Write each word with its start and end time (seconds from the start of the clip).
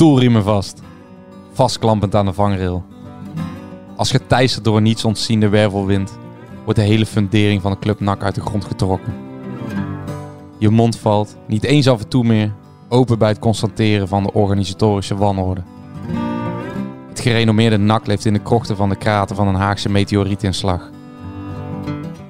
Stoelriemen 0.00 0.42
vast. 0.42 0.82
Vastklampend 1.52 2.14
aan 2.14 2.24
de 2.26 2.32
vangrail. 2.32 2.84
Als 3.96 4.10
geteisterd 4.10 4.64
door 4.64 4.76
een 4.76 4.82
niets 4.82 5.04
ontziende 5.04 5.48
wervelwind, 5.48 6.18
wordt 6.64 6.78
de 6.78 6.84
hele 6.84 7.06
fundering 7.06 7.62
van 7.62 7.70
de 7.70 7.78
club 7.78 8.00
NAC 8.00 8.22
uit 8.22 8.34
de 8.34 8.40
grond 8.40 8.64
getrokken. 8.64 9.14
Je 10.58 10.70
mond 10.70 10.98
valt, 10.98 11.36
niet 11.46 11.64
eens 11.64 11.88
af 11.88 12.00
en 12.00 12.08
toe 12.08 12.24
meer, 12.24 12.52
open 12.88 13.18
bij 13.18 13.28
het 13.28 13.38
constateren 13.38 14.08
van 14.08 14.22
de 14.22 14.32
organisatorische 14.32 15.16
wanorde. 15.16 15.62
Het 17.08 17.20
gerenommeerde 17.20 17.78
NAC 17.78 18.06
leeft 18.06 18.24
in 18.24 18.32
de 18.32 18.42
krochten 18.42 18.76
van 18.76 18.88
de 18.88 18.96
kraten 18.96 19.36
van 19.36 19.48
een 19.48 19.54
Haagse 19.54 19.88
meteorietinslag. 19.88 20.90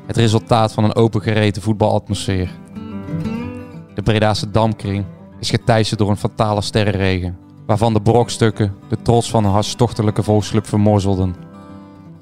Het 0.06 0.16
resultaat 0.16 0.73
van 0.73 0.84
een 0.84 0.95
opengereten 0.95 1.62
voetbalatmosfeer. 1.62 2.50
De 3.95 4.02
Bredaanse 4.02 4.50
Damkring 4.50 5.05
is 5.39 5.50
geteisterd 5.50 5.98
door 5.98 6.11
een 6.11 6.17
fatale 6.17 6.61
sterrenregen, 6.61 7.48
waarvan 7.71 7.93
de 7.93 8.03
brokstukken 8.03 8.75
de 8.89 9.03
trots 9.03 9.31
van 9.31 9.45
een 9.45 9.51
hartstochtelijke 9.51 10.23
volksclub 10.23 10.67
vermorzelden. 10.67 11.35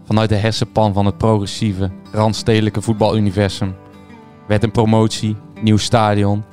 Vanuit 0.04 0.28
de 0.28 0.34
hersenpan 0.34 0.92
van 0.92 1.06
het 1.06 1.18
progressieve, 1.18 1.90
randstedelijke 2.12 2.82
voetbaluniversum 2.82 3.74
werd 4.46 4.62
een 4.62 4.70
promotie, 4.70 5.36
nieuw 5.60 5.76
stadion 5.76 6.44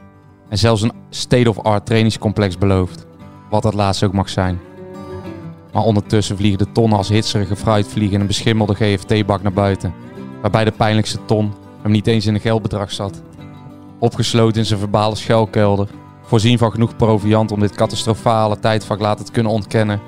en 0.50 0.58
zelfs 0.58 0.82
een 0.82 0.92
state-of-art 1.10 1.86
trainingscomplex 1.86 2.58
beloofd, 2.58 3.06
wat 3.50 3.64
dat 3.64 3.74
laatste 3.74 4.06
ook 4.06 4.14
mag 4.14 4.30
zijn. 4.30 4.60
Maar 5.74 5.84
ondertussen 5.84 6.38
vliegen 6.38 6.58
de 6.58 6.72
tonnen 6.72 6.98
als 6.98 7.10
hitserige 7.10 7.56
fruitvliegen 7.56 8.16
in 8.16 8.22
een 8.22 8.28
beschimmelde 8.28 8.76
GFT-bak 8.76 9.42
naar 9.42 9.54
buiten, 9.54 9.94
waarbij 10.42 10.64
de 10.64 10.72
pijnlijkste 10.72 11.20
ton 11.26 11.54
hem 11.82 11.92
niet 11.92 12.08
eens 12.08 12.26
in 12.26 12.34
een 12.34 12.40
geldbedrag 12.40 12.92
zat. 12.92 13.22
Opgesloten 14.00 14.60
in 14.60 14.66
zijn 14.66 14.80
verbale 14.80 15.16
schuilkelder 15.16 15.90
Voorzien 16.26 16.58
van 16.58 16.72
genoeg 16.72 16.96
proviant 16.96 17.52
om 17.52 17.60
dit 17.60 17.76
catastrofale 17.76 18.60
tijdvak 18.60 19.00
laten 19.00 19.26
te 19.26 19.32
kunnen 19.32 19.52
ontkennen, 19.52 20.02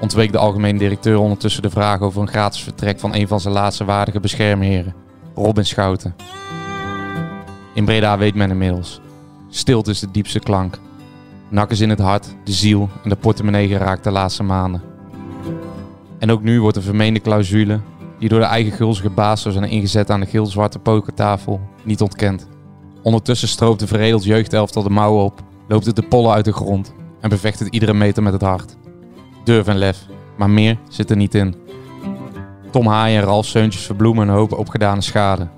ontweek 0.00 0.32
de 0.32 0.38
algemene 0.38 0.78
directeur 0.78 1.18
ondertussen 1.18 1.62
de 1.62 1.70
vraag 1.70 2.00
over 2.00 2.20
een 2.20 2.28
gratis 2.28 2.62
vertrek 2.62 3.00
van 3.00 3.14
een 3.14 3.28
van 3.28 3.40
zijn 3.40 3.54
laatste 3.54 3.84
waardige 3.84 4.20
beschermheren, 4.20 4.94
Robin 5.34 5.66
Schouten. 5.66 6.14
In 7.74 7.84
Breda 7.84 8.18
weet 8.18 8.34
men 8.34 8.50
inmiddels. 8.50 9.00
Stilte 9.48 9.90
is 9.90 10.00
de 10.00 10.10
diepste 10.10 10.38
klank. 10.38 10.78
Nak 11.48 11.70
is 11.70 11.80
in 11.80 11.90
het 11.90 11.98
hart, 11.98 12.36
de 12.44 12.52
ziel 12.52 12.88
en 13.02 13.08
de 13.08 13.16
portemonnee 13.16 13.68
geraakt 13.68 14.04
de 14.04 14.10
laatste 14.10 14.42
maanden. 14.42 14.82
En 16.18 16.30
ook 16.30 16.42
nu 16.42 16.60
wordt 16.60 16.76
de 16.76 16.82
vermeende 16.82 17.20
clausule, 17.20 17.80
die 18.18 18.28
door 18.28 18.40
de 18.40 18.44
eigen 18.44 18.72
gulzige 18.72 19.10
baas 19.10 19.42
zou 19.42 19.54
zijn 19.54 19.70
ingezet 19.70 20.10
aan 20.10 20.20
de 20.20 20.26
geel-zwarte 20.26 20.78
pokertafel, 20.78 21.60
niet 21.82 22.00
ontkend. 22.00 22.48
Ondertussen 23.02 23.48
stroopt 23.48 23.80
de 23.80 23.86
veredeld 23.86 24.24
jeugdelftal 24.24 24.82
de 24.82 24.90
mouwen 24.90 25.24
op 25.24 25.42
loopt 25.68 25.86
het 25.86 25.96
de 25.96 26.02
pollen 26.02 26.32
uit 26.32 26.44
de 26.44 26.52
grond 26.52 26.94
en 27.20 27.28
bevecht 27.28 27.58
het 27.58 27.68
iedere 27.68 27.94
meter 27.94 28.22
met 28.22 28.32
het 28.32 28.42
hart. 28.42 28.76
Durf 29.44 29.66
en 29.66 29.78
lef, 29.78 30.06
maar 30.36 30.50
meer 30.50 30.78
zit 30.88 31.10
er 31.10 31.16
niet 31.16 31.34
in. 31.34 31.54
Tom 32.70 32.86
Haaien 32.86 33.20
en 33.20 33.26
Ralf 33.26 33.46
Seuntjes 33.46 33.86
verbloemen 33.86 34.28
een 34.28 34.34
hoop 34.34 34.52
opgedane 34.52 35.00
schade. 35.00 35.48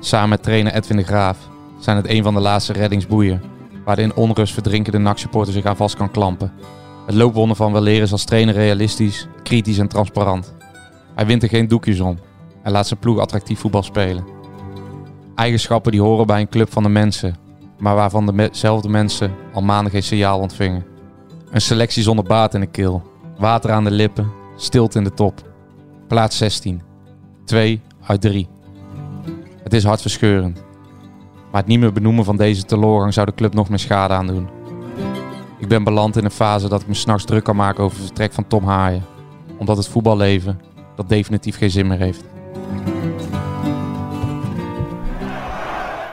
Samen 0.00 0.28
met 0.28 0.42
trainer 0.42 0.74
Edwin 0.74 0.96
de 0.96 1.02
Graaf 1.02 1.38
zijn 1.80 1.96
het 1.96 2.08
een 2.08 2.22
van 2.22 2.34
de 2.34 2.40
laatste 2.40 2.72
reddingsboeien 2.72 3.42
waar 3.84 3.96
de 3.96 4.02
in 4.02 4.14
onrust 4.14 4.52
verdrinkende 4.52 4.98
NAC-supporter 4.98 5.52
zich 5.52 5.64
aan 5.64 5.76
vast 5.76 5.96
kan 5.96 6.10
klampen. 6.10 6.52
Het 7.06 7.14
loopwonder 7.14 7.56
van 7.56 7.72
Weleer 7.72 8.02
is 8.02 8.12
als 8.12 8.24
trainer 8.24 8.54
realistisch, 8.54 9.26
kritisch 9.42 9.78
en 9.78 9.88
transparant. 9.88 10.54
Hij 11.14 11.26
wint 11.26 11.42
er 11.42 11.48
geen 11.48 11.68
doekjes 11.68 12.00
om 12.00 12.18
en 12.62 12.72
laat 12.72 12.86
zijn 12.86 13.00
ploeg 13.00 13.18
attractief 13.18 13.60
voetbal 13.60 13.82
spelen. 13.82 14.24
Eigenschappen 15.34 15.92
die 15.92 16.00
horen 16.00 16.26
bij 16.26 16.40
een 16.40 16.48
club 16.48 16.72
van 16.72 16.82
de 16.82 16.88
mensen 16.88 17.36
maar 17.78 17.94
waarvan 17.94 18.36
dezelfde 18.36 18.88
mensen 18.88 19.34
al 19.52 19.62
maanden 19.62 19.92
geen 19.92 20.02
signaal 20.02 20.40
ontvingen. 20.40 20.86
Een 21.50 21.60
selectie 21.60 22.02
zonder 22.02 22.24
baat 22.24 22.54
in 22.54 22.60
de 22.60 22.66
keel, 22.66 23.02
water 23.38 23.70
aan 23.70 23.84
de 23.84 23.90
lippen, 23.90 24.30
stilte 24.56 24.98
in 24.98 25.04
de 25.04 25.14
top. 25.14 25.42
Plaats 26.08 26.36
16. 26.36 26.82
2 27.44 27.80
uit 28.06 28.20
3. 28.20 28.48
Het 29.62 29.72
is 29.72 29.84
hartverscheurend. 29.84 30.62
Maar 31.50 31.60
het 31.60 31.66
niet 31.66 31.80
meer 31.80 31.92
benoemen 31.92 32.24
van 32.24 32.36
deze 32.36 32.64
teleurgang 32.64 33.14
zou 33.14 33.26
de 33.26 33.34
club 33.34 33.54
nog 33.54 33.68
meer 33.68 33.78
schade 33.78 34.14
aandoen. 34.14 34.48
Ik 35.58 35.68
ben 35.68 35.84
beland 35.84 36.16
in 36.16 36.24
een 36.24 36.30
fase 36.30 36.68
dat 36.68 36.80
ik 36.80 36.86
me 36.86 36.94
s'nachts 36.94 37.24
druk 37.24 37.44
kan 37.44 37.56
maken 37.56 37.84
over 37.84 37.96
het 37.96 38.06
vertrek 38.06 38.32
van 38.32 38.46
Tom 38.46 38.64
Haaien. 38.64 39.04
Omdat 39.58 39.76
het 39.76 39.88
voetballeven 39.88 40.60
dat 40.96 41.08
definitief 41.08 41.56
geen 41.56 41.70
zin 41.70 41.86
meer 41.86 41.98
heeft. 41.98 42.24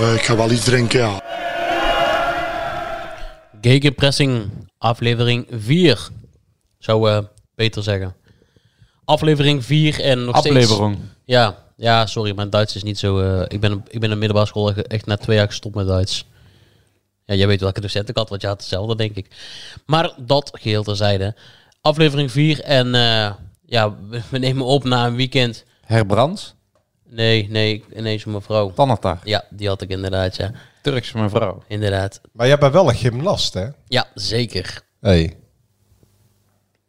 Uh, 0.00 0.14
ik 0.14 0.22
ga 0.22 0.36
wel 0.36 0.50
iets 0.50 0.64
drinken, 0.64 1.00
ja. 1.00 1.22
Gegenpressing, 3.60 4.50
aflevering 4.78 5.46
4. 5.50 6.08
Zou 6.78 7.10
uh, 7.10 7.18
Peter 7.54 7.82
zeggen. 7.82 8.14
Aflevering 9.04 9.64
4 9.64 10.00
en 10.00 10.24
nog 10.24 10.34
Aflevering. 10.34 10.94
steeds... 10.94 11.10
Ja, 11.24 11.56
ja, 11.76 12.06
sorry, 12.06 12.34
mijn 12.34 12.50
Duits 12.50 12.76
is 12.76 12.82
niet 12.82 12.98
zo... 12.98 13.20
Uh, 13.20 13.42
ik, 13.48 13.60
ben, 13.60 13.72
ik 13.72 14.00
ben 14.00 14.02
in 14.02 14.10
de 14.10 14.16
middelbare 14.16 14.46
school 14.46 14.72
echt 14.72 15.06
na 15.06 15.16
twee 15.16 15.36
jaar 15.36 15.46
gestopt 15.46 15.74
met 15.74 15.86
Duits. 15.86 16.26
Ja, 17.24 17.34
jij 17.34 17.46
weet 17.46 17.60
welke 17.60 17.80
docent 17.80 18.08
ik 18.08 18.16
had, 18.16 18.28
want 18.28 18.40
je 18.40 18.46
had 18.46 18.60
hetzelfde, 18.60 18.96
denk 18.96 19.16
ik. 19.16 19.26
Maar 19.86 20.12
dat 20.16 20.50
geheel 20.52 20.82
terzijde. 20.82 21.34
Aflevering 21.80 22.30
4 22.30 22.60
en 22.60 22.86
uh, 22.86 23.30
ja, 23.66 23.94
we, 24.08 24.20
we, 24.30 24.38
nemen 24.38 24.64
op 24.64 24.84
na 24.84 25.06
een 25.06 25.16
weekend. 25.16 25.64
Herbrands? 25.84 26.54
Nee, 27.10 27.48
nee, 27.50 27.84
ineens 27.96 28.24
een 28.24 28.32
mevrouw. 28.32 28.72
Tanata? 28.72 29.18
Ja, 29.24 29.44
die 29.50 29.68
had 29.68 29.82
ik 29.82 29.90
inderdaad, 29.90 30.36
ja. 30.36 30.50
Turkse 30.82 31.18
mevrouw? 31.18 31.62
Inderdaad. 31.66 32.20
Maar 32.32 32.46
jij 32.46 32.58
bent 32.58 32.72
wel 32.72 32.88
een 32.88 32.94
gymnast, 32.94 33.54
hè? 33.54 33.66
Ja, 33.86 34.06
zeker. 34.14 34.82
Hey. 35.00 35.36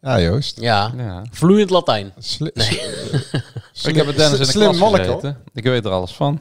Ja, 0.01 0.19
Joost. 0.19 0.59
Ja, 0.59 0.93
ja. 0.97 1.25
vloeiend 1.31 1.69
Latijn. 1.69 2.13
Sli 2.17 2.49
nee. 2.53 2.67
ik 3.91 3.95
heb 3.95 4.05
het 4.05 4.17
Dennis 4.17 4.39
in 4.39 4.45
de 4.45 4.51
Slim 4.51 4.71
klas 4.71 4.95
gezeten. 4.95 5.37
Ik 5.53 5.63
weet 5.63 5.85
er 5.85 5.91
alles 5.91 6.11
van. 6.11 6.39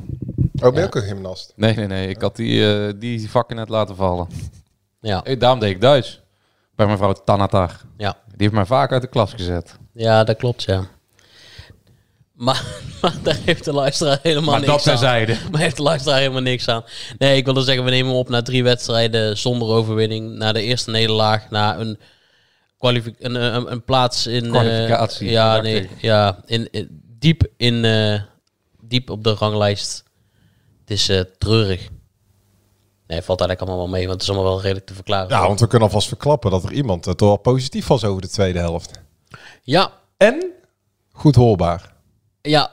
Oh, 0.63 0.73
ben 0.73 0.81
je 0.81 0.87
ook 0.87 0.95
een 0.95 1.03
gymnast? 1.03 1.53
Nee, 1.57 1.75
nee, 1.75 1.87
nee. 1.87 2.09
Ik 2.09 2.21
had 2.21 2.37
die, 2.37 2.61
uh, 2.61 2.93
die 2.97 3.31
vakken 3.31 3.57
net 3.57 3.69
laten 3.69 3.97
vallen. 3.97 4.29
Ja. 5.01 5.21
Hey, 5.25 5.37
daarom 5.37 5.59
deed 5.59 5.71
ik 5.71 5.81
Duits. 5.81 6.21
Bij 6.75 6.87
mevrouw 6.87 7.13
Tanatar. 7.13 7.81
Ja. 7.97 8.17
Die 8.27 8.37
heeft 8.37 8.53
mij 8.53 8.65
vaak 8.65 8.93
uit 8.93 9.03
de 9.03 9.09
klas 9.09 9.33
gezet. 9.33 9.77
Ja, 9.93 10.25
dat 10.25 10.37
klopt, 10.37 10.63
ja. 10.63 10.85
Maar, 12.39 12.67
maar 13.03 13.15
daar 13.23 13.39
heeft 13.45 13.65
de 13.65 13.73
luisteraar 13.73 14.19
helemaal 14.23 14.51
maar 14.51 14.69
niks 14.69 14.85
dat 14.85 15.03
aan. 15.05 15.27
Maar 15.51 15.61
heeft 15.67 15.77
de 15.77 15.83
luisteraar 15.83 16.19
helemaal 16.19 16.43
niks 16.43 16.69
aan. 16.69 16.85
Nee, 17.19 17.37
ik 17.37 17.45
wilde 17.45 17.63
zeggen, 17.63 17.85
we 17.85 17.91
nemen 17.91 18.13
op 18.13 18.29
na 18.29 18.43
drie 18.43 18.63
wedstrijden 18.63 19.39
zonder 19.39 19.69
overwinning. 19.69 20.37
Na 20.37 20.53
de 20.53 20.63
eerste 20.63 20.91
nederlaag, 20.91 21.51
na 21.51 21.79
een, 21.79 21.99
een, 22.79 23.35
een, 23.35 23.73
een 23.73 23.85
plaats 23.85 24.27
in... 24.27 24.51
Kwalificatie. 24.51 25.27
Uh, 25.27 25.33
ja, 25.33 25.61
nee, 25.61 25.91
ja, 26.01 26.41
in, 26.47 26.69
in, 26.71 27.03
diep, 27.19 27.47
in, 27.57 27.85
uh, 27.85 28.21
diep 28.81 29.11
op 29.11 29.25
de 29.25 29.35
ranglijst. 29.35 30.05
Het 30.81 30.91
is 30.91 31.11
uh, 31.11 31.21
treurig. 31.39 31.89
Nee, 33.07 33.23
valt 33.23 33.41
eigenlijk 33.41 33.61
allemaal 33.61 33.89
wel 33.89 33.99
mee, 33.99 34.07
want 34.07 34.13
het 34.13 34.23
is 34.23 34.29
allemaal 34.29 34.53
wel 34.53 34.63
redelijk 34.63 34.87
te 34.87 34.95
verklaren. 34.95 35.29
Ja, 35.29 35.47
want 35.47 35.61
we 35.61 35.67
kunnen 35.67 35.89
alvast 35.89 36.09
verklappen 36.09 36.51
dat 36.51 36.65
er 36.65 36.73
iemand 36.73 37.05
het 37.05 37.19
toch 37.19 37.29
wel 37.29 37.37
positief 37.37 37.87
was 37.87 38.05
over 38.05 38.23
de 38.23 38.29
tweede 38.29 38.59
helft. 38.59 39.01
Ja. 39.63 39.93
En 40.17 40.53
Goed 41.13 41.35
hoorbaar. 41.35 41.97
Ja. 42.49 42.71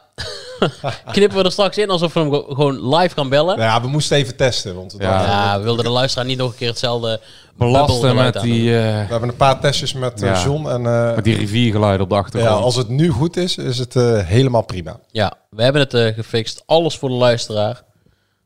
Knippen 1.12 1.38
we 1.38 1.44
er 1.44 1.52
straks 1.52 1.78
in 1.78 1.90
alsof 1.90 2.14
we 2.14 2.20
hem 2.20 2.34
gewoon 2.34 2.96
live 2.96 3.16
gaan 3.16 3.30
bellen? 3.30 3.58
Nou 3.58 3.70
ja, 3.70 3.82
we 3.82 3.88
moesten 3.88 4.18
even 4.18 4.36
testen. 4.36 4.76
Want 4.76 4.92
het 4.92 5.02
Ja. 5.02 5.22
Ja, 5.26 5.58
we 5.58 5.64
wilden 5.64 5.84
de 5.86 5.92
luisteraar 5.92 6.26
niet 6.28 6.38
nog 6.38 6.52
een 6.52 6.58
keer 6.58 6.68
hetzelfde 6.68 7.20
Belasten 7.58 8.16
met 8.16 8.42
die, 8.42 8.78
eh, 8.78 8.84
We 8.84 9.12
hebben 9.12 9.30
een 9.30 9.36
paar 9.36 9.60
testjes 9.60 9.94
met 9.94 10.20
Ja. 10.20 10.44
John. 10.44 10.68
En 10.70 10.86
eh, 10.86 11.16
met 11.16 11.24
die 11.24 11.36
riviergeluiden 11.38 12.02
op 12.04 12.10
de 12.10 12.16
ja, 12.16 12.22
achtergrond. 12.22 12.64
als 12.64 12.76
het 12.76 12.90
nu 12.90 13.10
goed 13.10 13.38
is, 13.38 13.58
is 13.58 13.78
het 13.78 13.96
eh, 13.96 14.20
helemaal 14.20 14.62
prima. 14.64 15.00
Ja, 15.12 15.34
we 15.50 15.64
hebben 15.64 15.82
het 15.82 15.94
eh, 15.94 16.14
gefixt. 16.14 16.64
Alles 16.66 16.98
voor 16.98 17.10
de 17.10 17.16
luisteraar. 17.16 17.74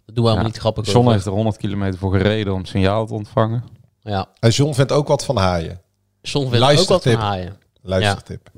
Dat 0.06 0.16
doen 0.16 0.24
we 0.24 0.30
allemaal 0.30 0.38
Ja. 0.38 0.44
niet 0.52 0.58
grappig 0.58 0.86
John 0.86 0.98
over. 1.00 1.12
heeft 1.12 1.26
er 1.26 1.32
100 1.32 1.58
kilometer 1.58 2.00
voor 2.00 2.12
gereden 2.18 2.54
om 2.54 2.66
signaal 2.66 3.06
te 3.06 3.14
ontvangen. 3.14 3.64
Ja. 4.02 4.26
En 4.40 4.50
John 4.50 4.74
vindt 4.74 4.92
ook 4.92 5.08
wat 5.08 5.26
van 5.26 5.38
haaien. 5.38 5.82
John 6.22 6.50
vindt 6.50 6.80
ook 6.80 6.88
wat 6.88 7.04
van 7.04 7.14
haaien. 7.16 7.58
Luistertip. 7.82 8.50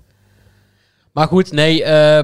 Maar 1.11 1.27
goed, 1.27 1.51
nee. 1.51 1.83
eh, 1.83 2.23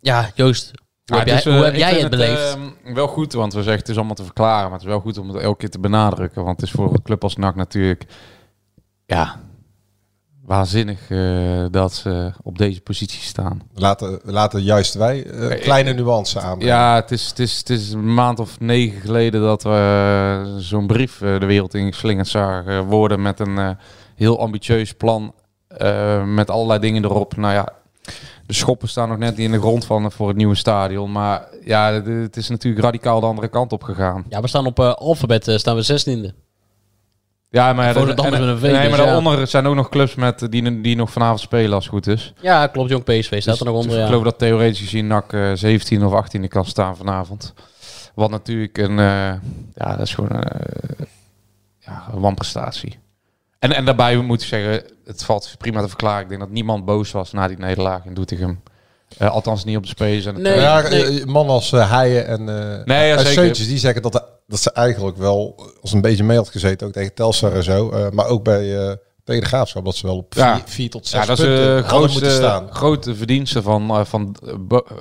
ja, 0.00 0.30
Joost. 0.34 0.70
Hoe 1.04 1.16
Ja, 1.16 1.18
heb 1.18 1.26
jij, 1.26 1.36
dus, 1.36 1.46
eh, 1.46 1.52
hoe 1.54 1.64
heb 1.64 1.72
ik 1.72 1.78
jij 1.78 1.88
vind 1.90 2.02
het 2.02 2.10
beleefd? 2.10 2.56
eh, 2.84 2.94
wel 2.94 3.06
goed, 3.06 3.32
want 3.32 3.52
we 3.52 3.58
zeggen 3.62 3.78
het 3.80 3.88
is 3.88 3.96
allemaal 3.96 4.14
te 4.14 4.24
verklaren, 4.24 4.62
maar 4.62 4.72
het 4.78 4.80
is 4.82 4.86
wel 4.88 5.00
goed 5.00 5.18
om 5.18 5.28
het 5.28 5.42
elke 5.42 5.58
keer 5.58 5.70
te 5.70 5.78
benadrukken. 5.80 6.44
Want 6.44 6.60
het 6.60 6.68
is 6.68 6.74
voor 6.74 6.92
een 6.92 7.02
club 7.02 7.22
als 7.22 7.36
NAC 7.36 7.54
natuurlijk, 7.54 8.04
ja, 9.06 9.40
waanzinnig 10.44 11.10
eh, 11.10 11.64
dat 11.70 11.92
ze 11.94 12.32
op 12.42 12.58
deze 12.58 12.80
positie 12.80 13.20
staan. 13.22 13.60
Laten, 13.74 14.20
laten 14.24 14.62
juist 14.62 14.94
wij 14.94 15.26
eh, 15.26 15.50
een 15.50 15.58
kleine 15.58 15.92
nuance 15.92 16.40
aanbrengen. 16.40 16.74
Ja, 16.76 16.94
het 16.94 17.10
is, 17.10 17.28
het, 17.28 17.38
is, 17.38 17.58
het 17.58 17.70
is 17.70 17.92
een 17.92 18.14
maand 18.14 18.38
of 18.40 18.60
negen 18.60 19.00
geleden 19.00 19.40
dat 19.40 19.62
we 19.62 20.56
zo'n 20.58 20.86
brief 20.86 21.20
eh, 21.20 21.40
de 21.40 21.46
wereld 21.46 21.74
in 21.74 21.92
geslingerd 21.92 22.28
zagen 22.28 22.84
worden 22.84 23.22
met 23.22 23.40
een 23.40 23.58
eh, 23.58 23.70
heel 24.14 24.40
ambitieus 24.40 24.92
plan 24.94 25.34
eh, 25.68 26.24
met 26.24 26.50
allerlei 26.50 26.80
dingen 26.80 27.04
erop. 27.04 27.36
Nou 27.36 27.54
ja, 27.54 27.68
de 28.48 28.54
schoppen 28.54 28.88
staan 28.88 29.08
nog 29.08 29.18
net 29.18 29.36
niet 29.36 29.46
in 29.46 29.52
de 29.52 29.58
grond 29.60 29.84
van 29.84 30.12
voor 30.12 30.28
het 30.28 30.36
nieuwe 30.36 30.54
stadion, 30.54 31.12
maar 31.12 31.48
ja, 31.64 31.92
het- 31.92 32.06
het 32.06 32.36
is 32.36 32.48
natuurlijk 32.48 32.84
radicaal 32.84 33.20
de 33.20 33.26
andere 33.26 33.48
kant 33.48 33.72
op 33.72 33.82
gegaan. 33.82 34.24
Ja, 34.28 34.40
we 34.40 34.48
staan 34.48 34.66
op 34.66 34.78
eh, 34.78 34.92
alfabet, 34.94 35.48
eh, 35.48 35.56
staan 35.56 35.74
we 35.76 35.82
zestiende. 35.82 36.34
Ja, 37.50 37.72
maar, 37.72 37.96
en- 37.96 38.08
een 38.08 38.58
V, 38.58 38.62
nee, 38.62 38.70
dus 38.72 38.72
maar 38.72 38.84
ja. 38.90 38.96
daaronder 38.96 39.46
zijn 39.46 39.66
ook 39.66 39.74
nog 39.74 39.88
clubs 39.88 40.14
met, 40.14 40.46
die, 40.50 40.80
die 40.80 40.96
nog 40.96 41.10
vanavond 41.10 41.40
spelen 41.40 41.72
als 41.72 41.84
het 41.84 41.92
goed 41.94 42.06
is. 42.06 42.32
Ja, 42.40 42.66
klopt. 42.66 42.90
Jong 42.90 43.04
PSV 43.04 43.26
staat 43.26 43.44
Dus- 43.44 43.60
er 43.60 43.66
nog 43.66 43.74
onder. 43.74 43.88
dus 43.88 43.96
ja. 43.98 44.02
Ik 44.02 44.08
geloof 44.08 44.24
dat 44.24 44.38
theoretisch 44.38 44.78
gezien 44.80 45.06
NAC 45.06 45.32
eh 45.32 45.50
17 45.54 46.04
of 46.04 46.12
18e 46.12 46.48
kan 46.48 46.64
staan 46.64 46.96
vanavond. 46.96 47.54
Wat 48.14 48.30
natuurlijk 48.30 48.78
een, 48.78 48.98
eh, 48.98 49.32
ja, 49.74 49.96
dat 49.96 50.00
is 50.00 50.14
gewoon 50.14 50.30
eh, 50.42 51.06
ja, 51.78 52.06
een 52.12 52.20
wanprestatie. 52.20 52.98
En, 53.58 53.72
en 53.72 53.84
daarbij 53.84 54.16
moet 54.16 54.42
ik 54.42 54.48
zeggen, 54.48 54.82
het 55.04 55.24
valt 55.24 55.54
prima 55.58 55.80
te 55.80 55.88
verklaren. 55.88 56.22
Ik 56.22 56.28
denk 56.28 56.40
dat 56.40 56.50
niemand 56.50 56.84
boos 56.84 57.10
was 57.10 57.32
na 57.32 57.48
die 57.48 57.58
nederlaag 57.58 58.04
in 58.04 58.14
Doetinchem. 58.14 58.62
Eh, 59.18 59.30
althans 59.30 59.64
niet 59.64 59.76
op 59.76 59.82
de 59.82 59.88
spelers 59.88 60.24
en 60.26 60.42
Nee. 60.42 60.60
Ja, 60.60 60.82
eh, 60.82 61.24
mannen 61.24 61.54
als 61.54 61.70
Haaien 61.70 62.26
en, 62.26 62.48
eh 62.48 62.84
Nee, 62.84 63.08
ja. 63.08 63.24
Seuntjes, 63.24 63.66
die 63.68 63.78
zeggen 63.78 64.02
dat, 64.02 64.24
dat 64.46 64.60
ze 64.60 64.72
eigenlijk 64.72 65.16
wel 65.16 65.66
als 65.80 65.92
een 65.92 66.00
beetje 66.00 66.24
mee 66.24 66.36
had 66.36 66.48
gezeten, 66.48 66.86
ook 66.86 66.92
tegen 66.92 67.14
Telstar 67.14 67.52
en 67.52 67.62
zo. 67.64 67.90
eh, 67.90 68.10
maar 68.10 68.26
ook 68.26 68.44
bij 68.44 68.78
eh 68.88 68.94
tegen 69.24 69.42
de 69.42 69.48
Graafschap, 69.48 69.84
dat 69.84 69.96
ze 69.96 70.06
wel 70.06 70.16
op 70.16 70.34
Ja. 70.34 70.54
vier, 70.54 70.62
vier 70.66 70.90
tot 70.90 71.06
zes 71.06 71.20
Ja, 71.20 71.26
dat 71.26 71.38
is 71.38 71.44
punten 71.44 71.84
hadden 71.84 72.10
moeten 72.10 72.30
staan. 72.32 72.68
grote 72.72 73.14
verdienste 73.14 73.62
van, 73.62 73.90
eh, 73.90 74.04
van 74.04 74.36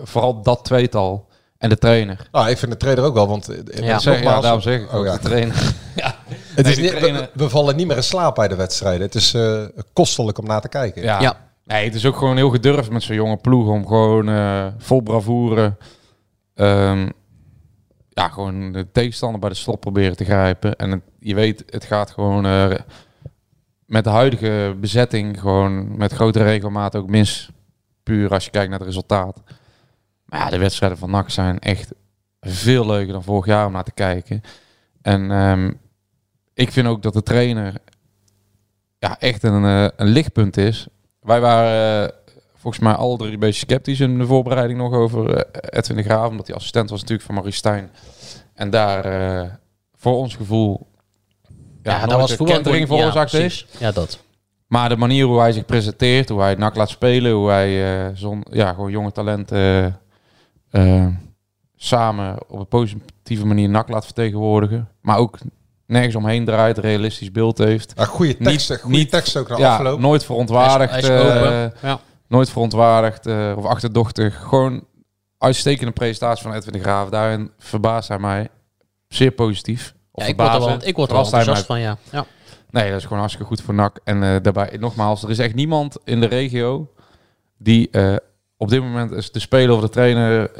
vooral 0.03 0.42
dat 0.42 0.65
tweetal 0.65 1.27
en 1.57 1.69
de 1.69 1.77
trainer. 1.77 2.27
Ah, 2.31 2.50
ik 2.50 2.57
vind 2.57 2.71
de 2.71 2.77
trainer 2.77 3.03
ook 3.03 3.13
wel, 3.13 3.27
want 3.27 3.50
Ja. 3.81 4.00
Zeg, 4.00 4.13
nogmaals- 4.15 4.42
daarom 4.44 4.62
zeg 4.62 4.80
ik 4.81 4.94
Oh, 4.94 5.12
de 5.12 5.19
trainer. 5.19 5.56
ja. 5.95 6.15
Het 6.57 6.68
is 6.68 6.77
niet, 6.77 7.00
we, 7.00 7.30
we 7.33 7.50
vallen 7.50 7.75
niet 7.75 7.88
meer 7.88 7.95
in 7.95 8.04
slaap 8.04 8.36
bij 8.36 8.48
de 8.48 8.56
wedstrijden. 8.56 9.01
Het 9.01 9.15
is 9.15 9.33
eh, 9.33 9.65
kostelijk 9.94 10.38
om 10.38 10.45
naar 10.45 10.62
te 10.62 10.69
kijken. 10.69 11.01
Ja. 11.04 11.21
Ja. 11.21 11.45
Nee, 11.63 11.86
het 11.86 11.95
is 11.95 12.06
ook 12.06 12.15
gewoon 12.18 12.36
heel 12.36 12.50
gedurfd 12.50 12.89
met 12.92 13.04
zo'n 13.04 13.15
jonge 13.15 13.38
ploeg 13.38 13.68
om 13.68 13.88
gewoon 13.88 14.30
eh, 14.30 14.68
vol 14.77 15.01
bravoure 15.01 15.75
ehm, 16.54 17.09
ja, 18.09 18.27
gewoon 18.30 18.71
de 18.71 18.88
tegenstander 18.92 19.39
bij 19.39 19.50
de 19.50 19.56
slot 19.56 19.80
proberen 19.80 20.15
te 20.18 20.25
grijpen. 20.25 20.75
En 20.75 20.92
het- 20.92 21.01
je 21.19 21.36
weet, 21.36 21.63
het 21.69 21.83
gaat 21.83 22.12
gewoon 22.12 22.45
eh, 22.45 22.69
met 23.86 24.03
de 24.03 24.10
huidige 24.10 24.75
bezetting 24.80 25.39
gewoon 25.39 25.98
met 25.98 26.13
grote 26.13 26.44
regelmaat 26.44 26.95
ook 26.95 27.10
mis. 27.10 27.50
Puur 28.03 28.30
als 28.31 28.45
je 28.45 28.51
kijkt 28.51 28.69
naar 28.69 28.80
het 28.80 28.88
resultaat. 28.88 29.42
Maar 30.25 30.39
ja, 30.39 30.50
de 30.50 30.57
wedstrijden 30.57 30.98
van 30.98 31.10
NAC 31.12 31.30
zijn 31.30 31.60
echt 31.60 31.94
veel 32.39 32.86
leuker 32.86 33.13
dan 33.13 33.24
vorig 33.24 33.45
jaar 33.45 33.65
om 33.65 33.71
naar 33.71 33.83
te 33.83 33.92
kijken. 33.92 34.42
En 35.01 35.31
ehm, 35.31 35.71
ik 36.57 36.71
vind 36.71 36.88
ook 36.88 37.01
dat 37.01 37.13
de 37.13 37.24
trainer 37.24 37.74
ja, 39.00 39.19
echt 39.19 39.44
een, 39.44 39.65
eh, 39.65 39.88
een 39.95 40.07
lichtpunt 40.07 40.57
is. 40.57 40.88
Wij 41.21 41.39
waren 41.39 42.07
eh, 42.07 42.15
volgens 42.56 42.83
mij 42.83 42.94
alle 42.94 43.18
drie 43.18 43.33
een 43.33 43.39
beetje 43.39 43.65
sceptisch 43.65 44.00
in 44.00 44.18
de 44.18 44.25
voorbereiding 44.25 44.80
nog 44.80 44.94
over 44.94 45.33
eh, 45.33 45.80
Edwin 45.80 45.98
de 45.98 46.04
Graaf. 46.04 46.30
Omdat 46.30 46.48
hij 46.48 46.56
assistent 46.56 46.89
was 46.89 47.00
natuurlijk 47.00 47.25
van 47.25 47.36
Maurice 47.36 47.57
Stijn. 47.57 47.92
En 48.54 48.69
daar 48.69 49.59
voor 49.95 50.15
ons 50.15 50.36
gevoel 50.36 50.88
ja, 51.83 52.00
Ja, 52.00 52.06
dat 52.06 52.19
was 52.19 52.36
kentering 52.36 52.88
Ja, 52.89 52.95
veroorzaakt 52.95 53.31
heeft. 53.31 53.65
Ja, 53.80 53.92
dat. 53.92 54.19
Maar 54.68 54.89
de 54.89 54.98
manier 54.98 55.25
hoe 55.25 55.39
hij 55.39 55.51
zich 55.51 55.65
presenteert, 55.65 56.30
hoe 56.30 56.39
hij 56.39 56.50
het 56.50 56.57
NAC 56.57 56.75
laat 56.75 56.89
spelen, 56.89 57.31
hoe 57.31 57.50
hij 57.50 58.06
eh 58.06 58.15
zon, 58.15 58.45
ja, 58.50 58.74
gewoon 58.74 58.92
jonge 58.92 59.12
talenten 59.12 60.00
samen 61.75 62.38
op 62.48 62.60
een 62.60 62.68
positieve 62.68 63.45
manier 63.45 63.69
NAC 63.69 63.89
laat 63.89 64.06
vertegenwoordigen. 64.06 64.89
Maar 65.01 65.18
ook 65.18 65.38
nergens 65.88 66.16
omheen 66.16 66.45
draait, 66.45 66.78
realistisch 66.78 67.31
beeld 67.31 67.57
heeft. 67.57 67.94
Ja, 67.95 68.06
goede 68.06 68.36
Niet- 68.39 68.78
goede 68.81 68.98
niet- 68.98 69.10
teksten 69.10 69.42
ook 69.42 69.48
naar 69.50 69.60
Ja, 69.60 69.74
afloop. 69.75 70.00
nooit 70.00 70.25
verontwaardigd. 70.25 70.92
Hij 70.92 71.00
is- 71.01 71.07
hij 71.07 71.18
is 71.66 71.72
eh. 71.74 71.81
Ja. 71.81 72.00
nooit 72.28 72.50
verontwaardigd 72.50 73.25
of 73.57 73.66
achterdochtig. 73.66 74.39
Gewoon 74.48 74.84
uitstekende 75.38 75.92
presentatie 75.92 76.44
van 76.44 76.54
Edwin 76.54 76.74
de 76.74 76.80
Graaf. 76.80 77.10
Daarin 77.10 77.51
verbaast 77.57 78.07
hij 78.07 78.19
mij 78.19 78.48
zeer 79.07 79.31
positief. 79.31 79.94
Of 80.12 80.24
Ja, 80.24 80.30
ik 80.30 80.38
word 80.38 80.54
er 80.54 80.60
wel, 80.60 80.78
ik 80.84 80.95
word 80.95 81.10
er 81.10 81.16
wel 81.16 81.24
enthousiast 81.25 81.66
van, 81.66 81.80
ja. 81.80 81.98
ja. 82.12 82.25
Nee, 82.69 82.88
dat 82.89 82.98
is 82.98 83.04
gewoon 83.04 83.19
hartstikke 83.19 83.48
goed 83.48 83.62
voor 83.62 83.74
NAC. 83.74 84.00
En 84.04 84.24
eh, 84.24 84.36
daarbij, 84.42 84.78
nogmaals, 84.80 85.24
er 85.24 85.30
is 85.30 85.39
echt 85.39 85.56
niemand 85.56 85.98
in 86.04 86.19
de 86.22 86.25
regio 86.28 86.92
die 87.57 87.89
eh, 87.92 88.16
op 88.57 88.69
dit 88.69 88.81
moment 88.81 89.12
is 89.12 89.31
de 89.31 89.39
speler 89.39 89.75
of 89.75 89.81
de 89.81 89.89
trainer 89.89 90.51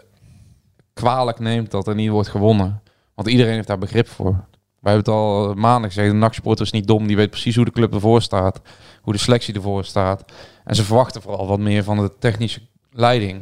kwalijk 0.94 1.40
neemt 1.40 1.72
dat 1.72 1.88
er 1.88 1.96
niet 1.96 2.10
wordt 2.10 2.30
gewonnen. 2.30 2.82
Want 3.16 3.28
iedereen 3.28 3.54
heeft 3.54 3.68
daar 3.68 3.78
begrip 3.78 4.08
voor. 4.08 4.46
Wij 4.88 4.96
hebben 4.96 5.14
het 5.14 5.22
al 5.24 5.54
maanden 5.54 5.90
gezegd, 5.90 6.12
de 6.12 6.18
NAC-supporter 6.18 6.66
is 6.66 6.72
niet 6.72 6.88
dom. 6.88 7.08
Die 7.08 7.16
weet 7.16 7.30
precies 7.30 7.56
hoe 7.56 7.66
de 7.66 7.72
club 7.72 7.94
ervoor 7.94 8.22
staat. 8.22 8.62
Hoe 9.02 9.14
de 9.14 9.20
selectie 9.20 9.54
ervoor 9.54 9.86
staat. 9.86 10.24
En 10.64 10.76
ze 10.76 10.84
verwachten 10.84 11.22
vooral 11.22 11.48
wat 11.48 11.60
meer 11.60 11.84
van 11.84 11.98
de 11.98 12.12
technische 12.20 12.62
leiding. 12.92 13.42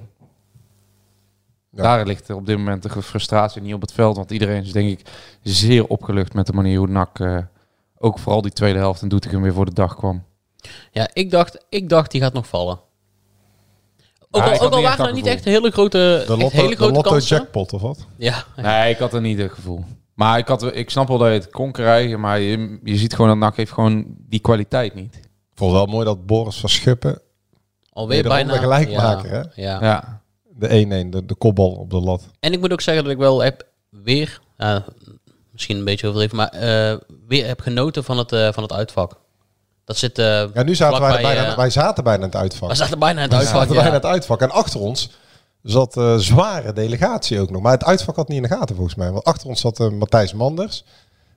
Ja. 1.70 1.84
Daar 1.84 2.06
ligt 2.06 2.30
op 2.30 2.46
dit 2.46 2.58
moment 2.58 2.84
de 2.84 3.02
frustratie 3.02 3.62
niet 3.62 3.74
op 3.74 3.82
het 3.82 3.92
veld. 3.92 4.16
Want 4.16 4.32
iedereen 4.32 4.64
is 4.64 4.72
denk 4.72 4.90
ik 4.90 5.10
zeer 5.42 5.88
opgelucht 5.88 6.34
met 6.34 6.46
de 6.48 6.54
manier 6.54 6.78
hoe 6.78 6.88
NAC... 6.88 7.20
eh, 7.20 7.38
ook 7.98 8.20
vooral 8.20 8.42
die 8.42 8.52
tweede 8.52 8.80
helft 8.80 9.02
in 9.02 9.08
Doetinchem 9.08 9.42
weer 9.42 9.54
voor 9.54 9.66
de 9.66 9.74
dag 9.74 9.96
kwam. 9.96 10.24
Ja, 10.92 11.10
ik 11.14 11.32
dacht, 11.32 11.66
ik 11.70 11.90
dacht 11.90 12.12
die 12.12 12.22
gaat 12.22 12.34
nog 12.34 12.48
vallen. 12.48 12.80
Ook 14.32 14.44
al, 14.44 14.60
ook 14.60 14.74
al 14.74 14.82
waren 14.82 15.00
er 15.00 15.06
dat 15.06 15.14
niet 15.16 15.26
echt 15.26 15.44
hele 15.46 15.72
grote, 15.72 16.24
De 16.28 16.38
lotto, 16.38 16.58
hele 16.58 16.70
de 16.70 16.76
grote 16.76 16.94
lotto 16.94 17.12
kansen. 17.12 17.38
jackpot 17.38 17.74
of 17.74 17.82
wat? 17.82 18.06
Ja, 18.18 18.44
Nee, 18.56 18.90
ik 18.94 18.98
had 18.98 19.14
er 19.14 19.22
niet 19.22 19.38
het 19.38 19.52
gevoel. 19.52 19.86
Maar 20.16 20.38
ik, 20.38 20.48
had, 20.48 20.76
ik 20.76 20.90
snap 20.90 21.08
wel 21.08 21.18
dat 21.18 21.28
je 21.28 21.34
het 21.34 21.50
kon 21.50 21.72
krijgen, 21.72 22.20
maar 22.20 22.40
je, 22.40 22.80
je 22.84 22.98
ziet 22.98 23.14
gewoon 23.16 23.30
dat 23.30 23.38
NAC 23.38 23.56
heeft 23.56 23.72
gewoon 23.72 24.06
die 24.08 24.40
kwaliteit 24.40 24.94
niet. 24.96 25.16
Ik 25.16 25.62
vond 25.62 25.72
het 25.72 25.80
wel 25.84 25.92
mooi 25.94 26.06
dat 26.06 26.26
Boris 26.26 26.58
van 26.60 26.70
Schuppen, 26.70 27.22
alweer 27.90 28.24
bijna. 28.24 28.54
de 28.54 28.60
gelijkmaker, 28.60 29.34
ja, 29.34 29.46
hè? 29.56 29.62
Ja. 29.62 29.78
Ja, 29.82 30.22
de 30.44 31.06
1-1, 31.06 31.10
de, 31.10 31.26
de 31.26 31.36
kopbal 31.36 31.72
op 31.72 31.90
de 31.90 32.00
lat. 32.00 32.24
En 32.40 32.54
ik 32.54 32.60
moet 32.60 32.72
ook 32.72 32.82
zeggen 32.82 33.04
dat 33.04 33.14
ik 33.14 33.20
wel 33.20 33.44
heb 33.44 33.66
weer, 33.90 34.40
ja, 34.58 34.86
misschien 35.52 35.78
een 35.78 35.86
beetje 35.86 36.08
overdreven, 36.08 36.38
maar 36.38 36.50
eh, 36.50 36.98
weer 37.28 37.48
heb 37.48 37.60
genoten 37.62 38.04
van 38.04 38.18
het, 38.18 38.32
eh, 38.32 38.52
van 38.54 38.64
het 38.64 38.74
uitvak. 38.74 39.20
Dat 39.86 39.98
zit. 39.98 40.20
eh 40.20 40.44
Ja, 40.54 40.64
nu 40.64 40.76
zaten 40.76 41.00
wij, 41.02 41.10
vlakbij, 41.10 41.36
bijna, 41.36 41.56
wij 41.56 41.70
zaten 41.70 42.04
bijna 42.04 42.20
in 42.20 42.30
het 42.30 42.36
uitvak. 42.36 42.70
we 42.70 42.76
zaten 42.76 43.00
bijna 43.00 43.16
in 43.18 43.22
het 43.24 43.32
We 43.32 43.38
uitvak. 43.38 43.56
zaten 43.60 43.74
ja. 43.76 43.82
bijna 43.82 43.96
in 43.96 44.02
het 44.02 44.12
uitvak. 44.12 44.42
En 44.42 44.52
achter 44.52 44.80
ons 44.80 45.12
zat 45.66 45.98
eh 45.98 46.16
zware 46.16 46.74
delegatie 46.74 47.40
ook 47.40 47.50
nog. 47.52 47.62
Maar 47.62 47.72
het 47.72 47.84
uitvak 47.84 48.16
had 48.16 48.28
niet 48.28 48.38
in 48.38 48.44
de 48.44 48.56
gaten 48.56 48.76
volgens 48.76 48.96
mij. 48.96 49.12
Want 49.12 49.24
achter 49.24 49.48
ons 49.48 49.62
zat 49.62 49.80
eh, 49.80 49.90
Matthijs 49.90 50.34
Manders. 50.34 50.84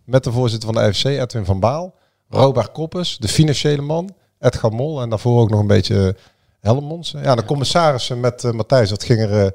Met 0.05 0.25
de 0.25 0.33
voorzitter 0.33 0.73
van 0.75 0.83
de 0.85 0.95
FC, 0.95 1.05
Edwin 1.05 1.45
van 1.45 1.61
Baal. 1.61 1.95
Robert 2.29 2.73
Koppes, 2.73 3.17
de 3.19 3.29
financiële 3.29 3.83
man. 3.83 4.15
Edgar 4.41 4.73
Mol. 4.73 5.01
En 5.03 5.09
daarvoor 5.09 5.41
ook 5.41 5.51
nog 5.51 5.61
een 5.61 5.67
beetje 5.67 6.07
eh, 6.09 6.23
Helmons. 6.61 7.15
Ja, 7.23 7.35
de 7.35 7.45
commissarissen 7.45 8.21
met 8.21 8.45
eh, 8.45 8.51
Matthijs, 8.53 8.89
dat 8.89 9.05
ging 9.05 9.21
er 9.21 9.55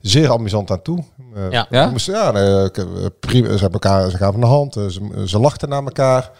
zeer 0.00 0.30
amusant 0.30 0.70
aan 0.70 0.82
toe. 0.82 1.04
Ja. 1.50 1.66
Ja? 1.70 1.90
moesten- 1.90 2.14
ja 2.14 2.30
nee, 2.30 2.70
prima, 3.20 3.46
ze, 3.46 3.60
hebben 3.62 3.80
elkaar, 3.80 4.10
ze 4.10 4.16
gaven 4.16 4.40
de 4.40 4.46
hand. 4.46 4.72
ze, 4.74 5.22
ze 5.26 5.38
lachten 5.38 5.68
naar 5.68 5.82
elkaar. 5.84 6.30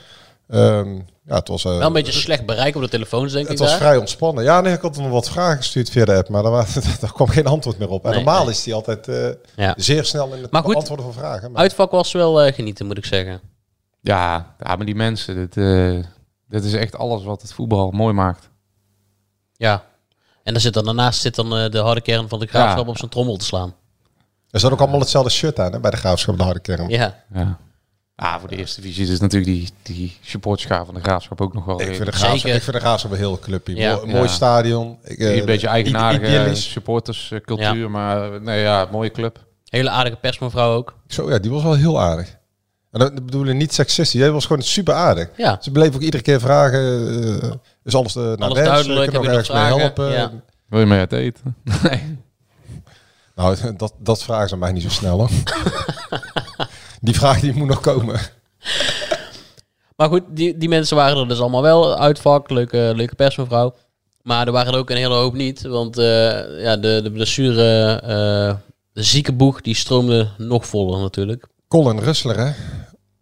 Ehm, 0.48 0.94
ja, 1.24 1.34
het 1.34 1.48
was... 1.48 1.64
eh, 1.64 1.76
Wel 1.76 1.86
een 1.86 1.92
beetje 1.92 2.12
slecht 2.12 2.46
bereik 2.46 2.76
op 2.76 2.82
de 2.82 2.88
telefoons, 2.88 3.32
denk 3.32 3.44
het 3.44 3.52
ik. 3.54 3.58
was 3.58 3.68
daar. 3.68 3.78
vrij 3.78 3.96
ontspannen. 3.96 4.44
Ja, 4.44 4.60
nee, 4.60 4.72
ik 4.72 4.80
had 4.80 4.96
nog 4.96 5.10
wat 5.10 5.28
vragen 5.30 5.56
gestuurd 5.56 5.90
via 5.90 6.04
de 6.04 6.14
app, 6.16 6.28
maar 6.28 6.42
daar, 6.42 6.52
wa- 6.52 6.66
daar 7.00 7.12
kwam 7.12 7.28
geen 7.28 7.46
antwoord 7.46 7.78
meer 7.78 7.88
op. 7.88 8.04
En 8.04 8.10
Nee, 8.10 8.22
normaal 8.24 8.42
nee. 8.44 8.52
is 8.52 8.62
die 8.62 8.74
altijd 8.74 9.08
eh, 9.08 9.28
Ja. 9.56 9.74
zeer 9.76 10.04
snel 10.04 10.34
in 10.34 10.42
het 10.42 10.50
Maar 10.50 10.62
goed, 10.62 10.72
beantwoorden 10.72 11.04
van 11.04 11.14
vragen. 11.14 11.52
Maar 11.52 11.60
Uitvak 11.62 11.90
was 11.90 12.12
wel 12.12 12.42
eh, 12.42 12.54
genieten, 12.54 12.86
moet 12.86 12.98
ik 12.98 13.04
zeggen. 13.04 13.40
ja, 14.00 14.54
ja 14.58 14.76
maar 14.76 14.86
die 14.86 14.94
mensen, 14.94 15.34
dit, 15.34 15.56
eh, 15.56 16.04
dit 16.48 16.64
is 16.64 16.72
echt 16.74 16.96
alles 16.96 17.24
wat 17.24 17.42
het 17.42 17.52
voetbal 17.52 17.90
mooi 17.90 18.14
maakt. 18.14 18.48
Ja. 19.52 19.84
En 20.42 20.52
dan 20.52 20.62
zit 20.62 20.74
dan, 20.74 20.84
daarnaast 20.84 21.20
zit 21.20 21.34
dan 21.34 21.56
eh, 21.56 21.70
de 21.70 21.78
harde 21.78 22.00
kern 22.00 22.28
van 22.28 22.38
de 22.38 22.46
graafschap 22.46 22.84
Ja. 22.84 22.90
op 22.90 22.98
zijn 22.98 23.10
trommel 23.10 23.36
te 23.36 23.44
slaan. 23.44 23.74
Er 24.50 24.60
zat 24.60 24.72
ook 24.72 24.80
allemaal 24.80 25.00
hetzelfde 25.00 25.30
shirt 25.30 25.58
aan 25.58 25.72
hè, 25.72 25.80
bij 25.80 25.90
de 25.90 25.96
graafschap, 25.96 26.36
de 26.36 26.42
harde 26.42 26.60
kern. 26.60 26.88
Ja. 26.88 27.24
Ja. 27.34 27.58
Ah, 28.16 28.38
voor 28.40 28.48
de 28.48 28.56
eerste 28.56 28.80
divisie 28.80 29.12
is 29.12 29.20
natuurlijk 29.20 29.52
die, 29.52 29.68
die 29.82 30.16
supporterschaar 30.22 30.84
van 30.84 30.94
de 30.94 31.00
Graafschap 31.00 31.40
ook 31.40 31.54
nog 31.54 31.64
wel 31.64 31.80
Ik 31.80 31.86
vind 31.86 31.98
de 31.98 32.12
graafschap, 32.12 32.38
Zeker. 32.38 32.56
ik 32.56 32.62
vind 32.62 32.76
de 32.76 32.82
graafschap 32.82 33.10
een 33.10 33.16
heel 33.16 33.38
clubje. 33.38 33.76
Ja. 33.76 33.94
Mooi, 33.94 34.06
mooi 34.06 34.22
Ja. 34.22 34.28
stadion. 34.28 34.98
Ik, 35.04 35.18
eh, 35.18 35.36
een 35.36 35.44
beetje 35.44 35.66
eigenaardige 35.66 36.54
supporterscultuur, 36.54 37.90
maar 37.90 38.32
eh, 38.34 38.40
nee, 38.40 38.60
ja, 38.62 38.88
mooie 38.90 39.10
club. 39.10 39.44
Hele 39.64 39.90
aardige 39.90 40.16
persmevrouw 40.16 40.74
ook. 40.74 40.94
Zo, 41.08 41.30
ja, 41.30 41.38
die 41.38 41.50
was 41.50 41.62
wel 41.62 41.74
heel 41.74 42.00
aardig. 42.00 42.36
En 42.90 42.98
dat 43.00 43.14
bedoel 43.14 43.46
ik 43.46 43.54
niet 43.54 43.74
seksistisch. 43.74 44.20
Jij 44.20 44.30
was 44.30 44.46
gewoon 44.46 44.62
super 44.62 44.94
aardig. 44.94 45.28
Ja. 45.36 45.58
Ze 45.60 45.70
bleef 45.70 45.94
ook 45.94 46.00
iedere 46.00 46.22
keer 46.22 46.40
vragen, 46.40 46.80
eh, 47.42 47.50
is 47.84 47.94
alles, 47.94 48.16
eh 48.16 48.22
naar 48.22 48.36
Alles 48.38 48.58
wens? 48.58 48.68
duidelijk, 48.68 49.12
je 49.12 49.18
ergens 49.28 49.48
mee 49.50 49.62
helpen? 49.62 50.10
Ja. 50.12 50.32
Wil 50.68 50.80
je 50.80 50.86
mee 50.86 50.98
uit 50.98 51.12
eten? 51.12 51.56
nee. 51.82 52.18
Nou, 53.34 53.56
dat, 53.76 53.94
dat 53.98 54.22
vragen 54.22 54.48
ze 54.48 54.56
mij 54.56 54.72
niet 54.72 54.82
zo 54.82 54.88
snel 54.88 55.18
hoor. 55.18 55.30
die 57.06 57.14
vraag 57.14 57.40
die 57.40 57.54
moet 57.54 57.68
nog 57.68 57.80
komen. 57.80 58.20
Maar 59.96 60.08
goed, 60.08 60.22
die, 60.28 60.56
die 60.56 60.68
mensen 60.68 60.96
waren 60.96 61.18
er 61.18 61.28
dus 61.28 61.40
allemaal 61.40 61.62
wel. 61.62 61.98
Uitvak, 61.98 62.50
leuke, 62.50 62.92
leuke 62.96 63.14
persmevrouw. 63.14 63.74
Maar 64.22 64.46
er 64.46 64.52
waren 64.52 64.72
er 64.72 64.78
ook 64.78 64.90
een 64.90 64.96
hele 64.96 65.14
hoop 65.14 65.34
niet. 65.34 65.62
Want 65.62 65.98
eh, 65.98 66.62
ja, 66.62 66.76
de, 66.76 67.00
de 67.02 67.10
blessure, 67.12 67.92
eh, 67.94 68.56
de 68.92 69.02
ziekenboeg, 69.02 69.60
die 69.60 69.74
stroomde 69.74 70.28
nog 70.38 70.66
voller 70.66 71.00
natuurlijk. 71.00 71.46
Colin 71.68 71.98
Russler 71.98 72.36
hè. 72.36 72.52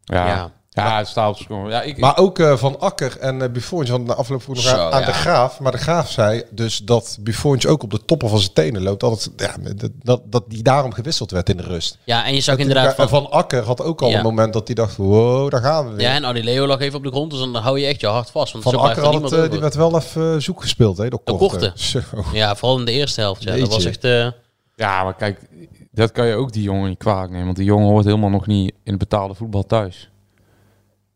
Ja, 0.04 0.26
Ja. 0.26 0.52
Ja. 0.74 0.98
het 0.98 1.08
staat 1.08 1.30
op 1.30 1.36
schoon. 1.36 1.68
Ja, 1.70 1.82
ik, 1.82 1.98
Maar 1.98 2.18
ook 2.18 2.38
eh, 2.38 2.56
Van 2.56 2.80
Akker 2.80 3.18
en 3.18 3.40
uh, 3.40 3.48
Buffons, 3.48 3.90
want 3.90 4.06
de 4.06 4.14
afgelopen 4.14 4.44
vroeg 4.44 4.56
nog 4.56 4.64
Zo, 4.64 4.88
aan, 4.90 5.00
ja. 5.00 5.06
de 5.06 5.12
Graaf. 5.12 5.60
Maar 5.60 5.72
de 5.72 5.78
Graaf 5.78 6.10
zei 6.10 6.42
dus 6.50 6.78
dat 6.78 7.16
Buffons 7.20 7.66
ook 7.66 7.82
op 7.82 7.90
de 7.90 8.04
toppen 8.04 8.28
van 8.28 8.38
zijn 8.38 8.52
tenen 8.52 8.82
loopt. 8.82 9.00
Dat, 9.00 9.24
het, 9.24 9.30
ja, 9.36 9.54
dat, 9.74 9.90
dat, 10.02 10.22
dat 10.24 10.44
die 10.48 10.62
daarom 10.62 10.92
gewisseld 10.92 11.30
werd 11.30 11.48
in 11.48 11.56
de 11.56 11.62
rust. 11.62 11.98
Ja, 12.04 12.24
en 12.26 12.34
je 12.34 12.40
zag 12.40 12.56
inderdaad 12.56 12.94
van, 12.94 13.08
van... 13.08 13.22
van 13.22 13.30
Akker 13.32 13.62
had 13.64 13.82
ook 13.82 14.02
al 14.02 14.08
Ja. 14.10 14.16
een 14.16 14.22
moment 14.22 14.52
dat 14.52 14.66
hij 14.66 14.74
dacht, 14.74 14.96
wow, 14.96 15.50
daar 15.50 15.60
gaan 15.62 15.88
we 15.88 15.94
weer. 15.94 16.06
Ja, 16.06 16.14
en 16.14 16.24
Adileo 16.26 16.66
lag 16.66 16.80
even 16.80 16.96
op 16.98 17.04
de 17.04 17.10
grond, 17.10 17.30
dus 17.30 17.40
dan 17.40 17.54
hou 17.54 17.80
je 17.80 17.86
echt 17.86 18.00
je 18.00 18.06
hart 18.06 18.30
vast. 18.30 18.52
Want 18.52 18.64
van 18.64 18.72
zo 18.72 18.80
blijft 18.80 18.98
Akker 18.98 19.14
er 19.14 19.20
had 19.20 19.30
het, 19.30 19.40
eh, 19.44 19.50
die 19.50 19.60
werd 19.60 19.74
wel 19.74 19.96
even 19.96 20.42
zoek 20.42 20.60
gespeeld, 20.62 20.96
hè, 20.98 21.08
door 21.08 21.20
De 21.24 21.32
Korte. 21.36 21.58
Korte. 21.58 21.72
Zo. 21.74 22.00
Ja, 22.32 22.54
vooral 22.56 22.78
in 22.78 22.84
de 22.84 22.92
eerste 22.92 23.20
helft. 23.20 23.42
Ja. 23.42 23.56
Dat 23.56 23.68
was 23.68 23.84
echt... 23.84 24.04
eh, 24.04 24.26
ja, 24.76 25.04
maar 25.04 25.14
kijk, 25.14 25.40
dat 25.92 26.12
kan 26.12 26.26
je 26.26 26.34
ook 26.34 26.52
die 26.52 26.62
jongen 26.62 26.88
niet 26.88 26.98
kwalijk 26.98 27.30
nemen. 27.30 27.44
Want 27.44 27.56
die 27.56 27.66
jongen 27.66 27.86
hoort 27.88 28.04
helemaal 28.04 28.30
nog 28.30 28.46
niet 28.46 28.70
in 28.84 28.90
het 28.90 28.98
betaalde 28.98 29.34
voetbal 29.34 29.62
thuis. 29.66 30.08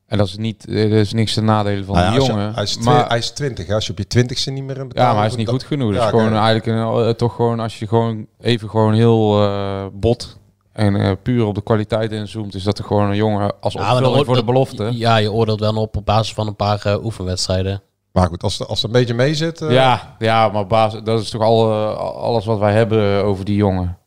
En 0.09 0.19
dat 0.19 0.27
is 0.27 0.37
niet, 0.37 0.69
er 0.69 0.93
is 0.93 1.13
niks 1.13 1.35
te 1.35 1.41
nadelen 1.43 1.85
van 1.85 1.95
Nou 1.95 2.07
ja, 2.07 2.13
die 2.13 2.21
je- 2.23 2.27
jongen. 2.29 2.55
hij, 2.55 2.63
is 2.63 2.79
maar, 2.79 3.09
hij 3.09 3.19
is 3.19 3.31
20, 3.31 3.67
hè. 3.67 3.75
als 3.75 3.87
je 3.87 3.93
op 3.93 3.99
je 3.99 4.07
twintigste 4.07 4.51
niet 4.51 4.65
meer 4.65 4.77
in 4.79 4.91
ja, 4.95 5.07
maar 5.07 5.17
hij 5.17 5.27
is 5.27 5.37
niet 5.37 5.49
goed 5.49 5.63
genoeg. 5.63 5.93
Dus 5.93 6.03
Ja, 6.03 6.09
gewoon 6.09 6.27
oké. 6.27 6.35
eigenlijk 6.37 6.67
een, 6.67 7.05
eh, 7.07 7.11
toch 7.15 7.35
gewoon 7.35 7.61
als 7.61 7.79
je 7.79 7.87
gewoon 7.87 8.27
even 8.41 8.71
gewoon 8.71 8.95
heel 8.95 9.43
eh, 9.43 9.85
bot 9.93 10.37
en 10.73 10.97
eh, 10.97 11.13
puur 11.23 11.45
op 11.45 11.55
de 11.55 11.63
kwaliteit 11.63 12.13
inzoomt, 12.13 12.55
is 12.55 12.63
dat 12.63 12.79
er 12.79 12.85
gewoon 12.85 13.09
een 13.11 13.17
jongen 13.17 13.53
als 13.61 13.73
ja, 13.73 13.93
opvulling 13.93 14.25
voor 14.27 14.35
de 14.37 14.45
belofte. 14.45 14.89
Ja, 14.93 15.17
je 15.17 15.33
oordeelt 15.33 15.61
wel 15.61 15.77
op 15.77 15.97
op 15.97 16.05
basis 16.07 16.35
van 16.35 16.47
een 16.47 16.57
paar 16.57 16.81
eh, 16.87 17.05
oefenwedstrijden. 17.05 17.83
Maar 18.13 18.27
goed, 18.27 18.43
als, 18.43 18.59
het- 18.59 18.69
als 18.69 18.83
het 18.83 18.87
een 18.95 18.99
beetje 18.99 19.15
mee 19.15 19.35
zit... 19.35 19.61
eh, 19.61 19.71
Ja, 19.73 20.15
ja, 20.19 20.49
maar 20.49 20.67
basis, 20.67 21.01
dat 21.05 21.21
is 21.21 21.31
toch 21.31 21.43
al, 21.43 21.71
eh, 21.71 21.97
alles 21.99 22.45
wat 22.45 22.59
wij 22.59 22.73
hebben 22.73 23.25
over 23.25 23.45
die 23.45 23.57
jongen. 23.57 23.99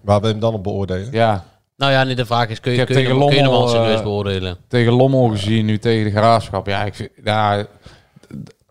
Waar 0.00 0.20
we 0.20 0.26
hem 0.26 0.40
dan 0.40 0.54
op 0.54 0.62
beoordelen? 0.62 1.08
Ja, 1.12 1.44
Nou 1.78 1.92
ja, 1.92 2.02
nee, 2.04 2.14
de 2.14 2.26
vraag 2.26 2.48
is, 2.48 2.60
kun 2.60 2.72
je, 2.72 2.84
kun 2.84 2.94
je, 2.94 3.00
tegen 3.02 3.18
hem- 3.18 3.26
kun 3.28 3.36
je 3.36 3.42
hem 3.42 3.50
al 3.50 3.58
Lommel, 3.60 3.74
serieus 3.74 3.98
eh, 3.98 4.02
beoordelen? 4.02 4.56
tegen 4.68 4.92
Lommel 4.92 5.28
gezien, 5.28 5.64
nu 5.66 5.78
tegen 5.78 6.04
de 6.04 6.10
Graafschap. 6.10 6.66
Ja, 6.66 6.84
ik 6.84 6.94
vind, 6.94 7.10
ja, 7.24 7.66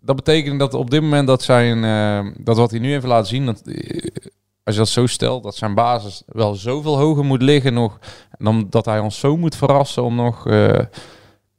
dat 0.02 0.16
betekent 0.16 0.60
dat 0.60 0.74
op 0.74 0.90
dit 0.90 1.02
moment 1.02 1.28
dat 1.28 1.44
zijn, 1.44 1.84
eh, 1.84 2.32
dat 2.44 2.58
wat 2.58 2.72
hij 2.72 2.80
nu 2.80 2.92
heeft 2.92 3.06
laten 3.06 3.28
zien, 3.28 3.46
dat, 3.46 3.62
eh, 3.62 4.06
als 4.64 4.76
je 4.76 4.82
dat 4.82 4.90
zo 4.90 5.06
stelt, 5.06 5.44
dat 5.44 5.56
zijn 5.56 5.74
basis 5.76 6.24
wel 6.26 6.56
zoveel 6.56 6.98
hoger 6.98 7.26
moet 7.26 7.42
liggen 7.42 7.74
nog, 7.74 8.00
dan 8.38 8.68
dat 8.70 8.86
hij 8.86 9.00
ons 9.00 9.20
zo 9.20 9.38
moet 9.38 9.56
verrassen 9.56 10.04
om 10.04 10.16
nog, 10.16 10.44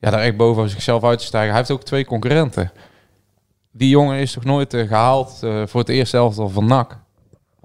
ja, 0.00 0.10
daar 0.10 0.20
echt 0.20 0.36
boven 0.36 0.68
zichzelf 0.68 1.04
uit 1.04 1.18
te 1.18 1.24
stijgen. 1.24 1.48
Hij 1.50 1.58
heeft 1.58 1.70
ook 1.70 1.82
twee 1.82 2.04
concurrenten. 2.04 2.72
Die 3.72 3.88
jongen 3.88 4.18
is 4.18 4.32
toch 4.32 4.44
nooit 4.44 4.74
eh, 4.74 4.88
gehaald 4.88 5.38
eh, 5.42 5.62
voor 5.66 5.80
het 5.80 5.88
eerste 5.88 6.16
elftal 6.16 6.48
van 6.48 6.66
NAC? 6.66 6.98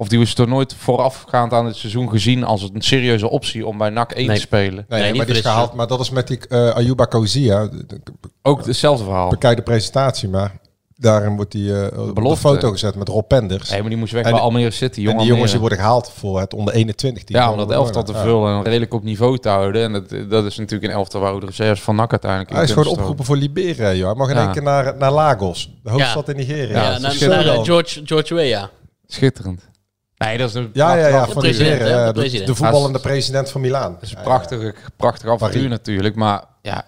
Of 0.03 0.10
die 0.10 0.19
is 0.22 0.33
toch 0.33 0.48
nooit 0.48 0.75
voorafgaand 0.77 1.53
aan 1.53 1.65
het 1.65 1.75
seizoen 1.75 2.10
gezien 2.10 2.43
als 2.43 2.62
een 2.74 2.81
serieuze 2.81 3.29
optie 3.29 3.65
om 3.67 3.77
bij 3.77 3.89
NAC 3.89 4.12
1 4.12 4.27
Nee. 4.27 4.36
te 4.36 4.41
spelen? 4.41 4.86
Nee, 4.89 5.13
maar 5.13 5.25
die 5.25 5.36
is 5.36 5.41
gehaald. 5.41 5.74
Maar 5.74 5.88
dat 5.88 6.00
is 6.00 6.10
met 6.10 6.27
die 6.27 6.39
eh 6.48 6.69
Ayuba 6.75 7.05
Kozia. 7.05 7.69
Ook 8.41 8.65
hetzelfde 8.65 9.03
verhaal. 9.03 9.29
Bekijk 9.29 9.55
de 9.57 9.63
presentatie, 9.63 10.29
maar 10.29 10.60
daarin 10.95 11.36
wordt 11.36 11.51
die 11.51 11.81
eh, 11.81 12.00
op 12.00 12.07
de 12.07 12.13
belofte. 12.13 12.48
foto 12.48 12.72
gezet 12.72 12.95
met 12.95 13.07
Rob 13.07 13.27
Penders. 13.27 13.69
Nee, 13.69 13.79
maar 13.79 13.89
die 13.89 13.98
moest 13.98 14.13
weg 14.13 14.25
En 14.25 14.31
bij 14.31 14.39
Almere 14.39 14.72
City. 14.72 14.98
en 14.98 15.03
Jong 15.03 15.17
die 15.19 15.27
jongens 15.27 15.51
die 15.51 15.60
worden 15.60 15.77
gehaald 15.77 16.12
voor 16.15 16.39
het 16.39 16.53
onder 16.53 16.74
21 16.74 17.24
team. 17.24 17.39
Ja, 17.39 17.51
om 17.51 17.57
dat 17.57 17.72
elftal 17.72 18.03
te 18.03 18.12
Ja. 18.13 18.22
vullen 18.24 18.55
en 18.57 18.63
redelijk 18.63 18.93
op 18.93 19.03
niveau 19.03 19.38
te 19.38 19.50
houden. 19.50 19.83
En 19.83 19.93
dat, 19.93 20.29
dat 20.29 20.45
is 20.45 20.57
natuurlijk 20.57 20.91
een 20.91 20.98
elftal 20.98 21.22
waar 21.22 21.39
de 21.39 21.45
reserves 21.45 21.81
van 21.81 21.95
NAC 21.95 22.12
uiteindelijk 22.12 22.50
in 22.51 22.55
Hij 22.55 22.65
is 22.65 22.72
gewoon 22.72 22.88
opgeroepen 22.88 23.25
voor 23.25 23.38
Liberia, 23.38 23.93
joh. 23.93 24.05
Hij 24.07 24.15
mag 24.15 24.29
in 24.29 24.36
Ja. 24.36 24.41
één 24.43 24.51
keer 24.51 24.63
naar, 24.63 24.98
naar 24.98 25.12
Lagos, 25.12 25.72
de 25.83 25.89
hoofdstad 25.89 26.29
in 26.29 26.36
Nigeria. 26.36 26.81
Ja, 26.91 26.98
naar, 27.00 27.27
naar. 27.45 27.65
George, 27.65 28.01
George 28.05 28.33
Weah. 28.33 28.63
Schitterend. 29.07 29.62
Nee, 30.25 30.38
dat 30.38 30.50
is 30.50 30.56
een 30.56 30.70
Ja, 30.74 30.94
ja, 30.96 31.06
ja, 31.08 31.10
prachtig- 31.10 31.34
van 31.34 31.42
president, 31.42 31.80
hè, 31.82 31.88
ja, 31.88 32.00
de 32.08 32.13
de, 32.13 32.20
president. 32.20 32.48
de 32.48 32.56
voetballende 32.56 33.00
president 33.00 33.50
van 33.51 33.62
Milaan. 33.62 33.94
Dat 33.94 34.01
is 34.01 34.12
een 34.15 34.22
prachtig, 34.24 34.74
prachtig 34.96 35.30
avontuur 35.30 35.70
natuurlijk. 35.70 36.15
Maar 36.15 36.44
ja, 36.62 36.86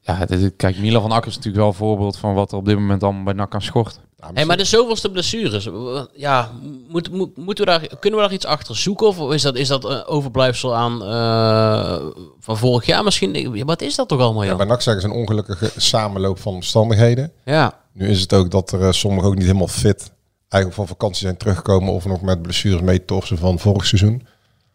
ja 0.00 0.24
dit- 0.26 0.52
kijk, 0.56 0.78
Milan 0.78 1.02
van 1.02 1.12
Akker 1.12 1.28
is 1.30 1.34
natuurlijk 1.36 1.62
wel 1.62 1.72
een 1.72 1.78
voorbeeld 1.78 2.16
van 2.16 2.34
wat 2.34 2.52
er 2.52 2.58
op 2.58 2.64
dit 2.64 2.74
moment 2.78 3.02
allemaal 3.02 3.22
bij 3.24 3.32
NAC 3.32 3.54
aan 3.54 3.62
schort. 3.62 4.00
Hey, 4.34 4.44
maar 4.44 4.56
de 4.56 4.64
zoveelste 4.64 5.10
blessures. 5.10 5.68
Ja, 6.14 6.50
moet, 6.88 7.12
moet, 7.12 7.36
moeten 7.36 7.64
we 7.64 7.70
daar, 7.70 7.80
kunnen 8.00 8.18
we 8.20 8.24
daar 8.26 8.34
iets 8.34 8.44
achter 8.46 8.76
zoeken? 8.76 9.06
Of 9.06 9.32
is 9.32 9.42
dat, 9.42 9.56
is 9.56 9.68
dat 9.68 9.84
een 9.84 10.04
overblijfsel 10.04 10.74
aan 10.74 11.02
eh, 11.04 12.06
van 12.40 12.56
vorig 12.56 12.86
jaar 12.86 13.04
misschien? 13.04 13.64
Wat 13.64 13.82
is 13.82 13.94
dat 13.94 14.08
toch 14.08 14.20
allemaal, 14.20 14.42
Ja, 14.42 14.56
bij 14.56 14.66
NAC 14.66 14.82
zeggen 14.82 15.02
ze 15.02 15.08
een 15.08 15.14
ongelukkige 15.14 15.70
samenloop 15.76 16.38
van 16.38 16.54
omstandigheden. 16.54 17.32
Ja. 17.44 17.72
Nu 17.92 18.08
is 18.08 18.20
het 18.20 18.32
ook 18.32 18.50
dat 18.50 18.72
er 18.72 18.82
eh, 18.82 18.92
sommigen 18.92 19.28
ook 19.28 19.34
niet 19.34 19.46
helemaal 19.46 19.68
fit 19.68 20.10
eigenlijk 20.48 20.74
van 20.74 20.86
vakantie 20.96 21.22
zijn 21.22 21.36
teruggekomen 21.36 21.92
of 21.92 22.04
nog 22.04 22.22
met 22.22 22.42
blessures 22.42 22.80
meetorsen 22.80 23.38
van 23.38 23.58
vorig 23.58 23.86
seizoen. 23.86 24.26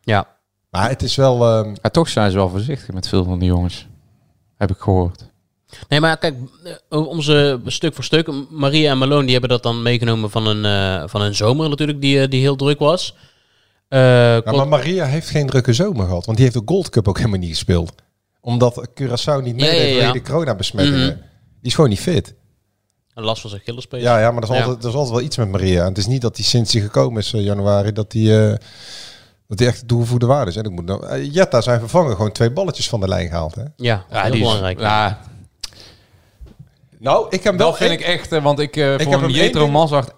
Ja. 0.02 0.28
Maar 0.70 0.90
het 0.90 1.02
is 1.02 1.16
wel... 1.16 1.46
ehm, 1.48 1.76
Ja, 1.82 1.90
toch 1.90 2.10
zijn 2.10 2.32
ze 2.32 2.38
wel 2.38 2.50
voorzichtig 2.50 2.94
met 2.94 3.08
veel 3.08 3.24
van 3.24 3.40
die 3.40 3.48
jongens. 3.48 3.88
Heb 4.58 4.70
ik 4.70 4.78
gehoord. 4.78 5.30
Nee, 5.88 6.00
maar 6.00 6.18
kijk, 6.18 6.36
eh, 6.90 7.08
om 7.08 7.22
ze 7.22 7.60
stuk 7.66 7.94
voor 7.94 8.04
stuk. 8.04 8.30
Maria 8.50 8.92
en 8.92 8.98
Malone 8.98 9.22
die 9.24 9.32
hebben 9.32 9.50
dat 9.50 9.64
dan 9.64 9.82
meegenomen 9.82 10.30
van 10.30 10.48
een, 10.48 10.66
eh, 10.66 11.08
van 11.10 11.22
een 11.22 11.36
zomer 11.36 11.70
natuurlijk, 11.70 12.02
die, 12.02 12.22
eh, 12.22 12.30
die 12.30 12.42
heel 12.42 12.56
druk 12.56 12.80
was. 12.80 13.16
Eh, 13.88 14.00
ja, 14.00 14.52
maar 14.52 14.68
Maria 14.68 15.06
heeft 15.06 15.30
geen 15.30 15.48
drukke 15.48 15.74
zomer 15.74 16.06
gehad, 16.06 16.26
want 16.26 16.38
die 16.38 16.46
heeft 16.46 16.60
de 16.60 16.74
Gold 16.74 16.90
Cup 16.90 17.08
ook 17.08 17.18
helemaal 17.18 17.40
niet 17.40 17.50
gespeeld. 17.50 17.94
Omdat 18.42 18.90
Curaçao 19.02 19.44
niet 19.44 19.56
meedeed 19.56 19.96
ja, 20.02 20.12
de 20.12 20.22
coronabesmettingen. 20.22 21.00
Mhm. 21.08 21.16
Die 21.62 21.70
is 21.70 21.76
gewoon 21.76 21.90
niet 21.90 22.00
fit. 22.00 22.34
Een 23.22 23.28
last 23.28 23.42
van 23.42 23.50
zijn 23.50 23.62
Achillespees. 23.62 24.02
Ja, 24.02 24.20
ja 24.20 24.32
maar 24.32 24.42
dat 24.42 24.50
is, 24.50 24.56
Ja. 24.58 24.62
altijd, 24.64 24.82
dat 24.82 24.92
is 24.92 24.98
altijd 24.98 25.16
wel 25.16 25.26
iets 25.26 25.38
met 25.38 25.50
Maria. 25.52 25.82
En 25.82 25.88
het 25.88 25.98
is 25.98 26.08
niet 26.08 26.22
dat 26.22 26.36
hij 26.36 26.46
sinds 26.46 26.74
hij 26.74 26.82
gekomen 26.82 27.22
is 27.22 27.34
in 27.34 27.42
januari, 27.44 27.92
dat 27.92 28.14
hij... 28.14 28.50
eh, 28.52 28.56
dat 29.48 29.60
hij 29.60 29.68
echt 29.68 29.80
de 29.80 29.86
toegevoegde 29.86 30.26
waarde 30.26 30.52
is. 30.52 30.58
En 30.58 30.64
ik 30.64 30.72
moet 30.72 30.86
nou, 30.86 31.06
eh, 31.08 31.34
Jetta 31.34 31.62
zijn 31.62 31.80
vervangen 31.80 32.16
gewoon 32.16 32.32
twee 32.32 32.52
balletjes 32.52 32.90
van 32.90 33.00
de 33.00 33.08
lijn 33.08 33.28
gehaald. 33.28 33.56
Hè? 33.56 33.62
Ja, 33.76 34.06
Ja, 34.10 34.22
heel 34.22 34.32
die 34.32 34.42
is- 34.42 34.46
belangrijk. 34.48 34.80
Ja, 34.80 35.20
Nou, 37.00 37.26
ik 37.30 37.44
heb 37.44 37.58
dat 37.58 37.78
vind 37.78 37.92
ik 37.92 38.02
echt, 38.02 38.32
eh, 38.32 38.44
want 38.44 38.60
ik 38.60 38.76
uh, 38.76 38.90
heb 38.90 39.02
vond 39.02 39.16
hem 39.16 39.24
hem 39.24 39.32
Jetro 39.32 39.68
Mazart 39.68 40.12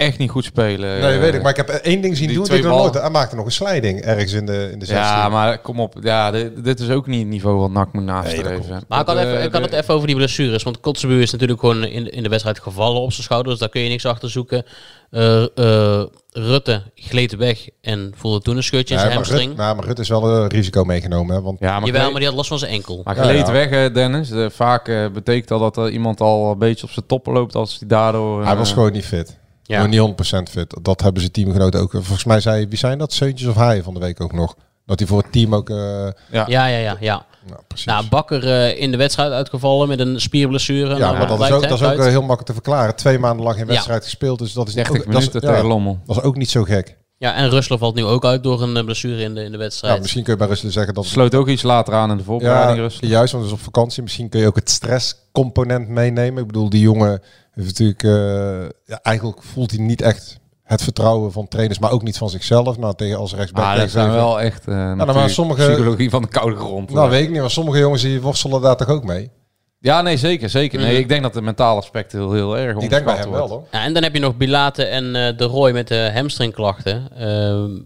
echt 0.00 0.18
niet 0.18 0.30
goed 0.30 0.44
spelen. 0.44 1.00
Nee, 1.00 1.14
Eh, 1.14 1.20
weet 1.20 1.34
ik. 1.34 1.40
Maar 1.42 1.50
ik 1.50 1.56
heb 1.56 1.68
één 1.68 2.00
ding 2.00 2.16
zien 2.16 2.26
die 2.26 2.36
doen. 2.36 2.44
twee 2.44 2.56
Die 2.58 2.66
ik 2.66 2.72
nog 2.72 2.82
nooit. 2.82 2.94
Hij 3.00 3.10
maakte 3.10 3.36
nog 3.36 3.44
een 3.44 3.52
sliding 3.52 4.00
ergens 4.00 4.32
in 4.32 4.46
de, 4.46 4.68
in 4.72 4.78
de 4.78 4.84
16. 4.86 4.96
Ja, 5.06 5.28
maar 5.28 5.58
kom 5.58 5.80
op. 5.80 5.94
Ja, 6.00 6.30
dit, 6.30 6.64
dit 6.64 6.80
is 6.80 6.90
ook 6.90 7.06
niet 7.06 7.18
het 7.20 7.28
niveau 7.28 7.58
wat 7.58 7.70
NAC 7.70 7.92
moet 7.92 8.04
Nee, 8.04 8.14
nastreven. 8.14 8.82
Maar 8.88 9.00
ik 9.00 9.06
had, 9.06 9.16
Dat, 9.16 9.16
even, 9.18 9.38
eh, 9.38 9.44
ik 9.44 9.52
het 9.52 9.72
even 9.72 9.94
over 9.94 10.06
die 10.06 10.16
blessures. 10.16 10.62
Want 10.62 10.80
Kotzebue 10.80 11.22
is 11.22 11.30
natuurlijk 11.30 11.60
gewoon 11.60 11.84
in, 11.84 12.04
de- 12.04 12.10
in 12.10 12.22
de 12.22 12.28
wedstrijd 12.28 12.60
gevallen 12.60 13.00
op 13.00 13.12
zijn 13.12 13.22
schouder. 13.24 13.50
Dus 13.50 13.60
daar 13.60 13.68
kun 13.68 13.80
je 13.80 13.88
niks 13.88 14.06
achter 14.06 14.30
zoeken. 14.30 14.64
Eh, 15.10 15.42
eh, 15.42 16.04
Rutte 16.32 16.82
gleed 16.94 17.36
weg 17.36 17.68
en 17.80 18.12
voelde 18.16 18.40
toen 18.40 18.56
een 18.56 18.62
scheurtje 18.62 18.94
in 18.94 19.00
Ja, 19.00 19.06
zijn 19.06 19.16
maar, 19.18 19.26
hamstring. 19.26 19.48
Rut, 19.56 19.64
nou, 19.64 19.76
maar 19.76 19.84
Rut 19.84 19.98
is 19.98 20.08
wel 20.08 20.28
een 20.28 20.48
risico 20.48 20.84
meegenomen. 20.84 21.34
Hè? 21.36 21.42
Want 21.42 21.58
Ja, 21.60 21.78
maar, 21.78 21.86
Jawel, 21.86 22.10
maar 22.10 22.18
die 22.20 22.28
had 22.28 22.36
last 22.36 22.48
van 22.48 22.58
zijn 22.58 22.70
enkel. 22.72 23.00
maar 23.04 23.16
Ja, 23.16 23.22
geleed 23.22 23.46
ja. 23.46 23.52
weg, 23.52 23.70
eh, 23.70 23.94
Dennis. 23.94 24.30
Eh, 24.30 24.46
vaak 24.50 24.88
eh, 24.88 25.06
betekent 25.12 25.48
dat 25.48 25.60
dat 25.60 25.76
er 25.76 25.90
iemand 25.90 26.20
al 26.20 26.50
een 26.50 26.58
beetje 26.58 26.84
op 26.86 26.90
zijn 26.92 27.06
toppen 27.06 27.32
loopt 27.32 27.54
als 27.54 27.76
hij 27.78 27.88
daardoor... 27.88 28.44
hij 28.44 28.56
was 28.56 28.68
eh, 28.68 28.74
gewoon 28.74 28.92
niet 28.92 29.04
fit. 29.06 29.38
Ja. 29.70 29.86
Niet 29.86 30.00
100% 30.00 30.42
fit. 30.50 30.76
Dat 30.82 31.00
hebben 31.00 31.20
zijn 31.20 31.32
teamgenoten 31.32 31.80
ook. 31.80 31.90
Volgens 31.90 32.24
mij 32.24 32.40
zei, 32.40 32.68
wie 32.68 32.78
zijn 32.78 32.98
dat? 32.98 33.12
Seuntjes 33.12 33.48
of 33.48 33.54
Haaien 33.54 33.84
van 33.84 33.94
de 33.94 34.00
week 34.00 34.20
ook 34.20 34.32
nog. 34.32 34.54
Dat 34.86 34.98
hij 34.98 35.08
voor 35.08 35.18
het 35.22 35.32
team 35.32 35.54
ook... 35.54 35.70
eh 35.70 35.76
Ja. 35.76 36.12
Ja, 36.30 36.66
ja, 36.66 36.66
ja. 36.78 36.96
ja. 37.00 37.24
nou, 37.48 37.60
precies. 37.68 37.86
Nou, 37.86 38.04
Bakker 38.08 38.46
eh, 38.52 38.80
in 38.80 38.90
de 38.90 38.96
wedstrijd 38.96 39.32
uitgevallen 39.32 39.88
met 39.88 40.00
een 40.00 40.20
spierblessure. 40.20 40.90
ja, 40.90 40.98
Nou, 40.98 41.18
maar 41.18 41.28
wat 41.28 41.38
dat 41.38 41.48
is 41.48 41.54
ook, 41.54 41.62
dat 41.68 41.80
is 41.80 41.86
ook 41.86 41.98
eh, 41.98 42.04
heel 42.04 42.12
makkelijk 42.18 42.46
te 42.46 42.52
verklaren. 42.52 42.96
Twee 42.96 43.18
maanden 43.18 43.44
lang 43.44 43.56
geen 43.56 43.66
Ja. 43.66 43.72
wedstrijd 43.72 44.04
gespeeld. 44.04 44.38
Dus 44.38 44.52
dat 44.52 44.68
is 44.68 44.74
30 44.74 44.92
ook, 44.92 44.98
dat 44.98 45.06
is- 45.22 45.28
minuten 45.28 45.48
ja, 45.48 45.54
tegen 45.54 45.68
Lommel. 45.68 45.98
Dat 46.06 46.16
is 46.16 46.22
ook 46.22 46.36
niet 46.36 46.50
zo 46.50 46.62
gek. 46.62 46.98
Ja, 47.16 47.34
en 47.34 47.50
Rustler 47.50 47.78
valt 47.78 47.94
nu 47.94 48.04
ook 48.04 48.24
uit 48.24 48.42
door 48.42 48.62
een 48.62 48.76
eh, 48.76 48.84
blessure 48.84 49.22
in 49.22 49.34
de, 49.34 49.40
in 49.40 49.46
de 49.46 49.56
Ja, 49.56 49.58
wedstrijd. 49.58 50.00
misschien 50.00 50.22
kun 50.22 50.32
je 50.32 50.38
bij 50.38 50.48
Russen 50.48 50.72
zeggen 50.72 50.94
dat... 50.94 51.04
Sloot 51.06 51.34
ook 51.34 51.48
iets 51.48 51.62
later 51.62 51.94
aan 51.94 52.10
in 52.10 52.16
de 52.16 52.24
voorbereiding. 52.24 52.92
Ja, 53.00 53.08
juist, 53.08 53.32
want 53.32 53.44
het 53.44 53.52
is 53.52 53.58
op 53.58 53.64
vakantie. 53.64 54.02
Misschien 54.02 54.28
kun 54.28 54.40
je 54.40 54.46
ook 54.46 54.56
het 54.56 54.70
stresscomponent 54.70 55.88
meenemen. 55.88 56.40
Ik 56.40 56.46
bedoel, 56.46 56.70
die 56.70 56.80
jongen 56.80 57.22
Dus 57.60 57.78
natuurlijk, 57.78 58.02
eh, 58.02 58.68
ja, 58.84 59.00
eigenlijk 59.02 59.42
voelt 59.42 59.70
hij 59.70 59.80
niet 59.80 60.02
echt 60.02 60.38
het 60.62 60.82
vertrouwen 60.82 61.32
van 61.32 61.48
trainers, 61.48 61.78
maar 61.78 61.90
ook 61.90 62.02
niet 62.02 62.18
van 62.18 62.30
zichzelf. 62.30 62.78
Nou, 62.78 62.94
tegen 62.94 63.18
als 63.18 63.34
rechtsback. 63.34 63.64
Maar 63.64 63.78
dat 63.78 63.90
zijn 63.90 64.10
wel 64.10 64.40
echt 64.40 64.68
uh, 64.68 64.74
nou, 64.74 65.12
maar 65.12 65.30
sommige, 65.30 65.66
psychologie 65.66 66.10
van 66.10 66.22
de 66.22 66.28
koude 66.28 66.56
grond. 66.56 66.90
Nou, 66.90 67.10
weet 67.10 67.22
ik 67.22 67.30
niet, 67.30 67.40
maar 67.40 67.50
sommige 67.50 67.78
jongens 67.78 68.02
die 68.02 68.20
worstelen 68.20 68.60
daar 68.60 68.76
toch 68.76 68.88
ook 68.88 69.04
mee. 69.04 69.30
Ja, 69.78 70.02
nee, 70.02 70.16
zeker, 70.16 70.48
zeker. 70.48 70.80
Nee, 70.80 70.98
ik 70.98 71.08
denk 71.08 71.22
dat 71.22 71.32
de 71.34 71.42
mentale 71.42 71.78
aspect 71.78 72.12
heel, 72.12 72.32
heel 72.32 72.58
erg 72.58 72.78
Ik 72.78 72.90
denk 72.90 73.04
bij 73.04 73.16
hem 73.16 73.30
wel, 73.30 73.48
hoor. 73.48 73.66
Ja, 73.70 73.84
en 73.84 73.92
dan 73.92 74.02
heb 74.02 74.14
je 74.14 74.20
nog 74.20 74.36
Bilate 74.36 74.84
en 74.84 75.04
uh, 75.04 75.36
De 75.36 75.44
Roy 75.44 75.72
met 75.72 75.88
de 75.88 76.10
hamstringklachten. 76.14 77.08
Uh, 77.12 77.82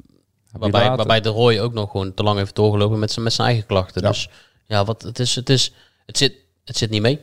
waarbij, 0.59 0.97
waarbij 0.97 1.21
De 1.21 1.29
Roy 1.29 1.59
ook 1.59 1.73
nog 1.73 1.91
gewoon 1.91 2.15
te 2.15 2.23
lang 2.23 2.39
heeft 2.39 2.55
doorgelopen 2.55 2.99
met 2.99 3.13
zijn, 3.13 3.25
met 3.25 3.33
zijn 3.33 3.49
eigen 3.49 3.67
klachten. 3.67 4.03
Ja. 4.03 4.09
Dus 4.09 4.29
ja, 4.67 4.85
wat, 4.85 5.03
het, 5.03 5.19
is, 5.19 5.35
het, 5.35 5.51
is, 5.51 5.73
het, 6.07 6.19
zit, 6.19 6.35
het 6.65 6.77
zit 6.77 6.91
niet 6.91 7.03
mee. 7.03 7.21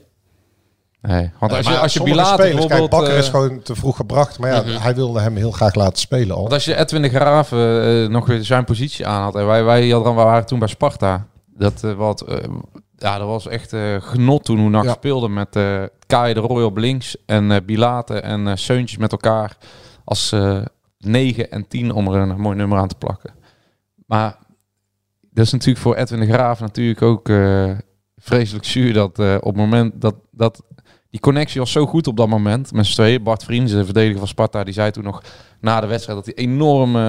Nee, 1.01 1.31
want 1.39 1.51
als 1.53 1.67
je, 1.67 1.77
als 1.77 1.93
je 1.93 2.03
bijvoorbeeld... 2.03 2.67
Kijk, 2.67 2.89
Bakker 2.89 3.17
is 3.17 3.29
gewoon 3.29 3.62
te 3.62 3.75
vroeg 3.75 3.96
gebracht. 3.96 4.39
Maar 4.39 4.51
ja, 4.51 4.63
-hmm. 4.63 4.75
hij 4.75 4.96
wilde 4.96 5.20
hem 5.20 5.36
heel 5.36 5.51
graag 5.51 5.75
laten 5.75 6.00
spelen 6.00 6.36
al. 6.36 6.41
Want 6.41 6.53
als 6.53 6.65
je 6.65 6.75
Edwin 6.75 7.01
de 7.01 7.10
Graaf 7.10 7.51
uh, 7.51 8.08
nog 8.08 8.25
weer 8.25 8.43
zijn 8.43 8.63
positie 8.63 9.08
aan 9.08 9.24
had... 9.24 9.36
En 9.36 9.46
wij, 9.46 9.63
wij 9.63 9.88
we 9.88 10.00
waren 10.00 10.46
toen 10.46 10.60
bij 10.60 10.67
Sparta. 10.67 11.27
Dat, 11.46 11.84
uh, 11.84 11.93
wat, 11.93 12.25
ja, 12.98 13.17
dat 13.17 13.27
was 13.27 13.48
echt 13.48 13.75
genot 14.00 14.43
toen 14.43 14.60
hoe 14.60 14.70
NAC 14.70 14.84
ja. 14.84 14.93
speelde 14.93 15.29
met 15.29 15.55
uh, 15.55 15.84
Kai 16.08 16.34
de 16.34 16.39
Roy 16.39 16.63
op 16.63 16.77
links... 16.77 17.17
en 17.25 17.65
Bilate 17.65 18.20
en 18.20 18.58
Seuntjes 18.58 19.00
met 19.00 19.12
elkaar 19.12 19.58
als 20.03 20.36
9 20.98 21.51
en 21.51 21.67
10 21.67 21.91
om 21.91 22.08
er 22.08 22.22
een 22.22 22.41
mooi 22.41 22.55
nummer 22.55 22.77
aan 22.77 22.88
te 22.88 22.96
plakken. 22.96 23.34
Maar 24.05 24.38
dat 25.31 25.46
is 25.46 25.51
natuurlijk 25.51 25.81
voor 25.81 25.96
Edwin 25.96 26.20
de 26.20 26.34
Graaf 26.34 26.60
natuurlijk 26.60 27.01
ook 27.01 27.31
vreselijk 28.17 28.65
zuur... 28.65 28.93
dat 28.93 29.20
op 29.20 29.43
het 29.43 29.55
moment 29.55 30.01
dat... 30.01 30.15
dat 30.31 30.63
die 31.12 31.20
connectie 31.20 31.60
was 31.60 31.72
zo 31.72 31.86
goed 31.86 32.08
op 32.08 32.18
dat 32.18 32.27
moment 32.27 32.74
met 32.74 32.86
z'n 32.86 32.94
tweeën. 32.94 33.24
Bart 33.24 33.44
Vriends, 33.44 33.72
de 33.72 33.86
verdediger 33.86 34.20
van 34.20 34.27
Sparta, 34.27 34.63
die 34.63 34.74
zei 34.74 34.91
toen 34.91 35.03
nog 35.03 35.24
na 35.60 35.82
de 35.82 35.88
wedstrijd 35.88 36.25
dat 36.25 36.36
hij 36.36 36.46
enorm 36.46 36.96
uh, 36.96 37.01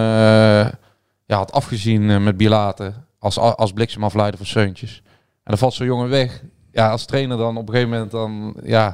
ja, 1.27 1.37
had 1.37 1.53
afgezien 1.53 2.03
uh, 2.03 2.19
met 2.19 2.37
Bilate 2.37 2.93
als, 3.19 3.39
als 3.39 3.73
bliksemafleider 3.73 4.39
voor 4.39 4.47
Seuntjes. 4.47 5.03
En 5.05 5.43
dan 5.45 5.59
valt 5.59 5.75
zo'n 5.75 5.87
jongen 5.87 6.09
weg. 6.09 6.43
Ja, 6.73 6.91
als 6.91 7.05
trainer 7.05 7.37
dan 7.37 7.57
op 7.57 7.69
een 7.69 7.75
gegeven 7.75 7.93
moment 7.93 8.11
dan, 8.11 8.55
ja, 8.63 8.89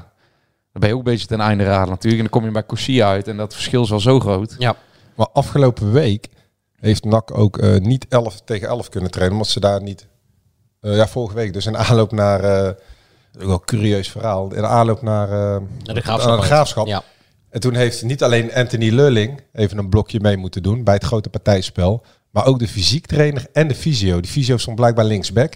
dan 0.73 0.81
ben 0.81 0.89
je 0.89 0.95
ook 0.95 1.07
een 1.07 1.13
beetje 1.13 1.27
ten 1.27 1.41
einde 1.41 1.65
raad 1.65 1.89
natuurlijk. 1.89 2.23
En 2.23 2.29
dan 2.31 2.41
kom 2.41 2.45
je 2.45 2.51
bij 2.51 2.67
Corsia 2.67 3.09
uit 3.09 3.29
en 3.29 3.37
dat 3.37 3.55
verschil 3.55 3.83
is 3.83 3.91
wel 3.91 4.01
zo 4.01 4.21
groot. 4.21 4.55
Ja. 4.59 4.77
Maar 5.17 5.29
afgelopen 5.33 5.93
week 5.93 6.29
heeft 6.77 7.05
NAC 7.05 7.39
ook 7.39 7.59
uh, 7.59 7.77
niet 7.77 8.07
11 8.09 8.41
tegen 8.41 8.69
11 8.69 8.89
kunnen 8.89 9.11
trainen, 9.11 9.37
omdat 9.37 9.53
ze 9.53 9.61
daar 9.61 9.83
niet... 9.83 10.07
ja, 10.81 11.09
vorige 11.09 11.35
week 11.35 11.53
dus 11.53 11.67
in 11.67 11.77
aanloop 11.77 12.13
naar 12.13 12.75
ook 13.41 13.47
wel 13.47 13.61
curieus 13.61 14.09
verhaal. 14.09 14.55
In 14.55 14.61
de 14.61 14.67
aanloop 14.67 15.03
naar, 15.03 15.29
uh, 15.29 15.67
naar 15.83 15.95
de 15.95 16.01
graafschap. 16.01 16.31
Naar 16.31 16.41
de 16.41 16.47
graafschap. 16.47 16.87
Ja. 16.87 17.03
En 17.51 17.61
toen 17.61 17.75
heeft 17.75 18.03
niet 18.03 18.23
alleen 18.23 18.55
Anthony 18.55 18.91
Lulling 18.91 19.41
even 19.53 19.79
een 19.79 19.89
blokje 19.89 20.21
mee 20.21 20.37
moeten 20.37 20.63
doen 20.63 20.85
bij 20.85 20.95
het 20.95 21.05
grote 21.05 21.29
partijspel. 21.29 22.05
Maar 22.31 22.47
ook 22.47 22.59
de 22.59 22.69
fysiektrainer 22.69 23.47
en 23.53 23.69
de 23.69 23.75
fysio. 23.75 24.21
Die 24.21 24.31
fysio 24.31 24.57
stond 24.57 24.77
blijkbaar 24.77 25.05
linksback. 25.05 25.53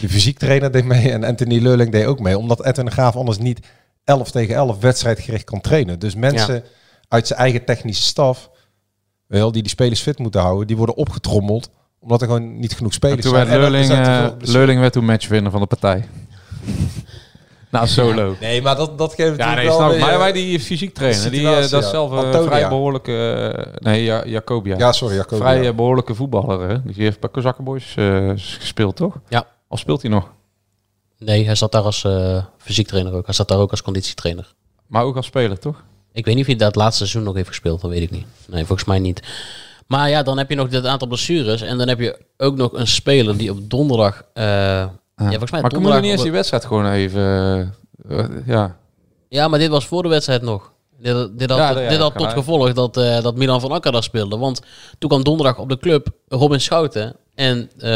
De 0.00 0.08
fysiektrainer 0.08 0.72
deed 0.72 0.84
mee 0.84 1.12
en 1.12 1.24
Anthony 1.24 1.58
Lulling 1.58 1.92
deed 1.92 2.04
ook 2.04 2.20
mee. 2.20 2.38
Omdat 2.38 2.64
Edwin 2.64 2.84
de 2.84 2.90
Graaf 2.90 3.16
anders 3.16 3.38
niet 3.38 3.60
11 4.04 4.30
tegen 4.30 4.54
11 4.54 4.80
wedstrijdgericht 4.80 5.44
kan 5.44 5.60
trainen. 5.60 5.98
Dus 5.98 6.14
mensen 6.14 6.54
ja. 6.54 6.62
uit 7.08 7.26
zijn 7.26 7.38
eigen 7.38 7.64
technische 7.64 8.02
staf, 8.02 8.50
wel, 9.26 9.52
die 9.52 9.62
die 9.62 9.70
spelers 9.70 10.00
fit 10.00 10.18
moeten 10.18 10.40
houden, 10.40 10.66
die 10.66 10.76
worden 10.76 10.96
opgetrommeld. 10.96 11.70
Omdat 12.00 12.20
er 12.20 12.26
gewoon 12.26 12.58
niet 12.58 12.74
genoeg 12.74 12.92
spelers 12.92 13.22
toen 13.22 13.34
zijn. 13.34 13.48
Werd 13.48 13.60
Lulling, 13.60 13.90
uh, 13.90 14.26
Lulling 14.38 14.80
werd 14.80 14.92
toen 14.92 15.04
matchwinner 15.04 15.50
van 15.50 15.60
de 15.60 15.66
partij. 15.66 16.04
Nou, 17.70 17.86
solo. 17.86 18.36
Nee, 18.40 18.62
maar 18.62 18.76
dat, 18.76 18.98
dat 18.98 19.14
geeft 19.14 19.36
ja, 19.36 19.54
nee, 19.54 19.66
wel 19.66 19.76
snap, 19.76 19.98
Maar 19.98 20.18
wij 20.18 20.32
die 20.32 20.60
fysiek 20.60 20.94
trainen, 20.94 21.30
die, 21.30 21.40
uh, 21.40 21.68
dat 21.68 21.82
is 21.82 21.90
zelf 21.90 22.10
een 22.10 22.44
vrij 22.44 22.68
behoorlijke... 22.68 23.12
Uh, 23.56 23.74
nee, 23.78 24.04
ja, 24.04 24.26
Jacobia. 24.26 24.78
Ja, 24.78 24.92
sorry, 24.92 25.16
Jacobia. 25.16 25.44
Vrij 25.44 25.66
uh, 25.66 25.74
behoorlijke 25.74 26.14
voetballer. 26.14 26.68
Hè? 26.68 26.82
Die 26.82 27.02
heeft 27.02 27.20
bij 27.20 27.30
Kozakkenboys 27.30 27.94
gespeeld, 28.58 28.96
toch? 28.96 29.20
Ja. 29.28 29.46
Of 29.68 29.78
speelt 29.78 30.02
hij 30.02 30.10
nog? 30.10 30.30
Nee, 31.18 31.44
hij 31.44 31.54
zat 31.54 31.72
daar 31.72 31.82
als 31.82 32.06
fysiek 32.58 32.86
trainer 32.86 33.12
ook. 33.12 33.24
Hij 33.24 33.34
zat 33.34 33.48
daar 33.48 33.58
ook 33.58 33.70
als 33.70 33.82
conditietrainer. 33.82 34.54
Maar 34.86 35.04
ook 35.04 35.16
als 35.16 35.26
speler, 35.26 35.58
toch? 35.58 35.84
Ik 36.12 36.24
weet 36.24 36.34
niet 36.34 36.44
of 36.44 36.50
hij 36.50 36.58
dat 36.58 36.76
laatste 36.76 36.98
seizoen 36.98 37.22
nog 37.22 37.34
heeft 37.34 37.48
gespeeld. 37.48 37.80
Dat 37.80 37.90
weet 37.90 38.02
ik 38.02 38.10
niet. 38.10 38.26
Nee, 38.46 38.64
volgens 38.64 38.88
mij 38.88 38.98
niet. 38.98 39.22
Maar 39.86 40.08
ja, 40.10 40.22
dan 40.22 40.38
heb 40.38 40.50
je 40.50 40.56
nog 40.56 40.68
dit 40.68 40.84
aantal 40.84 41.08
blessures. 41.08 41.62
En 41.62 41.78
dan 41.78 41.88
heb 41.88 42.00
je 42.00 42.18
ook 42.36 42.56
nog 42.56 42.72
een 42.72 42.86
speler 42.86 43.36
die 43.36 43.50
op 43.50 43.70
donderdag... 43.70 44.22
Ja, 45.18 45.28
volgens 45.28 45.50
mij 45.50 45.60
maar 45.60 45.70
kunnen 45.70 45.92
we 45.94 46.00
niet 46.00 46.10
eens 46.10 46.22
die 46.22 46.32
wedstrijd 46.32 46.64
gewoon 46.64 46.90
even... 46.92 47.74
Uh, 48.08 48.24
ja. 48.46 48.76
ja, 49.28 49.48
maar 49.48 49.58
dit 49.58 49.68
was 49.68 49.86
voor 49.86 50.02
de 50.02 50.08
wedstrijd 50.08 50.42
nog. 50.42 50.72
Dit, 51.00 51.38
dit 51.38 51.50
had, 51.50 51.58
ja, 51.58 51.80
ja, 51.80 51.88
dit 51.88 51.98
had 51.98 52.16
tot 52.16 52.32
gevolg 52.32 52.72
dat, 52.72 52.96
uh, 52.96 53.22
dat 53.22 53.36
Milan 53.36 53.60
van 53.60 53.72
Akker 53.72 53.92
daar 53.92 54.02
speelde. 54.02 54.38
Want 54.38 54.60
toen 54.98 55.08
kwam 55.08 55.24
donderdag 55.24 55.58
op 55.58 55.68
de 55.68 55.78
club 55.78 56.08
Robin 56.28 56.60
Schouten. 56.60 57.16
En 57.34 57.70
uh, 57.78 57.90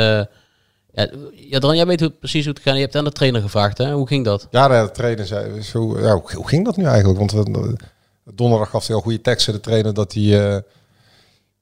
ja, 0.92 1.08
ja, 1.32 1.58
dan, 1.58 1.76
jij 1.76 1.87
weet 1.87 2.00
hoe, 2.00 2.11
precies 2.11 2.44
hoe 2.44 2.54
het 2.54 2.62
gaat. 2.62 2.74
Je 2.74 2.80
hebt 2.80 2.96
aan 2.96 3.04
de 3.04 3.12
trainer 3.12 3.42
gevraagd, 3.42 3.78
hè? 3.78 3.92
Hoe 3.92 4.06
ging 4.06 4.24
dat? 4.24 4.46
Ja, 4.50 4.85
de 4.85 4.90
trainer 4.90 5.26
zei... 5.26 5.62
Zo, 5.62 6.00
ja, 6.00 6.12
hoe, 6.12 6.35
hoe 6.35 6.48
ging 6.48 6.64
dat 6.64 6.76
nu 6.76 6.85
eigenlijk? 6.85 7.18
Want 7.18 7.32
we, 7.32 7.76
donderdag 8.35 8.70
gaf 8.70 8.87
hij 8.87 8.96
al 8.96 9.02
goede 9.02 9.20
teksten, 9.20 9.52
de 9.52 9.61
trainer, 9.61 9.94
dat 9.94 10.12
hij... 10.12 10.22
Uh, 10.22 10.56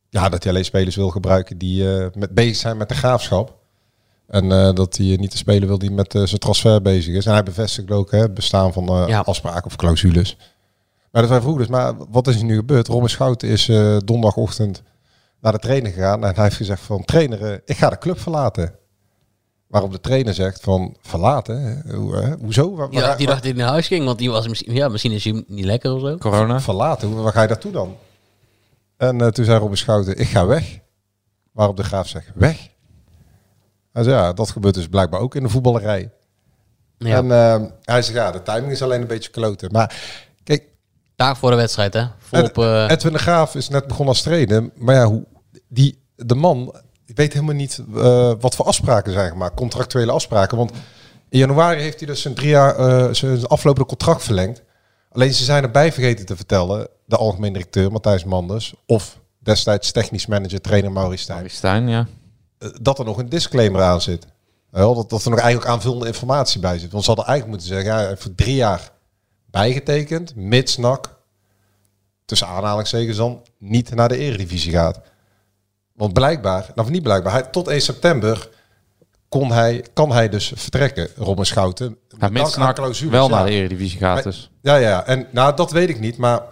ja, 0.08 0.28
dat 0.28 0.42
hij 0.42 0.52
alleen 0.52 0.64
spelers 0.64 0.96
wil 0.96 1.10
gebruiken 1.10 1.58
die 1.58 1.84
met 2.14 2.30
bezig 2.30 2.56
zijn 2.56 2.76
met 2.76 2.88
de 2.88 2.94
graafschap. 2.94 3.58
En 4.30 4.44
uh, 4.44 4.72
dat 4.72 4.96
hij 4.96 5.16
niet 5.16 5.30
te 5.30 5.36
spelen 5.36 5.68
wil 5.68 5.78
die 5.78 5.90
met 5.90 6.14
uh, 6.14 6.26
zijn 6.26 6.40
transfer 6.40 6.82
bezig 6.82 7.14
is. 7.14 7.26
En 7.26 7.32
hij 7.32 7.42
bevestigt 7.42 7.90
ook 7.90 8.10
hè, 8.10 8.18
het 8.18 8.34
bestaan 8.34 8.72
van 8.72 9.02
uh, 9.02 9.08
ja. 9.08 9.20
afspraken 9.20 9.64
of 9.64 9.76
clausules. 9.76 10.36
Maar 11.10 11.22
dat 11.22 11.30
wij 11.30 11.40
vroegen 11.40 11.60
dus, 11.60 11.70
maar 11.70 11.94
wat 12.10 12.26
is 12.26 12.36
er 12.36 12.44
nu 12.44 12.56
gebeurd? 12.56 12.86
Robin 12.86 13.08
Schouten 13.08 13.48
is 13.48 13.66
donderdagochtend 14.04 14.82
naar 15.40 15.52
de 15.52 15.58
trainer 15.58 15.92
gegaan. 15.92 16.24
En 16.24 16.34
hij 16.34 16.44
heeft 16.44 16.56
gezegd 16.56 16.80
van, 16.82 17.04
trainer, 17.04 17.62
ik 17.64 17.76
ga 17.76 17.90
de 17.90 17.98
club 17.98 18.20
verlaten. 18.20 18.74
Waarop 19.66 19.92
de 19.92 20.00
trainer 20.00 20.34
zegt 20.34 20.60
van, 20.60 20.96
verlaten? 21.00 21.82
Hoe, 21.94 22.36
hoezo? 22.40 22.74
Waar, 22.74 22.88
ja, 22.90 23.16
die 23.16 23.26
dacht 23.26 23.42
dat 23.42 23.52
hij 23.52 23.62
naar 23.62 23.70
huis 23.70 23.86
ging, 23.86 24.04
want 24.04 24.18
die 24.18 24.30
was 24.30 24.48
misschien, 24.48 24.74
ja, 24.74 24.88
misschien 24.88 25.12
is 25.12 25.24
hij 25.24 25.44
niet 25.46 25.64
lekker 25.64 25.92
of 25.92 26.00
zo. 26.00 26.16
Corona. 26.16 26.60
Verlaten, 26.60 27.22
waar 27.22 27.32
ga 27.32 27.42
je 27.42 27.48
daartoe 27.48 27.72
dan? 27.72 27.96
En 28.96 29.32
toen 29.32 29.44
zei 29.44 29.58
Robin 29.58 29.76
Schouten, 29.76 30.18
ik 30.18 30.28
ga 30.28 30.46
weg. 30.46 30.78
Waarop 31.52 31.76
de 31.76 31.84
graaf 31.84 32.08
zegt, 32.08 32.30
weg? 32.34 32.68
Hij 34.00 34.08
zei, 34.08 34.20
ja, 34.20 34.32
dat 34.32 34.50
gebeurt 34.50 34.74
dus 34.74 34.88
blijkbaar 34.88 35.20
ook 35.20 35.34
in 35.34 35.42
de 35.42 35.48
voetballerij. 35.48 36.10
Ja. 36.98 37.16
En 37.16 37.24
uh, 37.24 37.70
hij 37.82 38.02
zegt, 38.02 38.16
ja, 38.16 38.30
de 38.30 38.42
timing 38.42 38.72
is 38.72 38.82
alleen 38.82 39.00
een 39.00 39.06
beetje 39.06 39.30
kloten. 39.30 39.72
Maar 39.72 39.94
kijk... 40.44 40.62
Daar 41.16 41.36
voor 41.36 41.50
de 41.50 41.56
wedstrijd, 41.56 41.94
hè? 41.94 42.06
Volop, 42.18 42.58
uh... 42.58 42.90
Edwin 42.90 43.12
de 43.12 43.18
Graaf 43.18 43.54
is 43.54 43.68
net 43.68 43.86
begonnen 43.86 44.08
als 44.08 44.22
trainer. 44.22 44.70
Maar 44.74 44.94
ja, 44.94 45.04
hoe, 45.04 45.24
die, 45.68 46.02
de 46.16 46.34
man, 46.34 46.74
ik 47.06 47.16
weet 47.16 47.32
helemaal 47.32 47.54
niet 47.54 47.82
uh, 47.94 48.32
wat 48.40 48.54
voor 48.54 48.64
afspraken 48.64 49.12
zijn 49.12 49.30
gemaakt. 49.30 49.54
Contractuele 49.54 50.12
afspraken. 50.12 50.56
Want 50.56 50.72
in 51.28 51.38
januari 51.38 51.80
heeft 51.80 51.98
hij 51.98 52.08
dus 52.08 52.22
zijn 52.22 52.34
drie 52.34 52.48
jaar, 52.48 53.14
zijn 53.14 53.46
aflopende 53.46 53.88
contract 53.88 54.22
verlengd. 54.22 54.62
Alleen 55.12 55.34
ze 55.34 55.44
zijn 55.44 55.62
erbij 55.62 55.92
vergeten 55.92 56.26
te 56.26 56.36
vertellen, 56.36 56.88
de 57.04 57.16
algemeen 57.16 57.52
directeur 57.52 57.92
Matthijs 57.92 58.24
Manders... 58.24 58.74
of 58.86 59.18
destijds 59.38 59.92
technisch 59.92 60.26
manager, 60.26 60.60
trainer 60.60 60.92
Maurice 60.92 61.22
Stijn. 61.22 61.38
Maurice 61.38 61.56
Stijn, 61.56 61.88
ja 61.88 62.06
dat 62.80 62.98
er 62.98 63.04
nog 63.04 63.18
een 63.18 63.28
disclaimer 63.28 63.82
aan 63.82 64.00
zit. 64.00 64.26
Wel, 64.70 64.94
dat, 64.94 65.10
dat 65.10 65.24
er 65.24 65.30
nog 65.30 65.40
eigenlijk 65.40 65.70
aanvullende 65.70 66.06
informatie 66.06 66.60
bij 66.60 66.78
zit. 66.78 66.92
Want 66.92 67.04
ze 67.04 67.10
hadden 67.10 67.28
eigenlijk 67.28 67.58
moeten 67.58 67.76
zeggen, 67.76 68.08
ja, 68.08 68.16
voor 68.16 68.34
drie 68.34 68.54
jaar 68.54 68.90
bijgetekend, 69.50 70.34
mits 70.36 70.76
NAC, 70.76 71.18
tussen 72.24 72.46
aanhalingstekens 72.46 73.16
dan, 73.16 73.42
niet 73.58 73.94
naar 73.94 74.08
de 74.08 74.16
eredivisie 74.16 74.72
gaat. 74.72 75.00
Want 75.92 76.12
blijkbaar, 76.12 76.70
nou 76.74 76.90
niet 76.90 77.02
blijkbaar, 77.02 77.32
hij, 77.32 77.42
tot 77.42 77.68
1 77.68 77.80
september 77.80 78.48
kon 79.28 79.52
hij, 79.52 79.84
kan 79.92 80.12
hij 80.12 80.28
dus 80.28 80.52
vertrekken, 80.56 81.08
Robin 81.16 81.46
Schouten. 81.46 81.98
Ja, 82.18 82.28
NAC 82.28 82.76
wel 82.96 83.28
naar 83.28 83.44
de 83.44 83.50
eredivisie 83.50 83.98
gaat 83.98 84.22
dus. 84.22 84.50
Ja, 84.62 84.76
ja, 84.76 85.06
en 85.06 85.26
nou, 85.30 85.56
dat 85.56 85.70
weet 85.70 85.88
ik 85.88 86.00
niet, 86.00 86.16
maar 86.16 86.42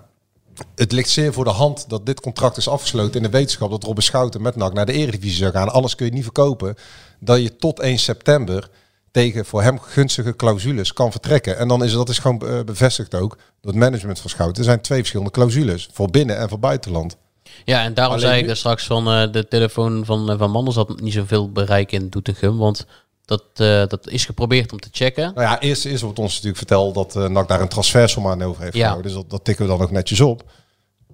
het 0.74 0.92
ligt 0.92 1.08
zeer 1.08 1.32
voor 1.32 1.44
de 1.44 1.50
hand 1.50 1.88
dat 1.88 2.06
dit 2.06 2.20
contract 2.20 2.56
is 2.56 2.68
afgesloten 2.68 3.14
in 3.14 3.22
de 3.22 3.38
wetenschap 3.38 3.70
dat 3.70 3.84
Robin 3.84 4.02
Schouten 4.02 4.42
met 4.42 4.56
NAC 4.56 4.72
naar 4.72 4.86
de 4.86 4.92
Eredivisie 4.92 5.38
zou 5.38 5.52
gaan. 5.52 5.72
Alles 5.72 5.94
kun 5.94 6.06
je 6.06 6.12
niet 6.12 6.22
verkopen. 6.22 6.74
Dat 7.20 7.42
je 7.42 7.56
tot 7.56 7.80
1 7.80 7.98
september 7.98 8.70
tegen 9.10 9.44
voor 9.44 9.62
hem 9.62 9.80
gunstige 9.80 10.36
clausules 10.36 10.92
kan 10.92 11.10
vertrekken. 11.10 11.58
En 11.58 11.68
dan 11.68 11.84
is 11.84 11.92
dat 11.92 12.08
is 12.08 12.18
gewoon 12.18 12.40
eh, 12.40 12.60
bevestigd 12.64 13.14
ook 13.14 13.36
door 13.60 13.72
het 13.72 13.80
management 13.80 14.20
van 14.20 14.30
Schouten. 14.30 14.58
Er 14.58 14.64
zijn 14.64 14.80
twee 14.80 14.98
verschillende 14.98 15.32
clausules 15.32 15.88
voor 15.92 16.10
binnen 16.10 16.38
en 16.38 16.48
voor 16.48 16.58
buitenland. 16.58 17.16
Ja, 17.64 17.82
en 17.82 17.94
daarom 17.94 18.14
Alleen 18.14 18.28
zei 18.28 18.42
ik 18.42 18.48
er 18.48 18.56
straks 18.56 18.86
van 18.86 19.08
uh, 19.08 19.32
de 19.32 19.48
telefoon 19.48 20.04
van, 20.04 20.30
uh, 20.30 20.38
van 20.38 20.50
Manders 20.50 20.76
had 20.76 21.00
niet 21.00 21.12
zoveel 21.12 21.52
bereik 21.52 21.92
in 21.92 22.08
Doetinchem. 22.08 22.58
Want 22.58 22.86
dat, 23.28 23.42
uh, 23.56 23.86
dat 23.86 24.08
is 24.08 24.24
geprobeerd 24.24 24.72
om 24.72 24.80
te 24.80 24.88
checken. 24.92 25.34
Nou 25.34 25.46
ja, 25.46 25.60
eerst, 25.60 25.84
eerst 25.84 26.02
wordt 26.02 26.18
ons 26.18 26.30
natuurlijk 26.30 26.58
verteld 26.58 26.94
dat 26.94 27.16
uh, 27.16 27.28
NAC 27.28 27.48
daar 27.48 27.60
een 27.60 27.68
transfersom 27.68 28.26
aan 28.26 28.42
over 28.42 28.62
heeft 28.62 28.74
ja. 28.74 28.80
gehouden. 28.80 29.12
Dus 29.12 29.20
dat, 29.20 29.30
dat, 29.30 29.44
tikken 29.44 29.64
we 29.64 29.70
dan 29.70 29.80
ook 29.80 29.90
netjes 29.90 30.20
op. 30.20 30.42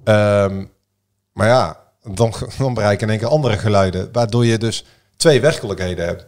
Um, 0.05 0.71
maar 1.33 1.47
ja, 1.47 1.81
dan, 2.03 2.35
dan 2.59 2.75
bereiken 2.75 3.07
in 3.07 3.13
één 3.13 3.19
keer 3.19 3.29
andere 3.29 3.59
geluiden. 3.59 4.09
Waardoor 4.13 4.47
je 4.47 4.59
dus 4.59 4.85
twee 5.17 5.41
werkelijkheden 5.41 6.07
hebt. 6.07 6.27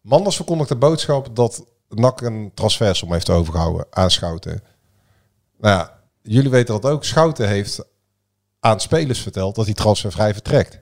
Manders 0.00 0.36
verkondigt 0.36 0.68
de 0.68 0.76
boodschap 0.76 1.36
dat 1.36 1.64
NAC 1.88 2.20
een 2.20 2.50
transfersom 2.54 3.12
heeft 3.12 3.30
overgehouden 3.30 3.86
aan 3.90 4.10
Schouten. 4.10 4.62
Nou 5.58 5.76
ja, 5.76 6.00
jullie 6.22 6.50
weten 6.50 6.80
dat 6.80 6.92
ook. 6.92 7.04
Schouten 7.04 7.48
heeft 7.48 7.84
aan 8.60 8.80
spelers 8.80 9.20
verteld 9.20 9.54
dat 9.54 9.64
hij 9.64 9.74
transfervrij 9.74 10.32
vertrekt. 10.32 10.78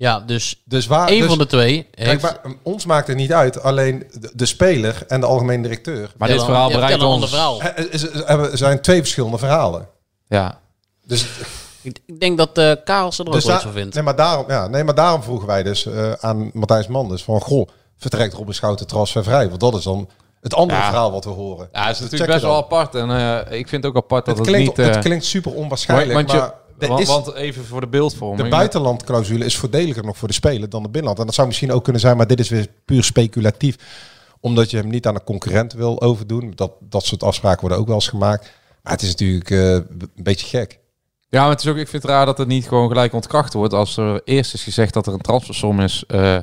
Ja, 0.00 0.20
dus 0.20 0.62
Dus 0.64 0.86
waar, 0.86 1.08
één 1.08 1.18
dus- 1.20 1.28
van 1.28 1.38
de 1.38 1.46
twee 1.46 1.86
Kijk, 1.90 2.20
maar, 2.22 2.38
ons 2.62 2.84
maakt 2.84 3.06
het 3.06 3.16
niet 3.16 3.32
uit. 3.32 3.62
Alleen 3.62 4.06
de, 4.20 4.30
de 4.34 4.46
speler 4.46 5.02
en 5.08 5.20
de 5.20 5.26
algemene 5.26 5.62
directeur. 5.62 6.12
Maar 6.16 6.28
dit 6.28 6.44
verhaal 6.44 6.70
bereikt 6.70 7.02
ons... 7.02 7.12
ander 7.14 7.28
verhaal. 7.28 7.60
hebben- 8.26 8.58
zijn 8.58 8.80
twee 8.80 8.98
verschillende 9.00 9.38
verhalen. 9.38 9.88
Ja. 10.28 10.58
Dus, 11.06 11.26
Ik, 11.82 12.20
denk 12.20 12.38
dat 12.38 12.58
eh 12.58 12.72
Karels 12.84 13.18
er 13.18 13.26
ook 13.26 13.32
dus 13.32 13.44
wel 13.44 13.60
van 13.60 13.72
vindt. 13.72 13.94
nee, 13.94 14.02
maar 14.04 14.16
daarom, 14.16 14.44
ja, 14.48 14.66
nee, 14.68 14.84
maar 14.84 14.94
daarom 14.94 15.22
vroegen 15.22 15.46
wij 15.46 15.62
dus 15.62 15.86
eh, 15.86 16.12
aan 16.12 16.50
Matthijs 16.52 16.86
Manders 16.86 17.22
van... 17.22 17.40
Goh, 17.40 17.68
vertrekt 17.96 18.34
Robin 18.34 18.54
Schouten 18.54 18.86
transfervrij? 18.86 19.48
Want 19.48 19.60
dat 19.60 19.74
is 19.74 19.82
dan 19.84 20.08
het 20.40 20.54
andere 20.54 20.80
Ja. 20.80 20.86
verhaal 20.86 21.12
wat 21.12 21.24
we 21.24 21.30
horen. 21.30 21.68
Ja, 21.72 21.86
het 21.86 21.94
is 21.94 22.00
natuurlijk 22.00 22.30
best 22.30 22.42
wel 22.42 22.56
apart. 22.56 22.94
En 22.94 23.10
eh, 23.10 23.58
ik 23.58 23.68
vind 23.68 23.86
ook 23.86 23.96
apart 23.96 24.26
dat 24.26 24.36
Het 24.38 24.46
het, 24.46 24.54
klinkt, 24.56 24.76
niet... 24.76 24.86
het 24.86 24.98
klinkt 24.98 25.24
super 25.24 25.54
onwaarschijnlijk, 25.54 26.12
want, 26.12 26.30
je- 26.30 26.36
maar... 26.36 26.54
want, 26.86 27.00
is- 27.00 27.08
want 27.08 27.34
even 27.34 27.64
voor 27.64 27.80
de 27.80 27.86
beeldvorming. 27.86 28.42
De 28.42 28.48
buitenlandclausule 28.48 29.44
is 29.44 29.56
voordeliger 29.56 30.04
nog 30.04 30.16
voor 30.16 30.28
de 30.28 30.34
speler 30.34 30.68
dan 30.68 30.82
de 30.82 30.88
binnenland. 30.88 31.18
En 31.18 31.26
dat 31.26 31.34
zou 31.34 31.46
misschien 31.46 31.72
ook 31.72 31.84
kunnen 31.84 32.00
zijn, 32.00 32.16
maar 32.16 32.26
dit 32.26 32.40
is 32.40 32.48
weer 32.48 32.66
puur 32.84 33.04
speculatief. 33.04 33.76
Omdat 34.40 34.70
je 34.70 34.76
hem 34.76 34.88
niet 34.88 35.06
aan 35.06 35.14
een 35.14 35.24
concurrent 35.24 35.72
wil 35.72 36.00
overdoen. 36.00 36.52
Dat, 36.54 36.72
dat 36.80 37.04
soort 37.04 37.22
afspraken 37.22 37.60
worden 37.60 37.78
ook 37.78 37.86
wel 37.86 37.94
eens 37.94 38.08
gemaakt. 38.08 38.52
Maar 38.82 38.92
het 38.92 39.02
is 39.02 39.08
natuurlijk 39.08 39.50
eh, 39.50 39.72
een 39.72 40.10
beetje 40.14 40.46
gek. 40.46 40.78
Ja, 41.28 41.40
maar 41.40 41.50
het 41.50 41.60
is 41.60 41.66
ook, 41.66 41.76
ik 41.76 41.88
vind 41.88 42.02
het 42.02 42.10
raar 42.12 42.26
dat 42.26 42.38
het 42.38 42.48
niet 42.48 42.68
gewoon 42.68 42.88
gelijk 42.88 43.12
ontkracht 43.12 43.52
wordt. 43.52 43.72
Als 43.74 43.96
er 43.96 44.20
eerst 44.24 44.54
is 44.54 44.62
gezegd 44.62 44.94
dat 44.94 45.06
er 45.06 45.12
een 45.12 45.20
transfersom 45.20 45.80
is 45.80 46.04
eh, 46.06 46.38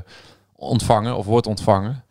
ontvangen 0.55 1.15
of 1.17 1.25
wordt 1.25 1.47
ontvangen. 1.47 2.03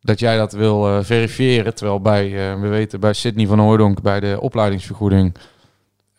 Dat 0.00 0.18
jij 0.18 0.36
dat 0.36 0.52
wil 0.52 0.88
eh, 0.88 0.98
verifiëren. 1.04 1.74
Terwijl 1.74 2.00
bij, 2.00 2.30
we 2.60 2.68
weten, 2.68 3.00
bij 3.00 3.12
Sydney 3.12 3.46
van 3.46 3.58
Hooydonk, 3.58 4.02
bij 4.02 4.20
de 4.20 4.38
opleidingsvergoeding, 4.40 5.34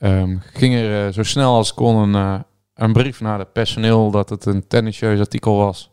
ehm, 0.10 0.38
ging 0.54 0.76
er 0.76 1.08
eh, 1.08 1.14
zo 1.14 1.24
snel 1.24 1.56
als 1.56 1.74
kon 1.74 1.96
een, 1.96 2.16
eh, 2.16 2.40
een 2.74 2.94
brief 2.94 3.22
naar 3.22 3.40
het 3.40 3.54
personeel 3.54 4.12
dat 4.12 4.30
het 4.30 4.46
een 4.46 4.68
tendentieus 4.68 5.20
artikel 5.20 5.58
was. 5.58 5.90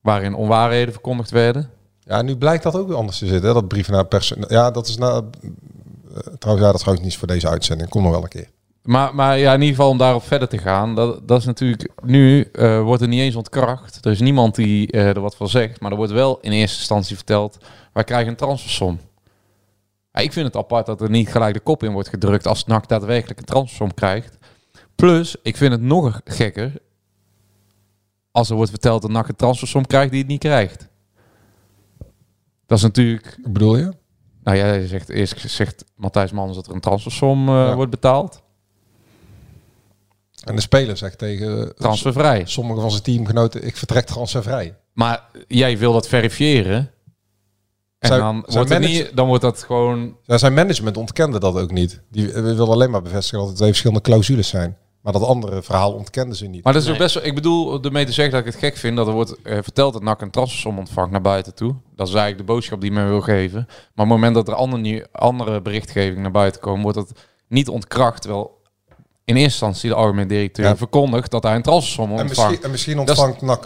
Waarin 0.00 0.34
onwaarheden 0.34 0.92
verkondigd 0.92 1.30
werden. 1.30 1.70
Ja, 2.00 2.22
nu 2.22 2.36
blijkt 2.36 2.62
dat 2.62 2.76
ook 2.76 2.88
weer 2.88 2.96
anders 2.96 3.18
te 3.18 3.26
zitten. 3.26 3.48
Hè? 3.48 3.54
Dat 3.54 3.68
brieven 3.68 3.92
naar 3.92 4.06
personeel. 4.06 4.52
Ja, 4.52 4.70
dat 4.70 4.88
is 4.88 4.96
nou. 4.96 5.24
trouwens, 6.38 6.66
ja, 6.66 6.72
dat 6.72 6.80
trouwens 6.80 7.06
niet 7.06 7.16
voor 7.16 7.28
deze 7.28 7.48
uitzending. 7.48 7.88
Kom 7.88 8.02
nog 8.02 8.12
wel 8.12 8.22
een 8.22 8.28
keer. 8.28 8.48
Maar, 8.82 9.14
maar 9.14 9.38
ja, 9.38 9.52
in 9.52 9.60
ieder 9.60 9.76
geval 9.76 9.90
om 9.90 9.98
daarop 9.98 10.22
verder 10.22 10.48
te 10.48 10.58
gaan. 10.58 10.94
Dat, 10.94 11.28
dat 11.28 11.38
is 11.38 11.44
natuurlijk. 11.44 11.90
Nu 12.02 12.50
wordt 12.82 13.02
er 13.02 13.08
niet 13.08 13.20
eens 13.20 13.36
ontkracht. 13.36 14.04
Er 14.04 14.10
is 14.10 14.20
niemand 14.20 14.54
die 14.54 14.90
er 14.90 15.20
wat 15.20 15.36
van 15.36 15.48
zegt. 15.48 15.80
Maar 15.80 15.90
er 15.90 15.96
wordt 15.96 16.12
wel 16.12 16.38
in 16.40 16.52
eerste 16.52 16.78
instantie 16.78 17.16
verteld. 17.16 17.58
Wij 17.92 18.04
krijgen 18.04 18.28
een 18.28 18.36
transfersom. 18.36 18.98
Ja, 20.18 20.24
ik 20.24 20.32
vind 20.32 20.46
het 20.46 20.56
apart 20.56 20.86
dat 20.86 21.00
er 21.00 21.10
niet 21.10 21.28
gelijk 21.28 21.54
de 21.54 21.60
kop 21.60 21.82
in 21.82 21.92
wordt 21.92 22.08
gedrukt. 22.08 22.46
als 22.46 22.64
NAC 22.64 22.88
daadwerkelijk 22.88 23.38
een 23.38 23.44
transfersom 23.44 23.94
krijgt. 23.94 24.38
Plus, 24.94 25.36
ik 25.42 25.56
vind 25.56 25.72
het 25.72 25.80
nog 25.80 26.20
gekker. 26.24 26.72
als 28.30 28.50
er 28.50 28.56
wordt 28.56 28.70
verteld 28.70 29.02
dat 29.02 29.10
NAC 29.10 29.28
een 29.28 29.36
transfersom 29.36 29.86
krijgt 29.86 30.10
die 30.10 30.20
het 30.20 30.28
niet 30.28 30.40
krijgt. 30.40 30.88
Dat 32.66 32.78
is 32.78 32.84
natuurlijk. 32.84 33.38
Wat 33.42 33.52
bedoel 33.52 33.76
je? 33.76 33.92
Nou 34.42 34.56
ja, 34.56 34.72
je 34.72 34.86
zegt 34.86 35.08
eerst 35.08 35.50
zegt 35.50 35.84
Matthijs 35.96 36.32
Mans 36.32 36.54
dat 36.56 36.66
er 36.66 36.72
een 36.72 36.80
transfersom 36.80 37.48
eh, 37.48 37.54
Ja. 37.54 37.74
wordt 37.74 37.90
betaald. 37.90 38.42
En 40.44 40.54
de 40.54 40.60
speler 40.60 40.96
zegt 40.96 41.18
tegen 41.18 41.74
Transfervrij. 41.74 42.42
sommige 42.46 42.80
van 42.80 42.90
zijn 42.90 43.02
teamgenoten: 43.02 43.66
ik 43.66 43.76
vertrek 43.76 44.06
transfervrij. 44.06 44.76
Maar 44.92 45.24
jij 45.48 45.78
wil 45.78 45.92
dat 45.92 46.08
verifiëren. 46.08 46.90
En 47.98 48.08
Zijn- 48.08 48.20
dan, 48.20 48.32
zijn 48.46 48.56
wordt 48.56 48.68
het 48.70 48.80
manager- 48.80 49.04
niet, 49.04 49.16
dan 49.16 49.26
wordt 49.26 49.42
dat 49.42 49.62
gewoon... 49.62 50.16
Ja, 50.22 50.38
zijn 50.38 50.54
management 50.54 50.96
ontkende 50.96 51.38
dat 51.40 51.56
ook 51.56 51.70
niet. 51.70 52.00
Die 52.10 52.32
wil 52.32 52.72
alleen 52.72 52.90
maar 52.90 53.02
bevestigen 53.02 53.38
dat 53.38 53.46
het 53.48 53.56
twee 53.56 53.68
verschillende 53.68 54.02
clausules 54.02 54.48
zijn. 54.48 54.76
Maar 55.02 55.12
dat 55.12 55.22
andere 55.22 55.62
verhaal 55.62 55.92
ontkenden 55.92 56.36
ze 56.36 56.46
niet. 56.46 56.64
Maar 56.64 56.72
dat 56.72 56.82
is 56.82 56.88
Nee. 56.88 56.96
ook 56.96 57.02
best 57.02 57.14
wel... 57.14 57.24
Ik 57.24 57.34
bedoel 57.34 57.82
ermee 57.84 58.04
te 58.04 58.12
zeggen 58.12 58.34
dat 58.34 58.46
ik 58.46 58.52
het 58.52 58.62
gek 58.62 58.76
vind... 58.76 58.96
dat 58.96 59.06
er 59.06 59.12
wordt 59.12 59.42
eh, 59.42 59.58
verteld 59.62 59.92
dat 59.92 60.02
NAC 60.02 60.20
een 60.20 60.30
transfersom 60.30 60.78
ontvangt 60.78 61.10
naar 61.10 61.20
buiten 61.20 61.54
toe. 61.54 61.74
Dat 61.96 62.08
is 62.08 62.14
eigenlijk 62.14 62.46
de 62.46 62.52
boodschap 62.52 62.80
die 62.80 62.92
men 62.92 63.08
wil 63.08 63.20
geven. 63.20 63.64
Maar 63.66 63.76
op 63.76 63.96
het 63.96 64.06
moment 64.08 64.34
dat 64.34 64.48
er 64.48 64.54
andere, 64.54 65.06
andere 65.12 65.62
berichtgeving 65.62 66.18
naar 66.22 66.30
buiten 66.30 66.60
komt... 66.60 66.82
wordt 66.82 66.98
het 66.98 67.12
niet 67.48 67.68
ontkracht. 67.68 68.20
Terwijl 68.22 68.57
in 69.28 69.36
eerste 69.36 69.42
instantie 69.64 69.88
de 69.90 69.94
algemeen 69.96 70.28
directeur 70.28 70.64
Ja. 70.64 70.76
verkondigt... 70.76 71.30
dat 71.30 71.42
hij 71.42 71.54
een 71.54 71.62
transfersom 71.62 72.04
En 72.04 72.10
ontvangt. 72.10 72.36
misschien, 72.38 72.62
en 72.64 72.70
misschien 72.70 72.96
Dat 72.96 73.08
is- 73.10 73.18
ontvangt 73.18 73.42
NAC 73.42 73.64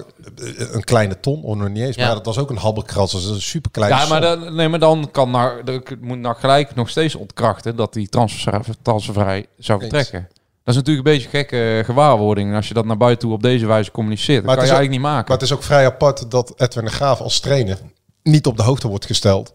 eh, 0.58 0.74
een 0.74 0.84
kleine 0.84 1.20
ton, 1.20 1.42
of 1.42 1.56
nog 1.56 1.68
niet 1.68 1.82
eens. 1.82 1.96
Ja. 1.96 2.06
Maar 2.06 2.14
dat 2.22 2.26
is 2.26 2.38
ook 2.38 2.50
een 2.50 2.56
habbekrats. 2.56 3.12
Dat 3.12 3.20
is 3.20 3.28
een 3.28 3.40
super 3.42 3.70
klein. 3.70 3.90
Ja, 3.92 4.06
maar 4.06 4.20
dan, 4.20 4.54
nee, 4.54 4.68
maar 4.68 4.78
dan 4.78 5.08
kan 5.12 5.30
NAC, 5.30 5.96
moet 6.00 6.18
NAC 6.18 6.38
gelijk 6.38 6.74
nog 6.74 6.88
steeds 6.88 7.14
ontkrachten 7.14 7.76
dat 7.76 7.92
die 7.92 8.08
transfer, 8.08 8.60
transfervrij 8.82 9.46
zou 9.58 9.80
vertrekken. 9.80 10.28
Dat 10.64 10.74
is 10.74 10.80
natuurlijk 10.80 11.06
een 11.06 11.12
beetje 11.12 11.26
een 11.26 11.34
gekke 11.44 11.82
gewaarwording 11.84 12.54
als 12.54 12.68
je 12.68 12.74
dat 12.74 12.84
naar 12.84 12.96
buiten 12.96 13.20
toe 13.28 13.36
op 13.36 13.42
deze 13.42 13.66
wijze 13.66 13.90
communiceert. 13.90 14.36
Dat 14.36 14.44
Maar 14.46 14.54
kan 14.56 14.64
het 14.64 14.72
je 14.72 14.72
is 14.72 14.78
eigenlijk 14.78 15.02
niet 15.02 15.12
maken. 15.14 15.28
Maar 15.32 15.38
het 15.40 15.46
is 15.50 15.56
ook 15.56 15.62
vrij 15.62 15.84
apart 15.86 16.30
dat 16.30 16.52
Edwin 16.56 16.84
de 16.84 16.90
Graaf 16.90 17.20
als 17.20 17.40
trainer 17.40 17.78
niet 18.22 18.46
op 18.46 18.56
de 18.56 18.62
hoogte 18.62 18.88
wordt 18.88 19.06
gesteld 19.06 19.54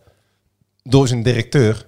door 0.84 1.08
zijn 1.08 1.24
directeur. 1.24 1.88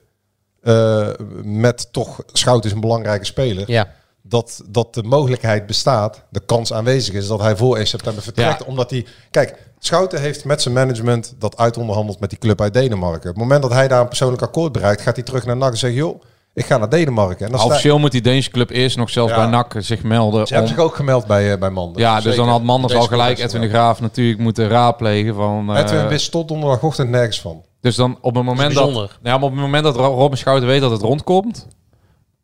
eh, 0.64 1.08
met 1.44 1.88
toch 1.94 2.24
Schout 2.34 2.66
is 2.66 2.72
een 2.72 2.80
belangrijke 2.80 3.26
speler. 3.26 3.72
Ja. 3.72 3.94
Dat, 4.22 4.62
dat 4.70 4.94
de 4.94 5.04
mogelijkheid 5.04 5.66
bestaat, 5.66 6.24
de 6.30 6.40
kans 6.46 6.74
aanwezig 6.74 7.14
is 7.14 7.28
dat 7.28 7.42
hij 7.42 7.56
voor 7.56 7.78
1 7.78 7.88
september 7.88 8.24
vertrekt. 8.24 8.60
Ja. 8.60 8.66
Omdat 8.66 8.90
hij. 8.90 9.06
Kijk, 9.32 9.68
Schouten 9.80 10.22
heeft 10.22 10.46
met 10.46 10.62
zijn 10.62 10.74
management 10.74 11.34
dat 11.40 11.58
uitonderhandeld 11.58 12.20
met 12.20 12.30
die 12.30 12.40
club 12.40 12.62
uit 12.62 12.74
Denemarken. 12.74 13.30
Op 13.30 13.36
het 13.36 13.44
moment 13.44 13.62
dat 13.62 13.72
hij 13.74 13.88
daar 13.88 14.02
een 14.02 14.08
persoonlijk 14.08 14.42
akkoord 14.42 14.72
bereikt, 14.72 15.02
gaat 15.02 15.16
hij 15.16 15.26
terug 15.26 15.46
naar 15.46 15.58
NAC 15.58 15.72
en 15.72 15.78
zegt: 15.78 15.94
joh, 15.96 16.22
ik 16.54 16.66
ga 16.66 16.78
naar 16.78 16.90
Denemarken. 16.90 17.46
En 17.46 17.52
dan 17.52 17.62
Officieel 17.66 18.00
moet 18.00 18.12
die 18.12 18.22
Deense 18.22 18.50
club 18.50 18.70
eerst 18.70 18.98
nog 18.98 19.10
zelfs 19.10 19.32
Ja. 19.34 19.38
bij 19.38 19.46
NAC 19.50 19.76
zich 19.78 20.04
melden. 20.04 20.48
Ze 20.48 20.54
hebben 20.54 20.72
om- 20.72 20.78
zich 20.78 20.86
ook 20.86 20.96
gemeld 20.96 21.26
bij, 21.28 21.52
eh, 21.52 21.60
bij 21.60 21.70
Manders. 21.70 22.04
ja, 22.04 22.14
dus 22.16 22.24
Zeker. 22.24 22.38
dan 22.40 22.48
had 22.50 22.64
Manders 22.64 22.94
al 22.94 23.02
gelijk 23.08 23.40
Edwin 23.40 23.62
de. 23.62 23.70
Graaf 23.70 24.00
natuurlijk 24.02 24.40
moeten 24.40 24.68
raadplegen 24.68 25.36
van... 25.36 25.76
eh, 25.76 25.82
Edwin 25.82 26.08
wist 26.08 26.32
tot 26.32 26.48
donderdagochtend 26.48 27.10
nergens 27.10 27.42
van. 27.42 27.64
Dus 27.82 27.96
dan 27.96 28.18
op 28.22 28.36
het 28.36 28.44
moment 28.44 28.74
dat, 28.74 29.10
ja, 29.24 29.34
maar 29.38 29.44
op 29.44 29.52
het 29.52 29.60
moment 29.62 29.84
dat 29.84 29.96
Ro- 29.96 30.14
Robin 30.16 30.38
Schouten 30.38 30.68
weet 30.68 30.82
dat 30.82 30.92
het 30.92 31.02
rondkomt, 31.02 31.68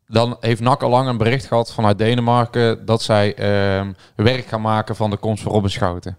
dan 0.06 0.36
heeft 0.40 0.60
NAC 0.60 0.82
al 0.82 0.90
lang 0.90 1.08
een 1.08 1.16
bericht 1.16 1.46
gehad 1.46 1.72
vanuit 1.72 1.98
Denemarken 1.98 2.84
dat 2.86 3.02
zij 3.02 3.34
ehm, 3.34 3.92
werk 4.16 4.46
gaan 4.46 4.60
maken 4.60 4.96
van 4.96 5.10
de 5.10 5.16
komst 5.16 5.42
van 5.42 5.52
Robin 5.52 5.70
Schouten. 5.70 6.18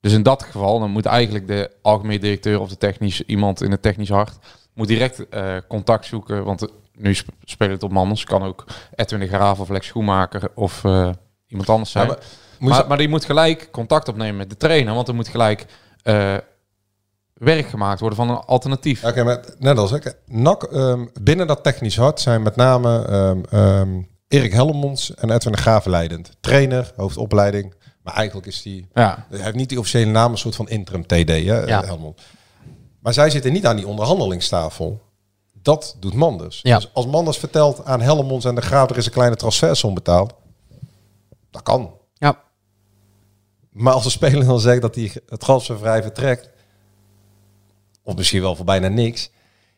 Dus 0.00 0.12
in 0.12 0.22
dat 0.22 0.42
geval, 0.42 0.78
dan 0.78 0.90
moet 0.90 1.06
eigenlijk 1.06 1.46
de 1.46 1.70
algemeen 1.82 2.20
directeur 2.20 2.60
of 2.60 2.68
de 2.68 2.76
technisch 2.76 3.22
iemand 3.22 3.62
in 3.62 3.70
het 3.70 3.82
technisch 3.82 4.08
hart 4.08 4.38
moet 4.74 4.88
direct 4.88 5.28
eh, 5.28 5.56
contact 5.68 6.04
zoeken, 6.04 6.44
want 6.44 6.62
eh, 6.62 6.68
nu 6.92 7.14
sp- 7.14 7.30
spelen 7.44 7.72
het 7.72 7.82
op 7.82 7.92
Manders, 7.92 8.24
kan 8.24 8.42
ook 8.42 8.64
Edwin 8.94 9.20
de 9.20 9.26
Graaf 9.28 9.60
of 9.60 9.68
Lex 9.68 9.86
Schoenmaker 9.86 10.50
of 10.54 10.84
eh, 10.84 11.10
iemand 11.46 11.68
anders 11.68 11.90
zijn. 11.90 12.06
Ja, 12.06 12.18
maar 12.58 12.68
maar, 12.68 12.86
maar 12.86 12.98
die 12.98 13.08
moet 13.08 13.24
gelijk 13.24 13.68
contact 13.70 14.08
opnemen 14.08 14.36
met 14.36 14.50
de 14.50 14.56
trainer, 14.56 14.94
want 14.94 15.08
er 15.08 15.14
moet 15.14 15.28
gelijk 15.28 15.66
werk 17.38 17.68
gemaakt 17.68 18.00
worden 18.00 18.18
van 18.18 18.30
een 18.30 18.36
alternatief. 18.36 19.04
Oké, 19.04 19.24
maar 19.24 19.40
net 19.58 19.78
als 19.78 19.92
ik. 19.92 20.14
NAC, 20.26 20.62
ehm, 20.62 21.06
binnen 21.20 21.46
dat 21.46 21.62
technisch 21.62 21.96
hart 21.96 22.20
zijn 22.20 22.42
met 22.42 22.56
name 22.56 23.04
ehm, 23.50 24.00
Erik 24.28 24.52
Hellemons 24.52 25.14
en 25.14 25.30
Edwin 25.30 25.52
de 25.52 25.58
Graaf 25.58 25.84
leidend. 25.84 26.30
Trainer, 26.40 26.92
hoofdopleiding. 26.96 27.74
Maar 28.02 28.14
eigenlijk 28.14 28.46
is 28.46 28.62
die... 28.62 28.88
Ja, 28.94 29.26
Hij 29.30 29.40
heeft 29.40 29.54
niet 29.54 29.68
die 29.68 29.78
officiële 29.78 30.10
naam, 30.10 30.32
een 30.32 30.38
soort 30.38 30.56
van 30.56 30.68
interim 30.68 31.06
TD, 31.06 31.28
hè, 31.28 31.34
Ja. 31.34 31.84
Helmond. 31.84 32.20
Maar 33.00 33.12
zij 33.12 33.30
zitten 33.30 33.52
niet 33.52 33.66
aan 33.66 33.76
die 33.76 33.86
onderhandelingstafel. 33.86 35.00
Dat 35.52 35.96
doet 36.00 36.14
Manders. 36.14 36.60
Ja. 36.62 36.76
Dus 36.76 36.90
als 36.92 37.06
Manders 37.06 37.38
vertelt 37.38 37.84
aan 37.84 38.00
Hellemons 38.00 38.44
en 38.44 38.54
de 38.54 38.60
Graaf... 38.60 38.90
er 38.90 38.96
is 38.96 39.06
een 39.06 39.12
kleine 39.12 39.36
transfersom 39.36 39.94
betaald. 39.94 40.34
Dat 41.50 41.62
kan. 41.62 41.94
Ja. 42.14 42.38
Maar 43.70 43.92
als 43.92 44.02
de 44.04 44.10
speler 44.10 44.44
dan 44.44 44.60
zegt 44.60 44.82
dat 44.82 44.94
hij 44.94 45.12
het 45.28 45.40
transfervrij 45.40 46.02
vertrekt... 46.02 46.50
of 48.08 48.16
misschien 48.16 48.40
wel 48.40 48.56
voor 48.56 48.64
bijna 48.64 48.88
niks... 48.88 49.30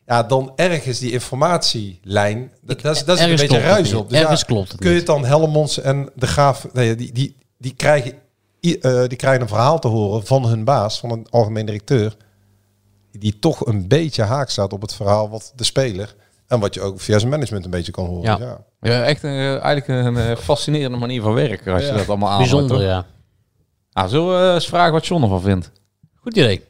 ja, 0.05 0.23
dan 0.23 0.51
ergens 0.55 0.99
die 0.99 1.11
informatielijn... 1.11 2.51
Dat, 2.61 2.81
dat 2.81 2.95
is, 2.95 3.05
dat 3.05 3.17
is 3.17 3.23
een 3.23 3.29
Ergens 3.29 3.41
beetje 3.41 3.47
klopt 3.47 3.63
het 3.63 3.73
ruis 3.73 3.91
niet. 3.91 4.01
op. 4.01 4.09
Dus 4.09 4.19
Ergens 4.19 4.39
ja, 4.39 4.45
klopt 4.45 4.71
het 4.71 4.81
kun 4.81 4.89
je 4.89 4.97
het 4.97 5.05
dan 5.05 5.25
Hellemons 5.25 5.79
en 5.79 6.09
de 6.15 6.27
Graaf... 6.27 6.67
Nee, 6.73 6.95
die, 6.95 7.11
die, 7.11 7.35
die, 7.57 7.73
krijgen, 7.73 8.13
eh, 8.61 9.07
die 9.07 9.15
krijgen 9.15 9.41
een 9.41 9.47
verhaal 9.47 9.79
te 9.79 9.87
horen 9.87 10.25
van 10.25 10.45
hun 10.45 10.63
baas... 10.63 10.99
van 10.99 11.11
een 11.11 11.27
algemeen 11.29 11.65
directeur... 11.65 12.15
die 13.11 13.39
toch 13.39 13.65
een 13.65 13.87
beetje 13.87 14.23
haak 14.23 14.49
staat 14.49 14.73
op 14.73 14.81
het 14.81 14.93
verhaal 14.93 15.29
wat 15.29 15.53
de 15.55 15.63
speler... 15.63 16.15
en 16.47 16.59
wat 16.59 16.73
je 16.73 16.81
ook 16.81 17.01
via 17.01 17.19
zijn 17.19 17.31
management 17.31 17.65
een 17.65 17.71
beetje 17.71 17.91
kan 17.91 18.05
horen. 18.05 18.23
Ja. 18.23 18.37
Ja. 18.39 18.59
ja 18.81 19.03
echt 19.03 19.23
een, 19.23 19.37
eh, 19.37 19.63
eigenlijk 19.63 19.87
een 19.87 20.17
eh, 20.17 20.37
fascinerende 20.37 20.97
manier 20.97 21.21
van 21.21 21.33
werken 21.33 21.73
als 21.73 21.85
je 21.85 21.93
dat 21.93 22.07
allemaal 22.09 22.29
aan. 22.29 22.37
Bijzonder, 22.37 22.81
ja. 22.81 23.05
Nou, 23.91 24.09
zullen 24.09 24.47
we 24.47 24.53
eens 24.53 24.67
vragen 24.67 24.93
wat 24.93 25.05
John 25.07 25.23
ervan 25.23 25.41
vindt? 25.41 25.71
Goed 26.15 26.37
idee. 26.37 26.69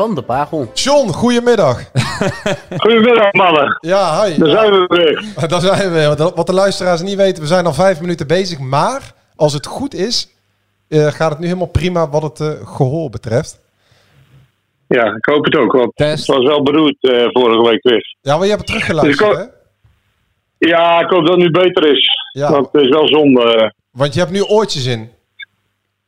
van 0.00 0.14
de 0.14 0.22
Bagel. 0.22 0.70
John, 0.74 1.08
goedemiddag. 1.08 1.90
Goedemiddag 2.82 3.32
mannen. 3.32 3.78
Ja, 3.80 4.24
hi. 4.24 4.38
Daar 4.38 4.50
zijn 4.50 4.70
we 4.70 4.84
weer. 4.88 5.24
Daar 5.48 5.60
zijn 5.60 5.78
we 5.78 5.94
weer. 5.94 6.16
Wat- 6.34 6.46
de 6.46 6.52
luisteraars 6.52 7.00
niet 7.02 7.16
weten, 7.16 7.42
we 7.42 7.48
zijn 7.48 7.66
al 7.66 7.72
vijf 7.72 8.00
minuten 8.00 8.26
bezig. 8.26 8.58
Maar 8.58 9.14
als 9.36 9.52
het 9.52 9.66
goed 9.66 9.94
is, 9.94 10.28
eh, 10.88 11.06
gaat 11.06 11.30
het 11.30 11.38
nu 11.38 11.46
helemaal 11.46 11.66
prima 11.66 12.08
wat 12.08 12.22
het 12.22 12.40
eh, 12.40 12.66
gehoor 12.66 13.10
betreft. 13.10 13.60
Ja, 14.86 15.04
ik 15.04 15.24
hoop 15.24 15.44
het 15.44 15.56
ook, 15.56 15.72
want 15.72 15.90
het 15.94 16.26
was 16.26 16.44
wel 16.46 16.62
beroerd 16.62 16.96
eh, 17.00 17.26
vorige 17.28 17.68
week 17.70 17.82
weer. 17.82 18.16
Ja, 18.20 18.36
maar 18.36 18.44
je 18.44 18.52
hebt 18.54 18.68
het 18.68 18.70
teruggeluisterd, 18.70 19.30
Dus 19.30 19.38
hè? 20.58 20.68
Ja, 20.68 21.00
ik 21.00 21.10
hoop 21.10 21.26
dat 21.26 21.34
het 21.34 21.44
nu 21.44 21.50
beter 21.50 21.92
is. 21.92 22.08
Ja. 22.32 22.50
Want 22.50 22.68
het 22.72 22.82
is 22.82 22.88
wel 22.88 23.08
zonde. 23.08 23.74
Want 23.90 24.14
je 24.14 24.20
hebt 24.20 24.32
nu 24.32 24.42
oortjes 24.42 24.86
in. 24.86 25.00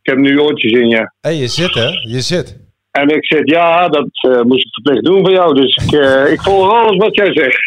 Ik 0.02 0.10
heb 0.10 0.16
nu 0.16 0.40
oortjes 0.40 0.72
in, 0.72 0.88
ja. 0.88 1.12
Hé, 1.20 1.30
je 1.30 1.46
zit, 1.48 1.74
hè? 1.74 1.88
Je 1.88 2.20
zit. 2.20 2.60
En 2.92 3.08
ik 3.08 3.26
zeg, 3.26 3.40
ja, 3.44 3.88
dat 3.88 4.08
eh, 4.12 4.42
moest 4.42 4.66
ik 4.66 4.72
verplicht 4.72 5.04
doen 5.04 5.24
voor 5.24 5.32
jou. 5.32 5.54
Dus 5.54 5.76
ik, 5.76 5.92
eh, 5.92 6.32
ik 6.32 6.40
volg 6.40 6.72
alles 6.72 6.96
wat 6.96 7.14
jij 7.14 7.32
zegt. 7.32 7.60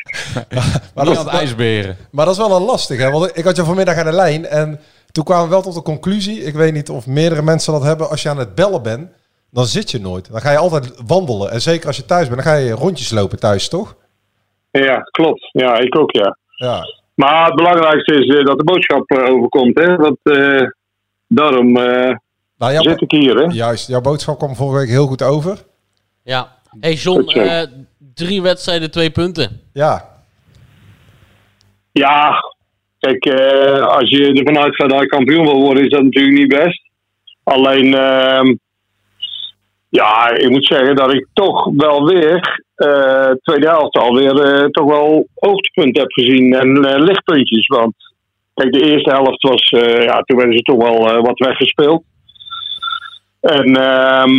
Maar 0.95 1.05
het 1.05 1.27
ijsberen. 1.27 1.97
Maar 2.11 2.25
dat 2.25 2.33
is 2.33 2.47
wel 2.47 2.55
een 2.55 2.65
lastig, 2.65 2.99
hè? 2.99 3.11
Want 3.11 3.37
ik 3.37 3.43
had 3.43 3.55
je 3.55 3.63
vanmiddag 3.63 3.97
aan 3.97 4.05
de 4.05 4.11
lijn 4.11 4.45
en 4.45 4.79
toen 5.11 5.23
kwamen 5.23 5.43
we 5.43 5.49
wel 5.49 5.61
tot 5.61 5.73
de 5.73 5.81
conclusie. 5.81 6.43
Ik 6.43 6.53
weet 6.53 6.73
niet 6.73 6.89
of 6.89 7.07
meerdere 7.07 7.41
mensen 7.41 7.73
dat 7.73 7.83
hebben. 7.83 8.09
Als 8.09 8.21
je 8.21 8.29
aan 8.29 8.37
het 8.37 8.55
bellen 8.55 8.83
bent, 8.83 9.09
dan 9.51 9.65
zit 9.65 9.91
je 9.91 9.99
nooit. 9.99 10.31
Dan 10.31 10.41
ga 10.41 10.51
je 10.51 10.57
altijd 10.57 11.01
wandelen. 11.07 11.51
En 11.51 11.61
zeker 11.61 11.87
als 11.87 11.97
je 11.97 12.05
thuis 12.05 12.27
bent, 12.27 12.43
dan 12.43 12.53
ga 12.53 12.59
je 12.59 12.71
rondjes 12.71 13.11
lopen 13.11 13.39
thuis, 13.39 13.69
toch? 13.69 13.95
Ja, 14.71 14.99
klopt. 14.99 15.49
Ja, 15.51 15.77
ik 15.77 15.99
ook, 15.99 16.11
ja. 16.11 16.37
Ja. 16.55 16.83
Maar 17.15 17.45
het 17.45 17.55
belangrijkste 17.55 18.13
is 18.13 18.35
eh, 18.35 18.45
dat 18.45 18.57
de 18.57 18.63
boodschap 18.63 19.11
overkomt, 19.11 19.79
hè. 19.79 19.95
Dat, 19.95 20.17
eh, 20.23 20.67
daarom 21.27 21.77
eh, 21.77 22.15
Nou, 22.57 22.73
jouw- 22.73 22.81
zit 22.81 23.01
ik 23.01 23.11
hier, 23.11 23.35
hè. 23.35 23.43
Juist, 23.43 23.87
jouw 23.87 24.01
boodschap 24.01 24.37
kwam 24.37 24.55
vorige 24.55 24.79
week 24.79 24.89
heel 24.89 25.07
goed 25.07 25.23
over. 25.23 25.57
Ja. 26.23 26.53
Hey 26.79 26.93
John, 26.93 27.29
eh, 27.29 27.61
drie 28.13 28.41
wedstrijden, 28.41 28.91
twee 28.91 29.09
punten. 29.09 29.61
Ja, 29.73 30.13
Ja, 31.91 32.33
kijk, 32.99 33.25
eh, 33.25 33.81
als 33.87 34.09
je 34.09 34.33
ervan 34.33 34.63
uitgaat 34.63 34.89
dat 34.89 34.99
je 34.99 35.05
kampioen 35.07 35.43
wil 35.45 35.61
worden, 35.61 35.83
is 35.83 35.89
dat 35.89 36.03
natuurlijk 36.03 36.37
niet 36.37 36.47
best. 36.47 36.81
Alleen, 37.43 37.93
ehm, 37.93 38.55
ja, 39.89 40.29
ik 40.29 40.49
moet 40.49 40.65
zeggen 40.65 40.95
dat 40.95 41.13
ik 41.13 41.27
toch 41.33 41.69
wel 41.77 42.05
weer, 42.05 42.63
eh 42.75 43.31
tweede 43.43 43.67
helft 43.67 43.97
alweer, 43.97 44.39
eh, 44.43 44.65
toch 44.65 44.85
wel 44.89 45.27
hoogtepunten 45.35 46.01
heb 46.01 46.11
gezien 46.11 46.53
en 46.53 46.79
lichtpuntjes. 47.03 47.67
Want 47.67 47.93
kijk, 48.53 48.71
de 48.73 48.91
eerste 48.91 49.09
helft 49.09 49.41
was, 49.43 49.61
eh, 49.69 50.03
ja, 50.03 50.21
toen 50.21 50.37
werden 50.37 50.57
ze 50.57 50.63
toch 50.63 50.81
wel 50.83 51.09
eh, 51.09 51.21
wat 51.21 51.39
weggespeeld. 51.39 52.03
En 53.45 53.75
ehm, 53.75 54.33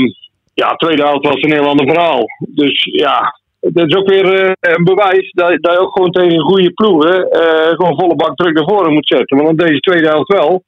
ja, 0.55 0.75
tweede 0.75 1.03
helft 1.03 1.27
was 1.27 1.43
een 1.43 1.53
heel 1.53 1.69
ander 1.69 1.87
verhaal. 1.87 2.25
Dus 2.39 2.85
ja, 2.85 3.39
het 3.61 3.77
is 3.77 3.97
ook 3.97 4.09
weer 4.09 4.35
eh, 4.35 4.53
een 4.61 4.85
bewijs 4.85 5.31
dat, 5.33 5.49
dat 5.61 5.73
je 5.73 5.81
ook 5.81 5.93
gewoon 5.93 6.11
tegen 6.11 6.41
goede 6.41 6.73
ploegen 6.73 7.31
eh, 7.31 7.71
gewoon 7.71 7.99
volle 7.99 8.17
bak 8.17 8.37
terug 8.37 8.53
naar 8.53 8.69
voren 8.69 8.93
moet 8.93 9.07
zetten. 9.07 9.37
Want 9.37 9.59
dan 9.59 9.67
deze 9.67 9.81
tweede 9.81 10.09
helft 10.09 10.33
wel. 10.33 10.63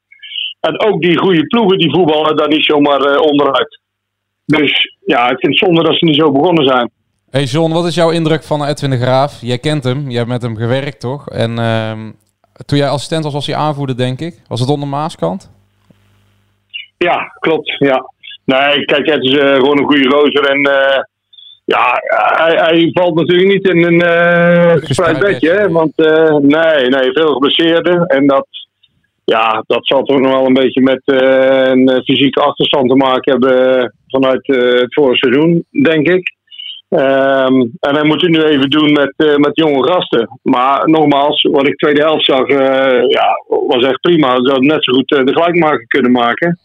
En 0.60 0.80
ook 0.80 1.02
die 1.02 1.18
goede 1.18 1.46
ploegen 1.46 1.78
die 1.78 1.90
voetballen 1.90 2.36
daar 2.36 2.48
niet 2.48 2.64
zomaar 2.64 3.00
eh, 3.00 3.20
onderuit. 3.20 3.80
Dus 4.46 4.96
ja, 5.04 5.30
ik 5.30 5.38
vind 5.38 5.60
het 5.60 5.68
zonde 5.68 5.82
dat 5.82 5.98
ze 5.98 6.04
niet 6.04 6.16
zo 6.16 6.32
begonnen 6.32 6.66
zijn. 6.66 6.90
Hey 7.30 7.44
John, 7.44 7.72
wat 7.72 7.86
is 7.86 7.94
jouw 7.94 8.10
indruk 8.10 8.42
van 8.42 8.64
Edwin 8.64 8.90
de 8.90 8.98
Graaf? 8.98 9.40
Jij 9.40 9.58
kent 9.58 9.84
hem, 9.84 10.04
jij 10.08 10.16
hebt 10.16 10.28
met 10.28 10.42
hem 10.42 10.56
gewerkt, 10.56 11.00
toch? 11.00 11.28
En 11.28 11.58
ehm, 11.58 12.10
toen 12.66 12.78
jij 12.78 12.88
assistent 12.88 13.24
was, 13.24 13.32
was 13.32 13.46
hij 13.46 13.56
aanvoerder, 13.56 13.96
denk 13.96 14.20
ik. 14.20 14.42
Was 14.48 14.60
het 14.60 14.68
onder 14.68 14.88
Maaskant? 14.88 15.50
Ja, 16.98 17.36
klopt. 17.40 17.76
Ja. 17.78 18.12
Nee, 18.54 18.84
kijk, 18.84 19.06
het 19.06 19.24
is 19.24 19.36
eh, 19.38 19.54
gewoon 19.54 19.78
een 19.78 19.84
goede 19.84 20.08
rozer. 20.08 20.44
En 20.44 20.62
eh, 20.62 21.02
ja, 21.64 22.02
hij, 22.36 22.56
hij 22.56 22.90
valt 22.92 23.14
natuurlijk 23.14 23.48
niet 23.48 23.68
in 23.68 23.82
een 23.82 24.00
eh 24.00 24.72
gespreid 24.72 25.18
bedje. 25.18 25.50
hè, 25.50 25.70
Want 25.70 25.92
nee, 26.42 26.88
nee, 26.88 27.12
veel 27.12 27.32
geblesseerden. 27.32 28.06
En 28.06 28.26
dat, 28.26 28.46
ja, 29.24 29.64
dat 29.66 29.86
zal 29.86 30.02
toch 30.02 30.18
nog 30.18 30.32
wel 30.32 30.46
een 30.46 30.62
beetje 30.62 30.80
met 30.80 31.02
een 31.04 32.02
fysieke 32.04 32.40
achterstand 32.40 32.88
te 32.88 32.96
maken 32.96 33.32
hebben 33.32 33.94
vanuit 34.06 34.46
het 34.46 34.94
vorige 34.94 35.16
seizoen, 35.16 35.64
denk 35.82 36.08
ik. 36.08 36.36
Ehm, 36.88 37.60
en 37.80 37.94
hij 37.94 38.04
moet 38.04 38.20
het 38.22 38.30
nu 38.30 38.42
even 38.42 38.70
doen 38.70 38.92
met, 38.92 39.14
met 39.16 39.56
jonge 39.56 39.88
gasten. 39.88 40.38
Maar 40.42 40.88
nogmaals, 40.88 41.42
wat 41.42 41.66
ik 41.66 41.76
tweede 41.76 42.02
helft 42.02 42.24
zag, 42.24 42.48
ja, 43.08 43.42
was 43.68 43.84
echt 43.84 44.00
prima. 44.00 44.36
Ze 44.36 44.50
hadden 44.50 44.66
net 44.66 44.84
zo 44.84 44.92
goed 44.92 45.12
eh, 45.12 45.24
de 45.24 45.32
gelijkmaker 45.32 45.86
kunnen 45.86 46.12
maken. 46.12 46.58